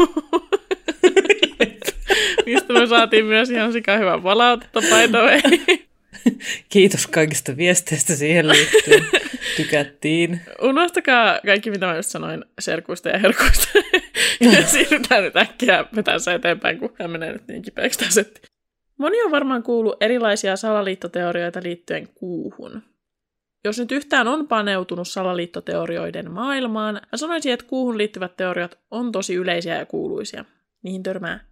Mistä 2.46 2.72
me 2.72 2.86
saatiin 2.86 3.24
myös 3.24 3.50
ihan 3.50 3.72
sika 3.72 3.96
hyvää 3.96 4.18
palautetta, 4.18 4.80
by 4.80 5.08
the 5.10 5.18
way. 5.18 5.40
Kiitos 6.68 7.06
kaikista 7.06 7.56
viesteistä 7.56 8.14
siihen 8.14 8.48
liittyen. 8.48 9.06
Tykättiin. 9.56 10.40
Unohtakaa 10.62 11.40
kaikki, 11.46 11.70
mitä 11.70 11.86
mä 11.86 11.96
just 11.96 12.10
sanoin 12.10 12.44
serkuista 12.58 13.08
ja 13.08 13.18
herkuista. 13.18 13.68
ja 14.40 14.66
siirrytään 14.66 15.22
nyt 15.22 15.36
äkkiä 15.36 15.84
vetää 15.96 16.18
se 16.18 16.34
eteenpäin, 16.34 16.78
kun 16.78 16.92
tämä 16.98 17.08
menee 17.08 17.32
nyt 17.32 17.48
niin 17.48 17.62
kipeäksi 17.62 17.98
tämä 17.98 18.10
setti. 18.10 18.55
Moni 18.98 19.22
on 19.22 19.30
varmaan 19.30 19.62
kuullut 19.62 19.96
erilaisia 20.00 20.56
salaliittoteorioita 20.56 21.60
liittyen 21.62 22.08
kuuhun. 22.08 22.82
Jos 23.64 23.78
nyt 23.78 23.92
yhtään 23.92 24.28
on 24.28 24.48
paneutunut 24.48 25.08
salaliittoteorioiden 25.08 26.30
maailmaan, 26.30 26.94
mä 26.94 27.16
sanoisin, 27.16 27.52
että 27.52 27.66
kuuhun 27.66 27.98
liittyvät 27.98 28.36
teoriat 28.36 28.78
on 28.90 29.12
tosi 29.12 29.34
yleisiä 29.34 29.78
ja 29.78 29.86
kuuluisia. 29.86 30.44
Niihin 30.82 31.02
törmää 31.02 31.44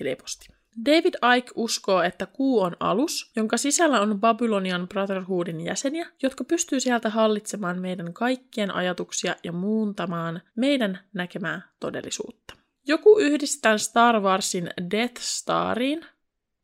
helposti. 0.00 0.48
David 0.86 1.14
Icke 1.36 1.52
uskoo, 1.54 2.02
että 2.02 2.26
kuu 2.26 2.60
on 2.60 2.76
alus, 2.80 3.32
jonka 3.36 3.56
sisällä 3.56 4.00
on 4.00 4.20
Babylonian 4.20 4.88
Brotherhoodin 4.88 5.60
jäseniä, 5.60 6.06
jotka 6.22 6.44
pystyy 6.44 6.80
sieltä 6.80 7.10
hallitsemaan 7.10 7.80
meidän 7.80 8.12
kaikkien 8.12 8.74
ajatuksia 8.74 9.36
ja 9.44 9.52
muuntamaan 9.52 10.40
meidän 10.56 10.98
näkemää 11.14 11.62
todellisuutta. 11.80 12.54
Joku 12.86 13.18
yhdistää 13.18 13.78
Star 13.78 14.20
Warsin 14.20 14.70
Death 14.90 15.20
Stariin. 15.20 16.06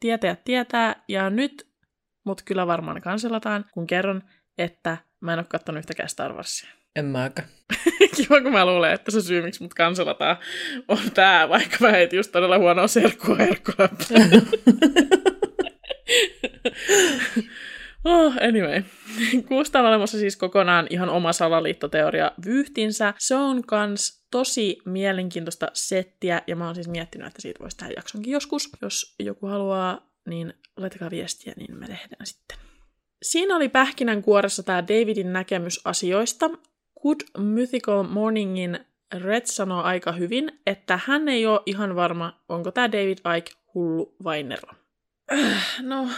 Tietäjät 0.01 0.45
tietää, 0.45 1.03
ja 1.09 1.31
nyt 1.31 1.69
mut 2.25 2.43
kyllä 2.45 2.67
varmaan 2.67 3.03
kanselataan, 3.03 3.65
kun 3.73 3.87
kerron, 3.87 4.23
että 4.59 4.97
mä 5.21 5.33
en 5.33 5.39
ole 5.39 5.47
kattonut 5.49 5.79
yhtäkään 5.79 6.09
Star 6.09 6.33
Warsia. 6.33 6.71
En 6.97 7.05
mäkään. 7.05 7.49
Kiva, 8.17 8.41
kun 8.41 8.53
mä 8.53 8.67
luulen, 8.67 8.93
että 8.93 9.11
se 9.11 9.21
syy, 9.21 9.43
miksi 9.43 9.63
mut 9.63 9.75
kanselataan, 9.75 10.37
on 10.89 10.99
tää, 11.15 11.49
vaikka 11.49 11.77
mä 11.81 11.91
heitin 11.91 12.17
just 12.17 12.33
todella 12.33 12.59
huonoa 12.59 12.89
serkkua 12.89 13.37
herkkuläppää. 13.37 14.09
Oh, 18.09 18.35
anyway. 18.49 18.83
Kuusta 19.49 19.79
on 19.79 19.87
olemassa 19.87 20.19
siis 20.19 20.37
kokonaan 20.37 20.87
ihan 20.91 21.09
oma 21.09 21.33
salaliittoteoria 21.33 22.33
vyyhtinsä. 22.45 23.15
Se 23.19 23.35
on 23.35 23.63
kans 23.67 24.27
tosi 24.31 24.79
mielenkiintoista 24.85 25.71
settiä, 25.73 26.43
ja 26.47 26.57
mä 26.57 26.67
oon 26.67 26.75
siis 26.75 26.89
miettinyt, 26.89 27.27
että 27.27 27.43
siitä 27.43 27.61
voisi 27.61 27.77
tehdä 27.77 27.93
jaksonkin 27.97 28.33
joskus. 28.33 28.71
Jos 28.83 29.15
joku 29.19 29.47
haluaa, 29.47 30.11
niin 30.29 30.55
laittakaa 30.77 31.11
viestiä, 31.11 31.53
niin 31.57 31.79
me 31.79 31.87
tehdään 31.87 32.27
sitten. 32.27 32.59
Siinä 33.23 33.57
oli 33.57 33.69
pähkinänkuoressa 33.69 34.63
tämä 34.63 34.83
Davidin 34.83 35.33
näkemys 35.33 35.81
asioista. 35.85 36.51
Good 37.03 37.21
Mythical 37.39 38.03
Morningin 38.03 38.79
Red 39.15 39.43
sanoo 39.45 39.83
aika 39.83 40.13
hyvin, 40.13 40.61
että 40.67 41.01
hän 41.05 41.29
ei 41.29 41.47
ole 41.47 41.61
ihan 41.67 41.97
varma, 41.97 42.41
onko 42.49 42.71
tämä 42.71 42.93
David 42.93 43.19
Icke 43.39 43.53
hullu 43.75 44.17
vai 44.25 44.43
nero. 44.43 44.73
Äh, 45.33 45.83
No, 45.83 46.09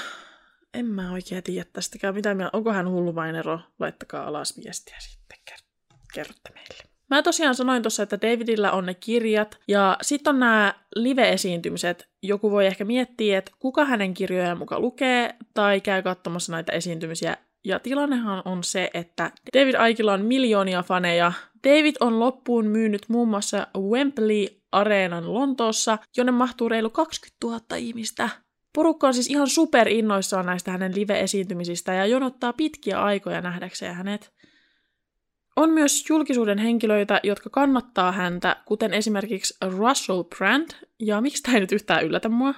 en 0.74 0.86
mä 0.86 1.12
oikein 1.12 1.42
tiedä 1.42 1.66
tästäkään 1.72 2.14
mitä 2.14 2.34
mieltä. 2.34 2.56
Onko 2.56 2.72
hän 2.72 2.90
hullu 2.90 3.14
vai 3.14 3.32
nero? 3.32 3.60
Laittakaa 3.78 4.26
alas 4.26 4.60
viestiä 4.64 4.96
sitten, 4.98 5.38
ker- 5.50 5.96
kerrotte 6.14 6.50
meille. 6.54 6.88
Mä 7.10 7.22
tosiaan 7.22 7.54
sanoin 7.54 7.82
tuossa, 7.82 8.02
että 8.02 8.18
Davidillä 8.22 8.72
on 8.72 8.86
ne 8.86 8.94
kirjat, 8.94 9.58
ja 9.68 9.96
sitten 10.02 10.34
on 10.34 10.40
nämä 10.40 10.74
live-esiintymiset. 10.94 12.08
Joku 12.22 12.50
voi 12.50 12.66
ehkä 12.66 12.84
miettiä, 12.84 13.38
että 13.38 13.52
kuka 13.58 13.84
hänen 13.84 14.14
kirjojaan 14.14 14.58
muka 14.58 14.80
lukee, 14.80 15.34
tai 15.54 15.80
käy 15.80 16.02
katsomassa 16.02 16.52
näitä 16.52 16.72
esiintymisiä 16.72 17.36
Ja 17.64 17.78
tilannehan 17.78 18.42
on 18.44 18.64
se, 18.64 18.90
että 18.94 19.32
David 19.58 19.74
Aikilla 19.74 20.12
on 20.12 20.24
miljoonia 20.24 20.82
faneja. 20.82 21.32
David 21.64 21.94
on 22.00 22.20
loppuun 22.20 22.66
myynyt 22.66 23.08
muun 23.08 23.28
muassa 23.28 23.66
Wembley-areenan 23.78 25.34
Lontoossa, 25.34 25.98
jonne 26.16 26.32
mahtuu 26.32 26.68
reilu 26.68 26.90
20 26.90 27.46
000 27.46 27.76
ihmistä. 27.76 28.28
Porukka 28.78 29.06
on 29.06 29.14
siis 29.14 29.30
ihan 29.30 29.48
super 29.48 29.88
innoissaan 29.88 30.46
näistä 30.46 30.70
hänen 30.70 30.94
live-esiintymisistä 30.94 31.94
ja 31.94 32.06
jonottaa 32.06 32.52
pitkiä 32.52 33.02
aikoja 33.02 33.40
nähdäkseen 33.40 33.94
hänet. 33.94 34.32
On 35.56 35.70
myös 35.70 36.04
julkisuuden 36.08 36.58
henkilöitä, 36.58 37.20
jotka 37.22 37.50
kannattaa 37.50 38.12
häntä, 38.12 38.56
kuten 38.64 38.94
esimerkiksi 38.94 39.56
Russell 39.78 40.22
Brand, 40.22 40.70
ja 40.98 41.20
miksi 41.20 41.42
tämä 41.42 41.54
ei 41.54 41.60
nyt 41.60 41.72
yhtään 41.72 42.04
yllätä 42.04 42.28
mua? 42.28 42.54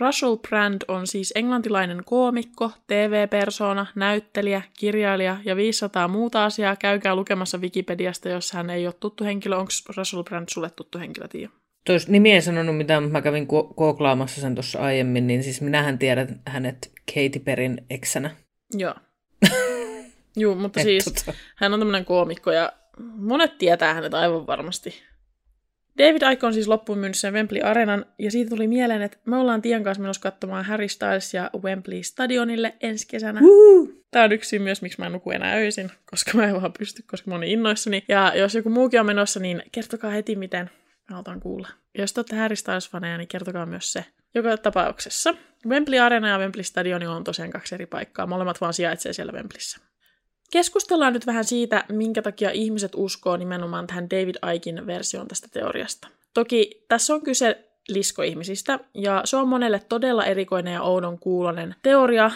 Russell 0.00 0.36
Brand 0.36 0.82
on 0.88 1.06
siis 1.06 1.32
englantilainen 1.36 2.04
koomikko, 2.04 2.70
TV-persona, 2.86 3.86
näyttelijä, 3.94 4.62
kirjailija 4.78 5.36
ja 5.44 5.56
500 5.56 6.08
muuta 6.08 6.44
asiaa. 6.44 6.76
Käykää 6.76 7.16
lukemassa 7.16 7.58
Wikipediasta, 7.58 8.28
jos 8.28 8.52
hän 8.52 8.70
ei 8.70 8.86
ole 8.86 8.94
tuttu 9.00 9.24
henkilö. 9.24 9.56
Onko 9.56 9.72
Russell 9.96 10.22
Brand 10.22 10.48
sulle 10.50 10.70
tuttu 10.70 10.98
henkilö, 10.98 11.28
Tiia? 11.28 11.50
Tuossa 11.86 12.12
nimi 12.12 12.32
ei 12.32 12.42
sanonut 12.42 12.76
mitään, 12.76 13.02
mutta 13.02 13.18
mä 13.18 13.22
kävin 13.22 13.46
kooklaamassa 13.76 14.40
sen 14.40 14.54
tuossa 14.54 14.78
aiemmin, 14.78 15.26
niin 15.26 15.42
siis 15.42 15.60
minähän 15.60 15.98
tiedän 15.98 16.40
hänet 16.46 16.92
Katy 17.14 17.38
Perin 17.38 17.84
eksänä. 17.90 18.30
Joo. 18.74 18.94
Joo, 20.36 20.54
mutta 20.54 20.80
Et 20.80 20.84
siis 20.84 21.04
tota. 21.04 21.32
hän 21.56 21.74
on 21.74 21.80
tämmöinen 21.80 22.04
koomikko 22.04 22.52
ja 22.52 22.72
monet 23.16 23.58
tietää 23.58 23.94
hänet 23.94 24.14
aivan 24.14 24.46
varmasti. 24.46 25.02
David 25.98 26.22
Icke 26.32 26.46
on 26.46 26.54
siis 26.54 26.68
loppuun 26.68 26.98
myynyt 26.98 27.16
sen 27.16 27.34
Wembley 27.34 27.62
Arenan, 27.62 28.06
ja 28.18 28.30
siitä 28.30 28.50
tuli 28.50 28.68
mieleen, 28.68 29.02
että 29.02 29.18
me 29.24 29.36
ollaan 29.36 29.62
Tien 29.62 29.84
kanssa 29.84 30.02
menossa 30.02 30.22
katsomaan 30.22 30.64
Harry 30.64 30.88
Stylesia 30.88 31.50
Wembley 31.62 32.02
Stadionille 32.02 32.74
ensi 32.80 33.06
kesänä. 33.08 33.40
Tämä 34.10 34.24
on 34.24 34.32
yksi 34.32 34.48
syy 34.48 34.58
myös, 34.58 34.82
miksi 34.82 34.98
mä 34.98 35.06
en 35.06 35.12
nuku 35.12 35.30
enää 35.30 35.54
öisin, 35.54 35.90
koska 36.10 36.30
mä 36.34 36.46
en 36.46 36.60
vaan 36.60 36.72
pysty, 36.78 37.02
koska 37.10 37.30
mä 37.30 37.34
oon 37.34 37.40
niin 37.40 37.52
innoissani. 37.52 38.04
Ja 38.08 38.32
jos 38.36 38.54
joku 38.54 38.70
muukin 38.70 39.00
on 39.00 39.06
menossa, 39.06 39.40
niin 39.40 39.62
kertokaa 39.72 40.10
heti, 40.10 40.36
miten 40.36 40.70
mä 41.12 41.22
haluan 41.26 41.40
kuulla. 41.40 41.68
Jos 41.98 42.12
te 42.12 42.20
olette 42.20 42.36
Harry 42.36 42.56
Styles-faneja, 42.56 43.18
niin 43.18 43.28
kertokaa 43.28 43.66
myös 43.66 43.92
se. 43.92 44.04
Joka 44.34 44.56
tapauksessa. 44.56 45.34
Wembley 45.66 45.98
Arena 45.98 46.28
ja 46.28 46.38
Wembley 46.38 46.62
Stadioni 46.62 47.06
on 47.06 47.24
tosiaan 47.24 47.50
kaksi 47.50 47.74
eri 47.74 47.86
paikkaa. 47.86 48.26
Molemmat 48.26 48.60
vaan 48.60 48.74
sijaitsee 48.74 49.12
siellä 49.12 49.32
Wembleyssä. 49.32 49.78
Keskustellaan 50.52 51.12
nyt 51.12 51.26
vähän 51.26 51.44
siitä, 51.44 51.84
minkä 51.88 52.22
takia 52.22 52.50
ihmiset 52.50 52.92
uskoo 52.96 53.36
nimenomaan 53.36 53.86
tähän 53.86 54.10
David 54.10 54.34
Aikin 54.42 54.86
versioon 54.86 55.28
tästä 55.28 55.48
teoriasta. 55.52 56.08
Toki 56.34 56.84
tässä 56.88 57.14
on 57.14 57.22
kyse 57.22 57.68
liskoihmisistä, 57.88 58.78
ja 58.94 59.22
se 59.24 59.36
on 59.36 59.48
monelle 59.48 59.80
todella 59.88 60.24
erikoinen 60.24 60.74
ja 60.74 60.82
oudon 60.82 61.18
kuulonen 61.18 61.74
teoria, 61.82 62.30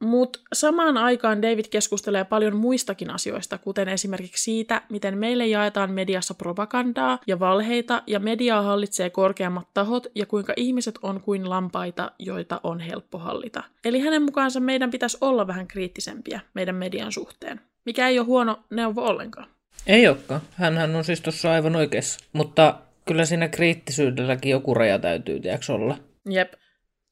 mutta 0.00 0.38
samaan 0.52 0.96
aikaan 0.96 1.42
David 1.42 1.64
keskustelee 1.70 2.24
paljon 2.24 2.56
muistakin 2.56 3.10
asioista, 3.10 3.58
kuten 3.58 3.88
esimerkiksi 3.88 4.44
siitä, 4.44 4.82
miten 4.90 5.18
meille 5.18 5.46
jaetaan 5.46 5.92
mediassa 5.92 6.34
propagandaa 6.34 7.18
ja 7.26 7.40
valheita, 7.40 8.02
ja 8.06 8.20
mediaa 8.20 8.62
hallitsee 8.62 9.10
korkeammat 9.10 9.68
tahot, 9.74 10.06
ja 10.14 10.26
kuinka 10.26 10.52
ihmiset 10.56 10.98
on 11.02 11.20
kuin 11.20 11.50
lampaita, 11.50 12.12
joita 12.18 12.60
on 12.62 12.80
helppo 12.80 13.18
hallita. 13.18 13.62
Eli 13.84 14.00
hänen 14.00 14.22
mukaansa 14.22 14.60
meidän 14.60 14.90
pitäisi 14.90 15.18
olla 15.20 15.46
vähän 15.46 15.66
kriittisempiä 15.66 16.40
meidän 16.54 16.74
median 16.74 17.12
suhteen, 17.12 17.60
mikä 17.84 18.08
ei 18.08 18.18
ole 18.18 18.26
huono 18.26 18.58
neuvo 18.70 19.02
ollenkaan. 19.02 19.48
Ei 19.86 20.08
olekaan. 20.08 20.40
Hänhän 20.54 20.96
on 20.96 21.04
siis 21.04 21.20
tuossa 21.20 21.52
aivan 21.52 21.76
oikeassa. 21.76 22.20
Mutta 22.32 22.78
kyllä 23.06 23.24
siinä 23.24 23.48
kriittisyydelläkin 23.48 24.50
joku 24.50 24.74
raja 24.74 24.98
täytyy, 24.98 25.40
tiedätkö 25.40 25.72
olla? 25.72 25.98
Jep. 26.30 26.52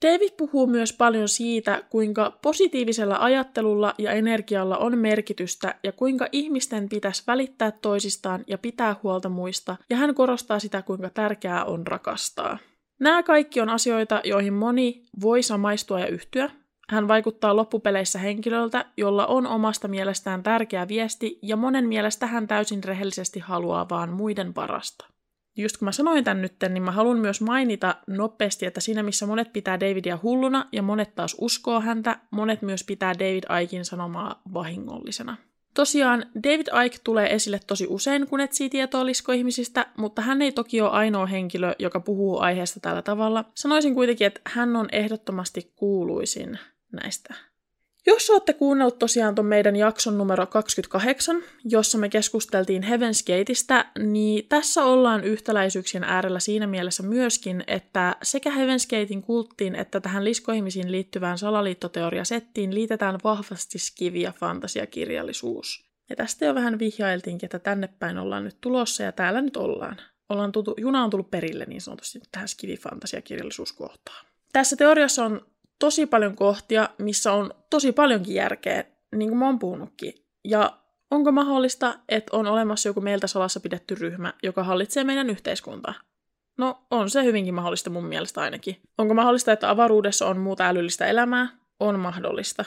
David 0.06 0.30
puhuu 0.36 0.66
myös 0.66 0.92
paljon 0.92 1.28
siitä, 1.28 1.82
kuinka 1.90 2.38
positiivisella 2.42 3.16
ajattelulla 3.20 3.94
ja 3.98 4.12
energialla 4.12 4.78
on 4.78 4.98
merkitystä 4.98 5.74
ja 5.82 5.92
kuinka 5.92 6.28
ihmisten 6.32 6.88
pitäisi 6.88 7.22
välittää 7.26 7.70
toisistaan 7.70 8.44
ja 8.46 8.58
pitää 8.58 8.96
huolta 9.02 9.28
muista, 9.28 9.76
ja 9.90 9.96
hän 9.96 10.14
korostaa 10.14 10.58
sitä, 10.58 10.82
kuinka 10.82 11.10
tärkeää 11.10 11.64
on 11.64 11.86
rakastaa. 11.86 12.58
Nämä 13.00 13.22
kaikki 13.22 13.60
on 13.60 13.68
asioita, 13.68 14.20
joihin 14.24 14.52
moni 14.52 15.04
voi 15.20 15.42
samaistua 15.42 16.00
ja 16.00 16.06
yhtyä. 16.06 16.50
Hän 16.88 17.08
vaikuttaa 17.08 17.56
loppupeleissä 17.56 18.18
henkilöltä, 18.18 18.84
jolla 18.96 19.26
on 19.26 19.46
omasta 19.46 19.88
mielestään 19.88 20.42
tärkeä 20.42 20.88
viesti, 20.88 21.38
ja 21.42 21.56
monen 21.56 21.88
mielestä 21.88 22.26
hän 22.26 22.48
täysin 22.48 22.84
rehellisesti 22.84 23.40
haluaa 23.40 23.88
vaan 23.88 24.10
muiden 24.10 24.54
parasta 24.54 25.17
just 25.62 25.76
kun 25.76 25.86
mä 25.86 25.92
sanoin 25.92 26.24
tän 26.24 26.42
nyt, 26.42 26.54
niin 26.68 26.82
mä 26.82 26.90
haluan 26.90 27.18
myös 27.18 27.40
mainita 27.40 27.94
nopeasti, 28.06 28.66
että 28.66 28.80
siinä 28.80 29.02
missä 29.02 29.26
monet 29.26 29.52
pitää 29.52 29.80
Davidia 29.80 30.18
hulluna 30.22 30.68
ja 30.72 30.82
monet 30.82 31.14
taas 31.14 31.36
uskoo 31.40 31.80
häntä, 31.80 32.18
monet 32.30 32.62
myös 32.62 32.84
pitää 32.84 33.14
David 33.18 33.44
Aikin 33.48 33.84
sanomaa 33.84 34.42
vahingollisena. 34.54 35.36
Tosiaan 35.74 36.26
David 36.42 36.66
Ike 36.86 36.98
tulee 37.04 37.34
esille 37.34 37.60
tosi 37.66 37.86
usein, 37.88 38.26
kun 38.26 38.40
etsii 38.40 38.70
tietoa 38.70 39.06
liskoihmisistä, 39.06 39.86
mutta 39.96 40.22
hän 40.22 40.42
ei 40.42 40.52
toki 40.52 40.80
ole 40.80 40.90
ainoa 40.90 41.26
henkilö, 41.26 41.74
joka 41.78 42.00
puhuu 42.00 42.38
aiheesta 42.38 42.80
tällä 42.80 43.02
tavalla. 43.02 43.44
Sanoisin 43.54 43.94
kuitenkin, 43.94 44.26
että 44.26 44.40
hän 44.44 44.76
on 44.76 44.88
ehdottomasti 44.92 45.72
kuuluisin 45.76 46.58
näistä 46.92 47.34
jos 48.08 48.30
olette 48.30 48.52
kuunnellut 48.52 48.98
tosiaan 48.98 49.34
tuon 49.34 49.46
meidän 49.46 49.76
jakson 49.76 50.18
numero 50.18 50.46
28, 50.46 51.42
jossa 51.64 51.98
me 51.98 52.08
keskusteltiin 52.08 52.82
Heaven's 52.82 53.24
Gateista, 53.26 53.84
niin 53.98 54.48
tässä 54.48 54.84
ollaan 54.84 55.24
yhtäläisyyksien 55.24 56.04
äärellä 56.04 56.40
siinä 56.40 56.66
mielessä 56.66 57.02
myöskin, 57.02 57.64
että 57.66 58.16
sekä 58.22 58.50
Heaven's 58.50 58.86
Gatein 58.90 59.22
kulttiin 59.22 59.74
että 59.74 60.00
tähän 60.00 60.24
liskoihmisiin 60.24 60.92
liittyvään 60.92 61.38
salaliittoteoriasettiin 61.38 62.74
liitetään 62.74 63.18
vahvasti 63.24 63.78
skivi- 63.78 64.22
ja 64.22 64.32
fantasiakirjallisuus. 64.32 65.88
Ja 66.10 66.16
tästä 66.16 66.44
jo 66.44 66.54
vähän 66.54 66.78
vihjailtiinkin, 66.78 67.46
että 67.46 67.58
tänne 67.58 67.88
päin 67.98 68.18
ollaan 68.18 68.44
nyt 68.44 68.56
tulossa 68.60 69.02
ja 69.02 69.12
täällä 69.12 69.40
nyt 69.40 69.56
ollaan. 69.56 69.96
ollaan 70.28 70.52
tultu, 70.52 70.74
juna 70.76 71.04
on 71.04 71.10
tullut 71.10 71.30
perille 71.30 71.64
niin 71.64 71.80
sanotusti 71.80 72.20
tähän 72.32 72.48
skivi-fantasiakirjallisuuskohtaan. 72.48 74.26
Tässä 74.52 74.76
teoriassa 74.76 75.24
on 75.24 75.46
tosi 75.78 76.06
paljon 76.06 76.36
kohtia, 76.36 76.88
missä 76.98 77.32
on 77.32 77.50
tosi 77.70 77.92
paljonkin 77.92 78.34
järkeä, 78.34 78.84
niin 79.14 79.28
kuin 79.28 79.38
mä 79.38 79.46
oon 79.46 79.58
puhunutkin. 79.58 80.14
Ja 80.44 80.78
onko 81.10 81.32
mahdollista, 81.32 81.98
että 82.08 82.36
on 82.36 82.46
olemassa 82.46 82.88
joku 82.88 83.00
meiltä 83.00 83.26
salassa 83.26 83.60
pidetty 83.60 83.94
ryhmä, 83.94 84.32
joka 84.42 84.64
hallitsee 84.64 85.04
meidän 85.04 85.30
yhteiskuntaa? 85.30 85.94
No, 86.58 86.86
on 86.90 87.10
se 87.10 87.24
hyvinkin 87.24 87.54
mahdollista 87.54 87.90
mun 87.90 88.04
mielestä 88.04 88.40
ainakin. 88.40 88.76
Onko 88.98 89.14
mahdollista, 89.14 89.52
että 89.52 89.70
avaruudessa 89.70 90.26
on 90.26 90.38
muuta 90.38 90.68
älyllistä 90.68 91.06
elämää? 91.06 91.48
On 91.80 92.00
mahdollista. 92.00 92.64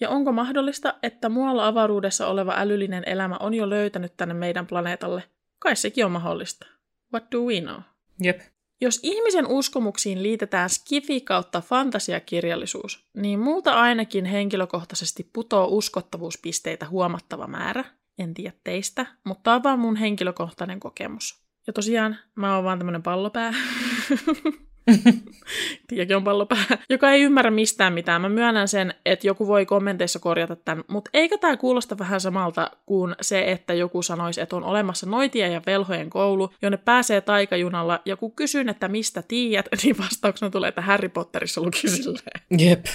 Ja 0.00 0.08
onko 0.08 0.32
mahdollista, 0.32 0.94
että 1.02 1.28
muualla 1.28 1.66
avaruudessa 1.66 2.26
oleva 2.26 2.54
älyllinen 2.56 3.02
elämä 3.06 3.36
on 3.40 3.54
jo 3.54 3.70
löytänyt 3.70 4.16
tänne 4.16 4.34
meidän 4.34 4.66
planeetalle? 4.66 5.22
Kai 5.58 5.76
sekin 5.76 6.04
on 6.04 6.12
mahdollista. 6.12 6.66
What 7.12 7.24
do 7.32 7.40
we 7.40 7.60
know? 7.60 7.80
Jep. 8.22 8.40
Jos 8.80 9.00
ihmisen 9.02 9.46
uskomuksiin 9.46 10.22
liitetään 10.22 10.70
skifi 10.70 11.20
kautta 11.20 11.60
fantasiakirjallisuus, 11.60 13.08
niin 13.16 13.40
multa 13.40 13.80
ainakin 13.80 14.24
henkilökohtaisesti 14.24 15.30
putoo 15.32 15.66
uskottavuuspisteitä 15.70 16.88
huomattava 16.88 17.46
määrä. 17.46 17.84
En 18.18 18.34
tiedä 18.34 18.52
teistä, 18.64 19.06
mutta 19.24 19.42
tämä 19.42 19.56
on 19.56 19.62
vaan 19.62 19.78
mun 19.78 19.96
henkilökohtainen 19.96 20.80
kokemus. 20.80 21.44
Ja 21.66 21.72
tosiaan, 21.72 22.16
mä 22.34 22.54
oon 22.54 22.64
vaan 22.64 22.78
tämmönen 22.78 23.02
pallopää. 23.02 23.54
Tiiäkin 25.88 26.16
on 26.16 26.24
pallopää, 26.24 26.64
joka 26.90 27.10
ei 27.10 27.22
ymmärrä 27.22 27.50
mistään 27.50 27.92
mitään. 27.92 28.20
Mä 28.20 28.28
myönnän 28.28 28.68
sen, 28.68 28.94
että 29.06 29.26
joku 29.26 29.46
voi 29.46 29.66
kommenteissa 29.66 30.18
korjata 30.18 30.56
tämän, 30.56 30.84
mutta 30.88 31.10
eikö 31.14 31.38
tämä 31.38 31.56
kuulosta 31.56 31.98
vähän 31.98 32.20
samalta 32.20 32.70
kuin 32.86 33.14
se, 33.20 33.50
että 33.52 33.74
joku 33.74 34.02
sanoisi, 34.02 34.40
että 34.40 34.56
on 34.56 34.64
olemassa 34.64 35.06
noitia 35.06 35.48
ja 35.48 35.62
velhojen 35.66 36.10
koulu, 36.10 36.54
jonne 36.62 36.76
pääsee 36.76 37.20
taikajunalla, 37.20 38.00
ja 38.04 38.16
kun 38.16 38.32
kysyn, 38.32 38.68
että 38.68 38.88
mistä 38.88 39.22
tiedät, 39.22 39.66
niin 39.82 39.98
vastauksena 39.98 40.50
tulee, 40.50 40.68
että 40.68 40.82
Harry 40.82 41.08
Potterissa 41.08 41.60
luki 41.60 41.88
silleen. 41.88 42.40
Jep. 42.58 42.86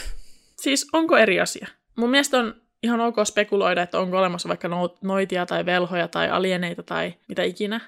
Siis 0.62 0.88
onko 0.94 1.18
eri 1.18 1.40
asia? 1.40 1.68
Mun 1.96 2.10
mielestä 2.10 2.38
on 2.38 2.54
ihan 2.84 3.00
ok 3.00 3.16
spekuloida, 3.24 3.82
että 3.82 4.00
onko 4.00 4.18
olemassa 4.18 4.50
vaikka 4.50 4.68
no- 4.68 4.98
noitia 5.02 5.46
tai 5.46 5.66
velhoja 5.66 6.08
tai 6.08 6.30
alieneita 6.30 6.84
tai 6.84 7.14
mitä 7.28 7.44
ikinä. 7.44 7.82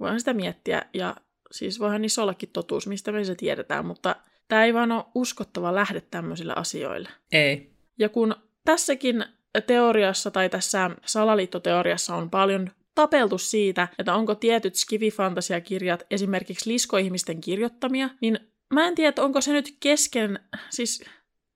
Voin 0.00 0.18
sitä 0.18 0.32
miettiä 0.32 0.82
ja 0.94 1.16
Siis 1.52 1.80
voihan 1.80 2.02
niissä 2.02 2.22
ollakin 2.22 2.48
totuus, 2.52 2.86
mistä 2.86 3.12
me 3.12 3.24
se 3.24 3.34
tiedetään, 3.34 3.86
mutta 3.86 4.16
tämä 4.48 4.64
ei 4.64 4.74
vaan 4.74 4.92
ole 4.92 5.04
uskottava 5.14 5.74
lähde 5.74 6.00
tämmöisille 6.00 6.52
asioille. 6.56 7.08
Ei. 7.32 7.70
Ja 7.98 8.08
kun 8.08 8.34
tässäkin 8.64 9.24
teoriassa 9.66 10.30
tai 10.30 10.48
tässä 10.48 10.90
salaliittoteoriassa 11.06 12.14
on 12.14 12.30
paljon 12.30 12.70
tapeltu 12.94 13.38
siitä, 13.38 13.88
että 13.98 14.14
onko 14.14 14.34
tietyt 14.34 14.74
skivifantasiakirjat 14.74 16.06
esimerkiksi 16.10 16.70
liskoihmisten 16.70 17.40
kirjoittamia, 17.40 18.10
niin 18.20 18.38
mä 18.74 18.88
en 18.88 18.94
tiedä, 18.94 19.22
onko 19.22 19.40
se 19.40 19.52
nyt 19.52 19.76
kesken, 19.80 20.40
siis 20.70 21.04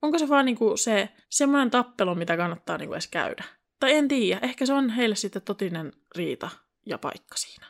onko 0.03 0.19
se 0.19 0.29
vaan 0.29 0.45
niinku 0.45 0.77
se 0.77 1.09
semmoinen 1.31 1.71
tappelu, 1.71 2.15
mitä 2.15 2.37
kannattaa 2.37 2.79
niinku 2.79 2.95
edes 2.95 3.09
käydä. 3.09 3.45
Tai 3.81 3.93
en 3.93 4.09
tiedä, 4.09 4.41
ehkä 4.43 4.67
se 4.67 4.73
on 4.73 4.91
heille 4.91 5.15
sitten 5.15 5.43
totinen 5.43 5.93
riita 6.17 6.51
ja 6.87 6.99
paikka 6.99 7.37
siinä. 7.37 7.67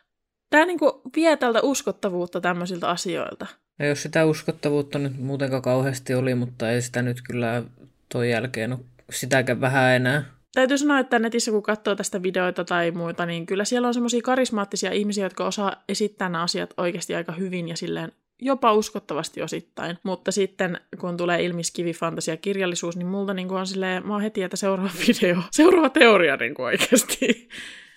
Tämä 0.52 0.66
niinku 0.66 1.02
vie 1.16 1.36
tältä 1.36 1.60
uskottavuutta 1.62 2.40
tämmöisiltä 2.40 2.88
asioilta. 2.90 3.46
Ja 3.78 3.86
jos 3.86 4.02
sitä 4.02 4.26
uskottavuutta 4.26 4.98
nyt 4.98 5.18
muutenkaan 5.18 5.62
kauheasti 5.62 6.14
oli, 6.14 6.34
mutta 6.34 6.70
ei 6.70 6.82
sitä 6.82 7.02
nyt 7.02 7.22
kyllä 7.26 7.62
toi 8.08 8.30
jälkeen 8.30 8.72
ole 8.72 8.80
sitäkään 9.10 9.60
vähän 9.60 9.92
enää. 9.92 10.24
täytyy 10.54 10.78
sanoa, 10.78 10.98
että 10.98 11.18
netissä 11.18 11.50
kun 11.50 11.62
katsoo 11.62 11.94
tästä 11.94 12.22
videoita 12.22 12.64
tai 12.64 12.90
muita, 12.90 13.26
niin 13.26 13.46
kyllä 13.46 13.64
siellä 13.64 13.88
on 13.88 13.94
semmoisia 13.94 14.22
karismaattisia 14.22 14.92
ihmisiä, 14.92 15.26
jotka 15.26 15.46
osaa 15.46 15.84
esittää 15.88 16.28
nämä 16.28 16.44
asiat 16.44 16.74
oikeasti 16.76 17.14
aika 17.14 17.32
hyvin 17.32 17.68
ja 17.68 17.76
silleen 17.76 18.12
jopa 18.42 18.72
uskottavasti 18.72 19.42
osittain. 19.42 19.98
Mutta 20.02 20.32
sitten 20.32 20.80
kun 21.00 21.16
tulee 21.16 21.44
ilmi 21.44 21.62
skivifantasia 21.62 22.36
kirjallisuus, 22.36 22.96
niin 22.96 23.06
multa 23.06 23.34
niin 23.34 23.50
on 23.50 23.66
silleen, 23.66 24.06
mä 24.06 24.12
oon 24.12 24.22
heti, 24.22 24.42
että 24.42 24.56
seuraava 24.56 24.90
video, 25.08 25.42
seuraava 25.50 25.90
teoria 25.90 26.36
niin 26.36 26.60
oikeasti. 26.60 27.48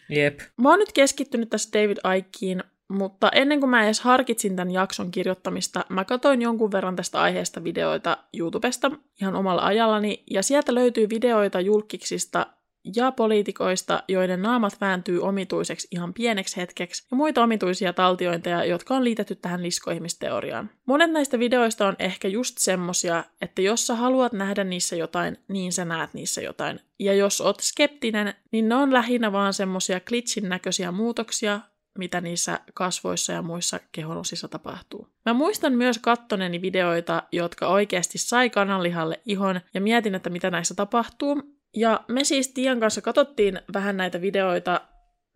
Jep. 0.10 0.39
Mä 0.58 0.70
oon 0.70 0.80
nyt 0.80 0.91
keskittynyt 0.91 1.49
tässä 1.49 1.70
David 1.74 1.97
Aikkiin, 2.03 2.64
mutta 2.88 3.30
ennen 3.30 3.60
kuin 3.60 3.70
mä 3.70 3.86
edes 3.86 3.99
harkitsin 3.99 4.56
tämän 4.56 4.72
jakson 4.72 5.12
kirjoittamista, 5.12 5.86
mä 5.89 6.06
katsoin 6.06 6.41
jonkun 6.41 6.72
verran 6.72 6.95
tästä 6.95 7.22
aiheesta 7.22 7.64
videoita 7.64 8.18
YouTubesta 8.38 8.91
ihan 9.22 9.36
omalla 9.36 9.62
ajallani, 9.62 10.24
ja 10.32 10.43
sieltä 10.43 10.76
löytyy 10.76 11.10
videoita 11.10 11.60
julkiksista 11.60 12.47
ja 12.96 13.12
poliitikoista, 13.12 14.04
joiden 14.08 14.42
naamat 14.42 14.82
vääntyy 14.82 15.22
omituiseksi 15.22 15.88
ihan 15.92 16.14
pieneksi 16.14 16.58
hetkeksi, 16.58 17.08
ja 17.12 17.18
muita 17.18 17.44
omituisia 17.44 17.94
taltiointeja, 17.94 18.66
jotka 18.66 18.96
on 18.96 19.04
liitetty 19.04 19.36
tähän 19.36 19.64
liskoihmisteoriaan. 19.64 20.70
Monet 20.86 21.12
näistä 21.12 21.40
videoista 21.40 21.88
on 21.88 21.96
ehkä 22.00 22.28
just 22.28 22.58
semmosia, 22.58 23.24
että 23.42 23.62
jos 23.62 23.88
sä 23.88 23.96
haluat 23.96 24.34
nähdä 24.34 24.64
niissä 24.64 24.96
jotain, 24.96 25.38
niin 25.48 25.74
sä 25.74 25.86
näet 25.86 26.14
niissä 26.14 26.42
jotain. 26.42 26.80
Ja 27.00 27.14
jos 27.14 27.42
oot 27.42 27.60
skeptinen, 27.60 28.34
niin 28.52 28.70
ne 28.70 28.76
on 28.76 28.94
lähinnä 28.94 29.32
vaan 29.32 29.54
semmosia 29.54 30.00
glitchin 30.00 30.50
näköisiä 30.50 30.92
muutoksia, 30.92 31.60
mitä 31.98 32.22
niissä 32.22 32.60
kasvoissa 32.74 33.34
ja 33.34 33.42
muissa 33.42 33.80
kehonosissa 33.92 34.48
tapahtuu. 34.48 35.08
Mä 35.26 35.34
muistan 35.34 35.74
myös 35.74 36.00
kattoneni 36.00 36.62
videoita, 36.62 37.24
jotka 37.32 37.68
oikeasti 37.68 38.18
sai 38.18 38.50
kananlihalle 38.50 39.20
ihon 39.26 39.62
ja 39.74 39.82
mietin, 39.82 40.16
että 40.16 40.30
mitä 40.30 40.52
näissä 40.52 40.76
tapahtuu. 40.76 41.55
Ja 41.76 42.04
me 42.08 42.24
siis 42.24 42.48
Tian 42.48 42.80
kanssa 42.80 43.02
katsottiin 43.02 43.62
vähän 43.74 43.98
näitä 43.98 44.22
videoita 44.22 44.82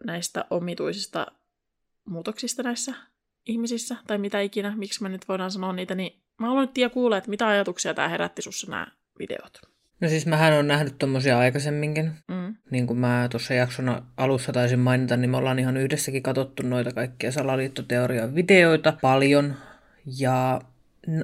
näistä 0.05 0.45
omituisista 0.49 1.27
muutoksista 2.05 2.63
näissä 2.63 2.93
ihmisissä, 3.45 3.95
tai 4.07 4.17
mitä 4.17 4.41
ikinä, 4.41 4.75
miksi 4.75 5.03
me 5.03 5.09
nyt 5.09 5.27
voidaan 5.27 5.51
sanoa 5.51 5.73
niitä, 5.73 5.95
niin 5.95 6.21
mä 6.39 6.47
haluan 6.47 6.63
nyt 6.63 6.73
Tia 6.73 6.89
kuulla, 6.89 7.17
että 7.17 7.29
mitä 7.29 7.47
ajatuksia 7.47 7.93
tämä 7.93 8.07
herätti 8.07 8.41
sussa 8.41 8.71
nämä 8.71 8.87
videot. 9.19 9.61
No 10.01 10.09
siis 10.09 10.25
mähän 10.25 10.53
on 10.53 10.67
nähnyt 10.67 10.95
tommosia 10.99 11.39
aikaisemminkin. 11.39 12.11
Mm. 12.27 12.55
Niin 12.71 12.87
kuin 12.87 12.99
mä 12.99 13.27
tuossa 13.31 13.53
jakson 13.53 14.01
alussa 14.17 14.53
taisin 14.53 14.79
mainita, 14.79 15.17
niin 15.17 15.29
me 15.29 15.37
ollaan 15.37 15.59
ihan 15.59 15.77
yhdessäkin 15.77 16.23
katsottu 16.23 16.63
noita 16.63 16.93
kaikkia 16.93 17.31
salaliittoteorian 17.31 18.35
videoita 18.35 18.93
paljon. 19.01 19.53
Ja 20.19 20.61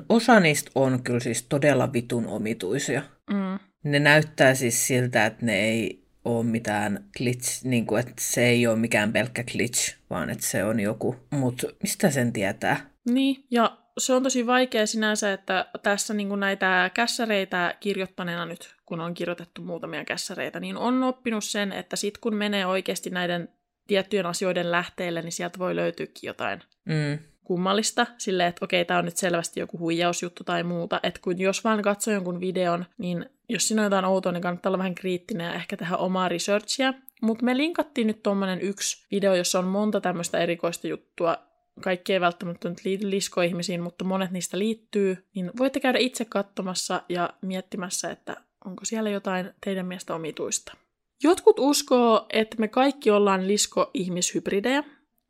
osa 0.10 0.40
niistä 0.40 0.72
on 0.76 1.04
kyllä 1.04 1.20
siis 1.20 1.44
todella 1.44 1.94
vitun 1.94 2.28
omituisia. 2.28 3.02
Mm. 3.30 3.60
Ne 3.86 4.00
näyttää 4.00 4.56
siis 4.56 4.88
siltä, 4.88 5.26
että 5.26 5.46
ne 5.46 5.60
ei 5.60 6.04
ole 6.26 6.44
mitään 6.44 7.06
glitch, 7.18 7.66
niin 7.66 7.86
kuin, 7.86 8.00
että 8.00 8.14
se 8.20 8.46
ei 8.46 8.68
ole 8.68 8.76
mikään 8.76 9.14
pelkkä 9.14 9.44
glitch, 9.44 9.96
vaan 10.10 10.30
että 10.30 10.46
se 10.46 10.64
on 10.64 10.80
joku. 10.80 11.16
Mutta 11.30 11.68
mistä 11.84 12.10
sen 12.10 12.34
tietää? 12.34 12.90
Niin, 13.10 13.46
ja 13.52 13.78
se 13.98 14.14
on 14.14 14.24
tosi 14.24 14.48
vaikea 14.48 14.88
sinänsä, 14.88 15.34
että 15.34 15.66
tässä 15.84 16.14
niin 16.14 16.28
kuin 16.30 16.40
näitä 16.40 16.92
kässäreitä 16.94 17.76
kirjoittaneena 17.80 18.46
nyt, 18.46 18.76
kun 18.86 19.00
on 19.00 19.14
kirjoitettu 19.14 19.62
muutamia 19.62 20.06
kässäreitä, 20.06 20.60
niin 20.60 20.78
on 20.78 21.04
oppinut 21.04 21.44
sen, 21.44 21.72
että 21.72 21.96
sit 21.96 22.18
kun 22.18 22.36
menee 22.36 22.66
oikeasti 22.66 23.10
näiden 23.10 23.50
tiettyjen 23.88 24.26
asioiden 24.26 24.72
lähteelle, 24.72 25.22
niin 25.22 25.32
sieltä 25.32 25.60
voi 25.60 25.76
löytyäkin 25.76 26.28
jotain 26.28 26.62
Mm. 26.86 27.20
kummallista, 27.44 28.08
silleen, 28.18 28.50
että 28.50 28.66
okei, 28.66 28.86
tämä 28.86 28.98
on 29.00 29.06
nyt 29.06 29.18
selvästi 29.18 29.60
joku 29.60 29.80
huijausjuttu 29.80 30.44
tai 30.44 30.64
muuta, 30.64 31.00
että 31.04 31.20
kun 31.24 31.40
jos 31.40 31.64
vaan 31.64 31.82
katsoo 31.82 32.14
jonkun 32.14 32.40
videon, 32.40 32.86
niin 32.98 33.30
jos 33.50 33.68
siinä 33.68 33.82
on 33.82 33.86
jotain 33.86 34.06
outoa, 34.06 34.32
niin 34.32 34.42
kannattaa 34.42 34.70
olla 34.70 34.78
vähän 34.78 34.96
kriittinen 34.96 35.46
ja 35.46 35.54
ehkä 35.54 35.78
tehdä 35.78 35.98
omaa 35.98 36.30
researchia. 36.30 36.94
Mutta 37.22 37.46
me 37.46 37.58
linkattiin 37.58 38.08
nyt 38.08 38.24
tuommoinen 38.24 38.62
yksi 38.62 39.06
video, 39.12 39.36
jossa 39.36 39.60
on 39.60 39.66
monta 39.66 40.02
tämmöistä 40.02 40.40
erikoista 40.40 40.88
juttua, 40.88 41.38
kaikki 41.82 42.14
ei 42.14 42.22
välttämättä 42.22 42.70
nyt 42.70 42.86
liity 42.86 43.10
liskoihmisiin, 43.10 43.82
mutta 43.82 44.06
monet 44.06 44.32
niistä 44.32 44.60
liittyy, 44.60 45.28
niin 45.36 45.52
voitte 45.58 45.80
käydä 45.80 46.00
itse 46.00 46.26
katsomassa 46.26 47.02
ja 47.10 47.30
miettimässä, 47.42 48.12
että 48.12 48.38
onko 48.66 48.86
siellä 48.86 49.10
jotain 49.10 49.52
teidän 49.66 49.86
mielestä 49.86 50.16
omituista. 50.16 50.78
Jotkut 51.24 51.60
uskoo, 51.60 52.26
että 52.34 52.58
me 52.60 52.68
kaikki 52.68 53.12
ollaan 53.12 53.48
lisko-ihmishybridejä. 53.48 54.84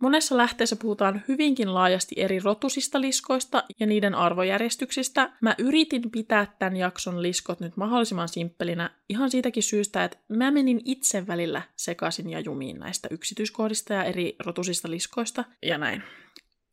Monessa 0.05 0.37
lähteessä 0.37 0.75
puhutaan 0.75 1.23
hyvinkin 1.27 1.73
laajasti 1.73 2.15
eri 2.17 2.39
rotusista 2.39 3.01
liskoista 3.01 3.63
ja 3.79 3.87
niiden 3.87 4.15
arvojärjestyksistä. 4.15 5.31
Mä 5.41 5.55
yritin 5.57 6.11
pitää 6.11 6.55
tämän 6.59 6.75
jakson 6.75 7.21
liskot 7.21 7.59
nyt 7.59 7.77
mahdollisimman 7.77 8.29
simppelinä 8.29 8.89
ihan 9.09 9.31
siitäkin 9.31 9.63
syystä, 9.63 10.03
että 10.03 10.17
mä 10.29 10.51
menin 10.51 10.81
itse 10.85 11.27
välillä 11.27 11.61
sekaisin 11.75 12.29
ja 12.29 12.39
jumiin 12.39 12.79
näistä 12.79 13.07
yksityiskohdista 13.11 13.93
ja 13.93 14.03
eri 14.03 14.35
rotusista 14.45 14.91
liskoista 14.91 15.43
ja 15.61 15.77
näin. 15.77 16.03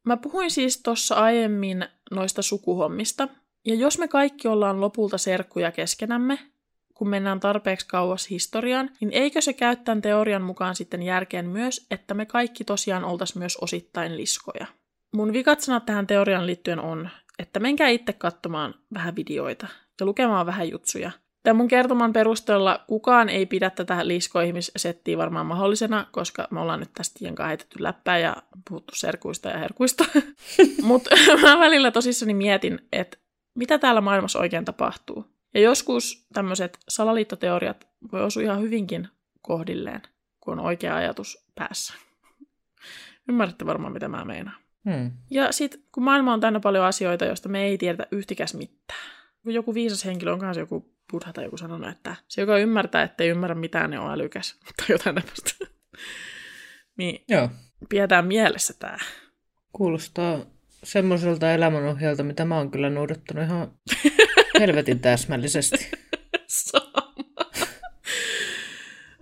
Mä 0.05 0.17
puhuin 0.17 0.51
siis 0.51 0.83
tuossa 0.83 1.15
aiemmin 1.15 1.85
noista 2.11 2.43
sukuhommista, 2.43 3.29
ja 3.65 3.75
jos 3.75 3.99
me 3.99 4.09
kaikki 4.09 4.49
ollaan 4.49 4.81
lopulta 4.81 5.19
serkkuja 5.19 5.73
keskenämme, 5.73 6.39
kun 7.03 7.11
mennään 7.11 7.41
tarpeeksi 7.41 7.89
kauas 7.89 8.31
historiaan, 8.31 8.91
niin 9.01 9.13
eikö 9.13 9.41
se 9.41 9.53
käy 9.53 9.77
tämän 9.77 10.03
teorian 10.03 10.43
mukaan 10.43 10.75
sitten 10.75 11.03
järkeen 11.03 11.49
myös, 11.49 11.87
että 11.91 12.15
me 12.15 12.27
kaikki 12.27 12.65
tosiaan 12.65 13.05
oltaisiin 13.05 13.39
myös 13.39 13.57
osittain 13.57 14.17
liskoja? 14.17 14.67
Mun 15.15 15.33
vikat 15.33 15.61
sanat 15.61 15.87
tähän 15.87 16.07
teorian 16.07 16.47
liittyen 16.47 16.81
on, 16.81 17.09
että 17.39 17.61
menkää 17.61 17.89
itse 17.89 18.13
katsomaan 18.13 18.75
vähän 18.95 19.17
videoita 19.17 19.67
ja 20.01 20.07
lukemaan 20.07 20.47
vähän 20.47 20.71
jutsuja. 20.71 21.11
Tämän 21.43 21.57
mun 21.57 21.69
kertoman 21.69 22.13
perusteella 22.13 22.85
kukaan 22.87 23.29
ei 23.29 23.47
pidä 23.47 23.71
tätä 23.71 24.07
liskoihmissettiä 24.07 25.19
varmaan 25.19 25.47
mahdollisena, 25.47 26.07
koska 26.13 26.49
me 26.51 26.61
ollaan 26.61 26.81
nyt 26.81 26.93
tästä 26.95 27.19
tien 27.19 27.35
heitetty 27.47 27.83
läppää 27.83 28.19
ja 28.19 28.37
puhuttu 28.69 28.95
serkuista 28.97 29.49
ja 29.49 29.59
herkuista. 29.59 30.05
Mutta 30.83 31.11
mä 31.43 31.59
välillä 31.59 31.91
tosissani 31.91 32.35
mietin, 32.35 32.79
että 32.93 33.19
mitä 33.59 33.79
täällä 33.79 34.01
maailmassa 34.01 34.39
oikein 34.39 34.65
tapahtuu. 34.65 35.32
Ja 35.55 35.61
joskus 35.61 36.27
tämmöiset 36.33 36.79
salaliittoteoriat 36.89 37.89
voi 38.13 38.23
osua 38.23 38.43
ihan 38.43 38.63
hyvinkin 38.63 39.09
kohdilleen, 39.43 40.03
kun 40.41 40.59
on 40.59 40.65
oikea 40.65 40.97
ajatus 40.97 41.47
päässä. 41.55 41.95
Ymmärrätte 43.29 43.67
varmaan, 43.67 43.93
mitä 43.93 44.09
mä 44.09 44.25
meinaan. 44.25 44.63
Hmm. 44.91 45.11
Ja 45.31 45.53
sitten, 45.53 45.81
kun 45.93 46.03
maailma 46.03 46.33
on 46.33 46.41
täynnä 46.41 46.61
paljon 46.61 46.85
asioita, 46.85 47.25
joista 47.25 47.49
me 47.49 47.65
ei 47.65 47.79
tiedetä 47.79 48.07
yhtikäs 48.11 48.55
mitään. 48.55 49.11
Kun 49.43 49.55
joku 49.55 49.75
viisas 49.75 50.05
henkilö, 50.05 50.33
onkohan 50.33 50.55
se 50.55 50.61
joku 50.61 50.93
buddha 51.13 51.33
tai 51.33 51.45
joku 51.45 51.57
sanonut, 51.57 51.89
että 51.89 52.17
se, 52.29 52.41
joka 52.41 52.59
ymmärtää, 52.59 53.03
ettei 53.03 53.29
ymmärrä 53.29 53.55
mitään, 53.55 53.91
niin 53.91 54.01
on 54.01 54.13
älykäs. 54.13 54.59
Tai 54.77 54.87
jotain 54.89 55.15
tämmöistä. 55.15 55.67
niin 56.99 57.25
Joo. 57.29 57.49
pidetään 57.89 58.27
mielessä 58.27 58.75
tämä. 58.79 58.99
Kuulostaa 59.73 60.39
semmoiselta 60.85 61.53
elämänohjelta, 61.53 62.23
mitä 62.23 62.45
mä 62.45 62.57
oon 62.57 62.71
kyllä 62.71 62.91
noudattanut 62.91 63.45
ihan 63.45 63.73
helvetin 64.61 65.01
täsmällisesti. 65.01 65.91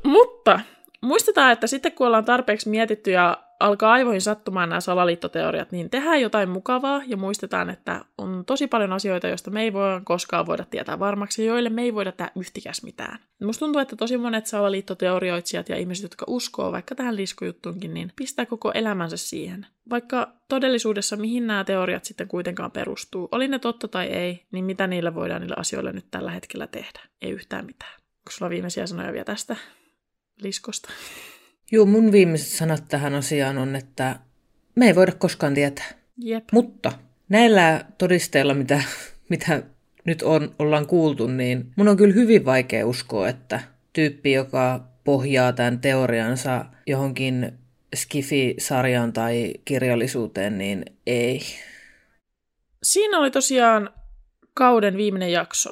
Mutta 0.04 0.60
muistetaan, 1.00 1.52
että 1.52 1.66
sitten 1.66 1.92
kun 1.92 2.06
ollaan 2.06 2.24
tarpeeksi 2.24 2.68
mietitty 2.68 3.10
ja 3.10 3.49
alkaa 3.61 3.92
aivoihin 3.92 4.20
sattumaan 4.20 4.68
nämä 4.68 4.80
salaliittoteoriat, 4.80 5.72
niin 5.72 5.90
tehdään 5.90 6.20
jotain 6.20 6.48
mukavaa 6.48 7.02
ja 7.06 7.16
muistetaan, 7.16 7.70
että 7.70 8.04
on 8.18 8.44
tosi 8.46 8.66
paljon 8.66 8.92
asioita, 8.92 9.28
joista 9.28 9.50
me 9.50 9.62
ei 9.62 9.72
voi 9.72 10.00
koskaan 10.04 10.46
voida 10.46 10.64
tietää 10.64 10.98
varmaksi 10.98 11.44
joille 11.44 11.70
me 11.70 11.82
ei 11.82 11.94
voida 11.94 12.12
tehdä 12.12 12.32
yhtikäs 12.36 12.82
mitään. 12.82 13.18
Musta 13.42 13.61
tuntuu, 13.61 13.80
että 13.80 13.96
tosi 13.96 14.16
monet 14.16 14.46
salaliittoteorioitsijat 14.46 15.68
ja 15.68 15.76
ihmiset, 15.76 16.02
jotka 16.02 16.24
uskoo 16.28 16.72
vaikka 16.72 16.94
tähän 16.94 17.16
liskojuttuunkin, 17.16 17.94
niin 17.94 18.12
pistää 18.16 18.46
koko 18.46 18.72
elämänsä 18.72 19.16
siihen. 19.16 19.66
Vaikka 19.90 20.32
todellisuudessa 20.48 21.16
mihin 21.16 21.46
nämä 21.46 21.64
teoriat 21.64 22.04
sitten 22.04 22.28
kuitenkaan 22.28 22.70
perustuu, 22.70 23.28
oli 23.32 23.48
ne 23.48 23.58
totta 23.58 23.88
tai 23.88 24.06
ei, 24.06 24.46
niin 24.52 24.64
mitä 24.64 24.86
niille 24.86 25.14
voidaan 25.14 25.40
niille 25.40 25.56
asioille 25.58 25.92
nyt 25.92 26.06
tällä 26.11 26.30
hetkellä 26.30 26.66
tehdä? 26.66 27.00
Ei 27.22 27.30
yhtään 27.30 27.66
mitään. 27.66 27.94
Onko 27.94 28.30
sulla 28.30 28.50
viimeisiä 28.50 28.86
sanoja 28.86 29.12
vielä 29.12 29.24
tästä 29.24 29.56
liskosta? 30.42 30.88
Joo, 31.70 31.86
mun 31.86 32.12
viimeiset 32.12 32.48
sanat 32.48 32.88
tähän 32.88 33.14
asiaan 33.14 33.58
on, 33.58 33.76
että 33.76 34.16
me 34.74 34.86
ei 34.86 34.94
voida 34.94 35.12
koskaan 35.12 35.54
tietää. 35.54 35.90
Jep. 36.18 36.44
Mutta 36.52 36.92
näillä 37.28 37.84
todisteilla, 37.98 38.54
mitä, 38.54 38.82
mitä 39.28 39.62
nyt 40.04 40.22
on, 40.22 40.54
ollaan 40.58 40.86
kuultu, 40.86 41.26
niin 41.26 41.72
mun 41.76 41.88
on 41.88 41.96
kyllä 41.96 42.14
hyvin 42.14 42.44
vaikea 42.44 42.86
uskoa, 42.86 43.28
että 43.28 43.60
tyyppi, 43.92 44.32
joka 44.32 44.84
pohjaa 45.04 45.52
tämän 45.52 45.80
teoriansa 45.80 46.64
johonkin 46.86 47.52
Skifi-sarjaan 47.94 49.12
tai 49.12 49.54
kirjallisuuteen, 49.64 50.58
niin 50.58 50.84
ei. 51.06 51.40
Siinä 52.82 53.18
oli 53.18 53.30
tosiaan 53.30 53.90
kauden 54.54 54.96
viimeinen 54.96 55.32
jakso. 55.32 55.70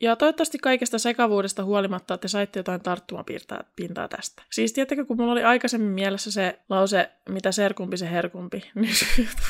Ja 0.00 0.16
toivottavasti 0.16 0.58
kaikesta 0.58 0.98
sekavuudesta 0.98 1.64
huolimatta 1.64 2.18
te 2.18 2.28
saitte 2.28 2.58
jotain 2.58 2.80
tarttumapintaa 2.80 3.64
pintaa 3.76 4.08
tästä. 4.08 4.42
Siis 4.50 4.72
tiedättekö, 4.72 5.04
kun 5.04 5.16
mulla 5.16 5.32
oli 5.32 5.44
aikaisemmin 5.44 5.90
mielessä 5.90 6.32
se 6.32 6.58
lause, 6.68 7.10
mitä 7.28 7.52
serkumpi 7.52 7.96
se 7.96 8.10
herkumpi, 8.10 8.62
niin 8.74 8.94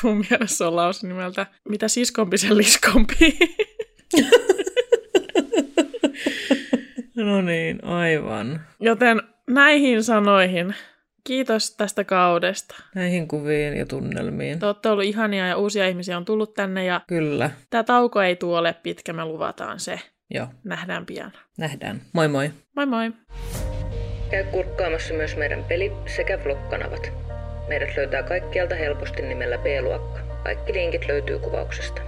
mun 0.03 0.25
mielessä 0.29 0.67
on 0.67 0.75
lause 0.75 1.07
nimeltä, 1.07 1.45
mitä 1.69 1.87
siskompi 1.87 2.37
se 2.37 2.57
liskompi. 2.57 3.39
No 7.15 7.41
niin, 7.41 7.83
aivan. 7.83 8.61
Joten 8.79 9.21
näihin 9.49 10.03
sanoihin 10.03 10.75
kiitos 11.23 11.75
tästä 11.75 12.03
kaudesta. 12.03 12.75
Näihin 12.95 13.27
kuviin 13.27 13.77
ja 13.77 13.85
tunnelmiin. 13.85 14.59
Te 14.59 14.65
olette 14.65 14.89
ollut 14.89 15.05
ihania 15.05 15.47
ja 15.47 15.57
uusia 15.57 15.87
ihmisiä 15.87 16.17
on 16.17 16.25
tullut 16.25 16.53
tänne 16.53 16.85
ja 16.85 17.01
Kyllä. 17.07 17.51
tämä 17.69 17.83
tauko 17.83 18.21
ei 18.21 18.35
tule 18.35 18.75
pitkä, 18.83 19.13
me 19.13 19.25
luvataan 19.25 19.79
se. 19.79 19.99
Joo, 20.33 20.47
Nähdään 20.63 21.05
pian. 21.05 21.31
nähdään. 21.57 22.01
Moi 22.13 22.27
moi. 22.27 22.51
Moi 22.75 22.85
moi! 22.85 23.11
Käy 24.31 24.43
kurkkaamassa 24.43 25.13
myös 25.13 25.35
meidän 25.37 25.63
peli- 25.63 25.91
sekä 26.05 26.39
vlog-kanavat. 26.43 27.11
Meidät 27.67 27.97
löytää 27.97 28.23
kaikkialta 28.23 28.75
helposti 28.75 29.21
nimellä 29.21 29.57
B-luokka. 29.57 30.19
Kaikki 30.43 30.73
linkit 30.73 31.05
löytyy 31.07 31.39
kuvauksesta. 31.39 32.01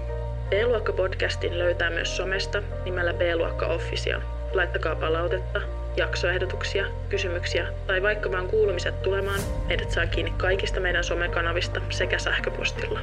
B-luokka-podcastin 0.50 1.58
löytää 1.60 1.90
myös 1.90 2.18
somesta 2.18 2.64
nimellä 2.86 3.14
B-luokka 3.14 3.66
Official. 3.68 4.22
Laittakaa 4.54 4.96
palautetta, 4.96 5.62
jaksoehdotuksia, 5.98 6.86
kysymyksiä 7.10 7.68
tai 7.88 8.02
vaikka 8.02 8.32
vaan 8.32 8.48
kuulumiset 8.48 9.02
tulemaan. 9.02 9.40
Meidät 9.68 9.92
saa 9.92 10.08
kiinni 10.08 10.34
kaikista 10.38 10.80
meidän 10.80 11.04
somekanavista 11.04 11.82
sekä 11.90 12.20
sähköpostilla. 12.20 13.00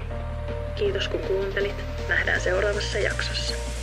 Kiitos 0.77 1.09
kun 1.09 1.21
kuuntelit. 1.21 1.75
Nähdään 2.09 2.41
seuraavassa 2.41 2.99
jaksossa. 2.99 3.80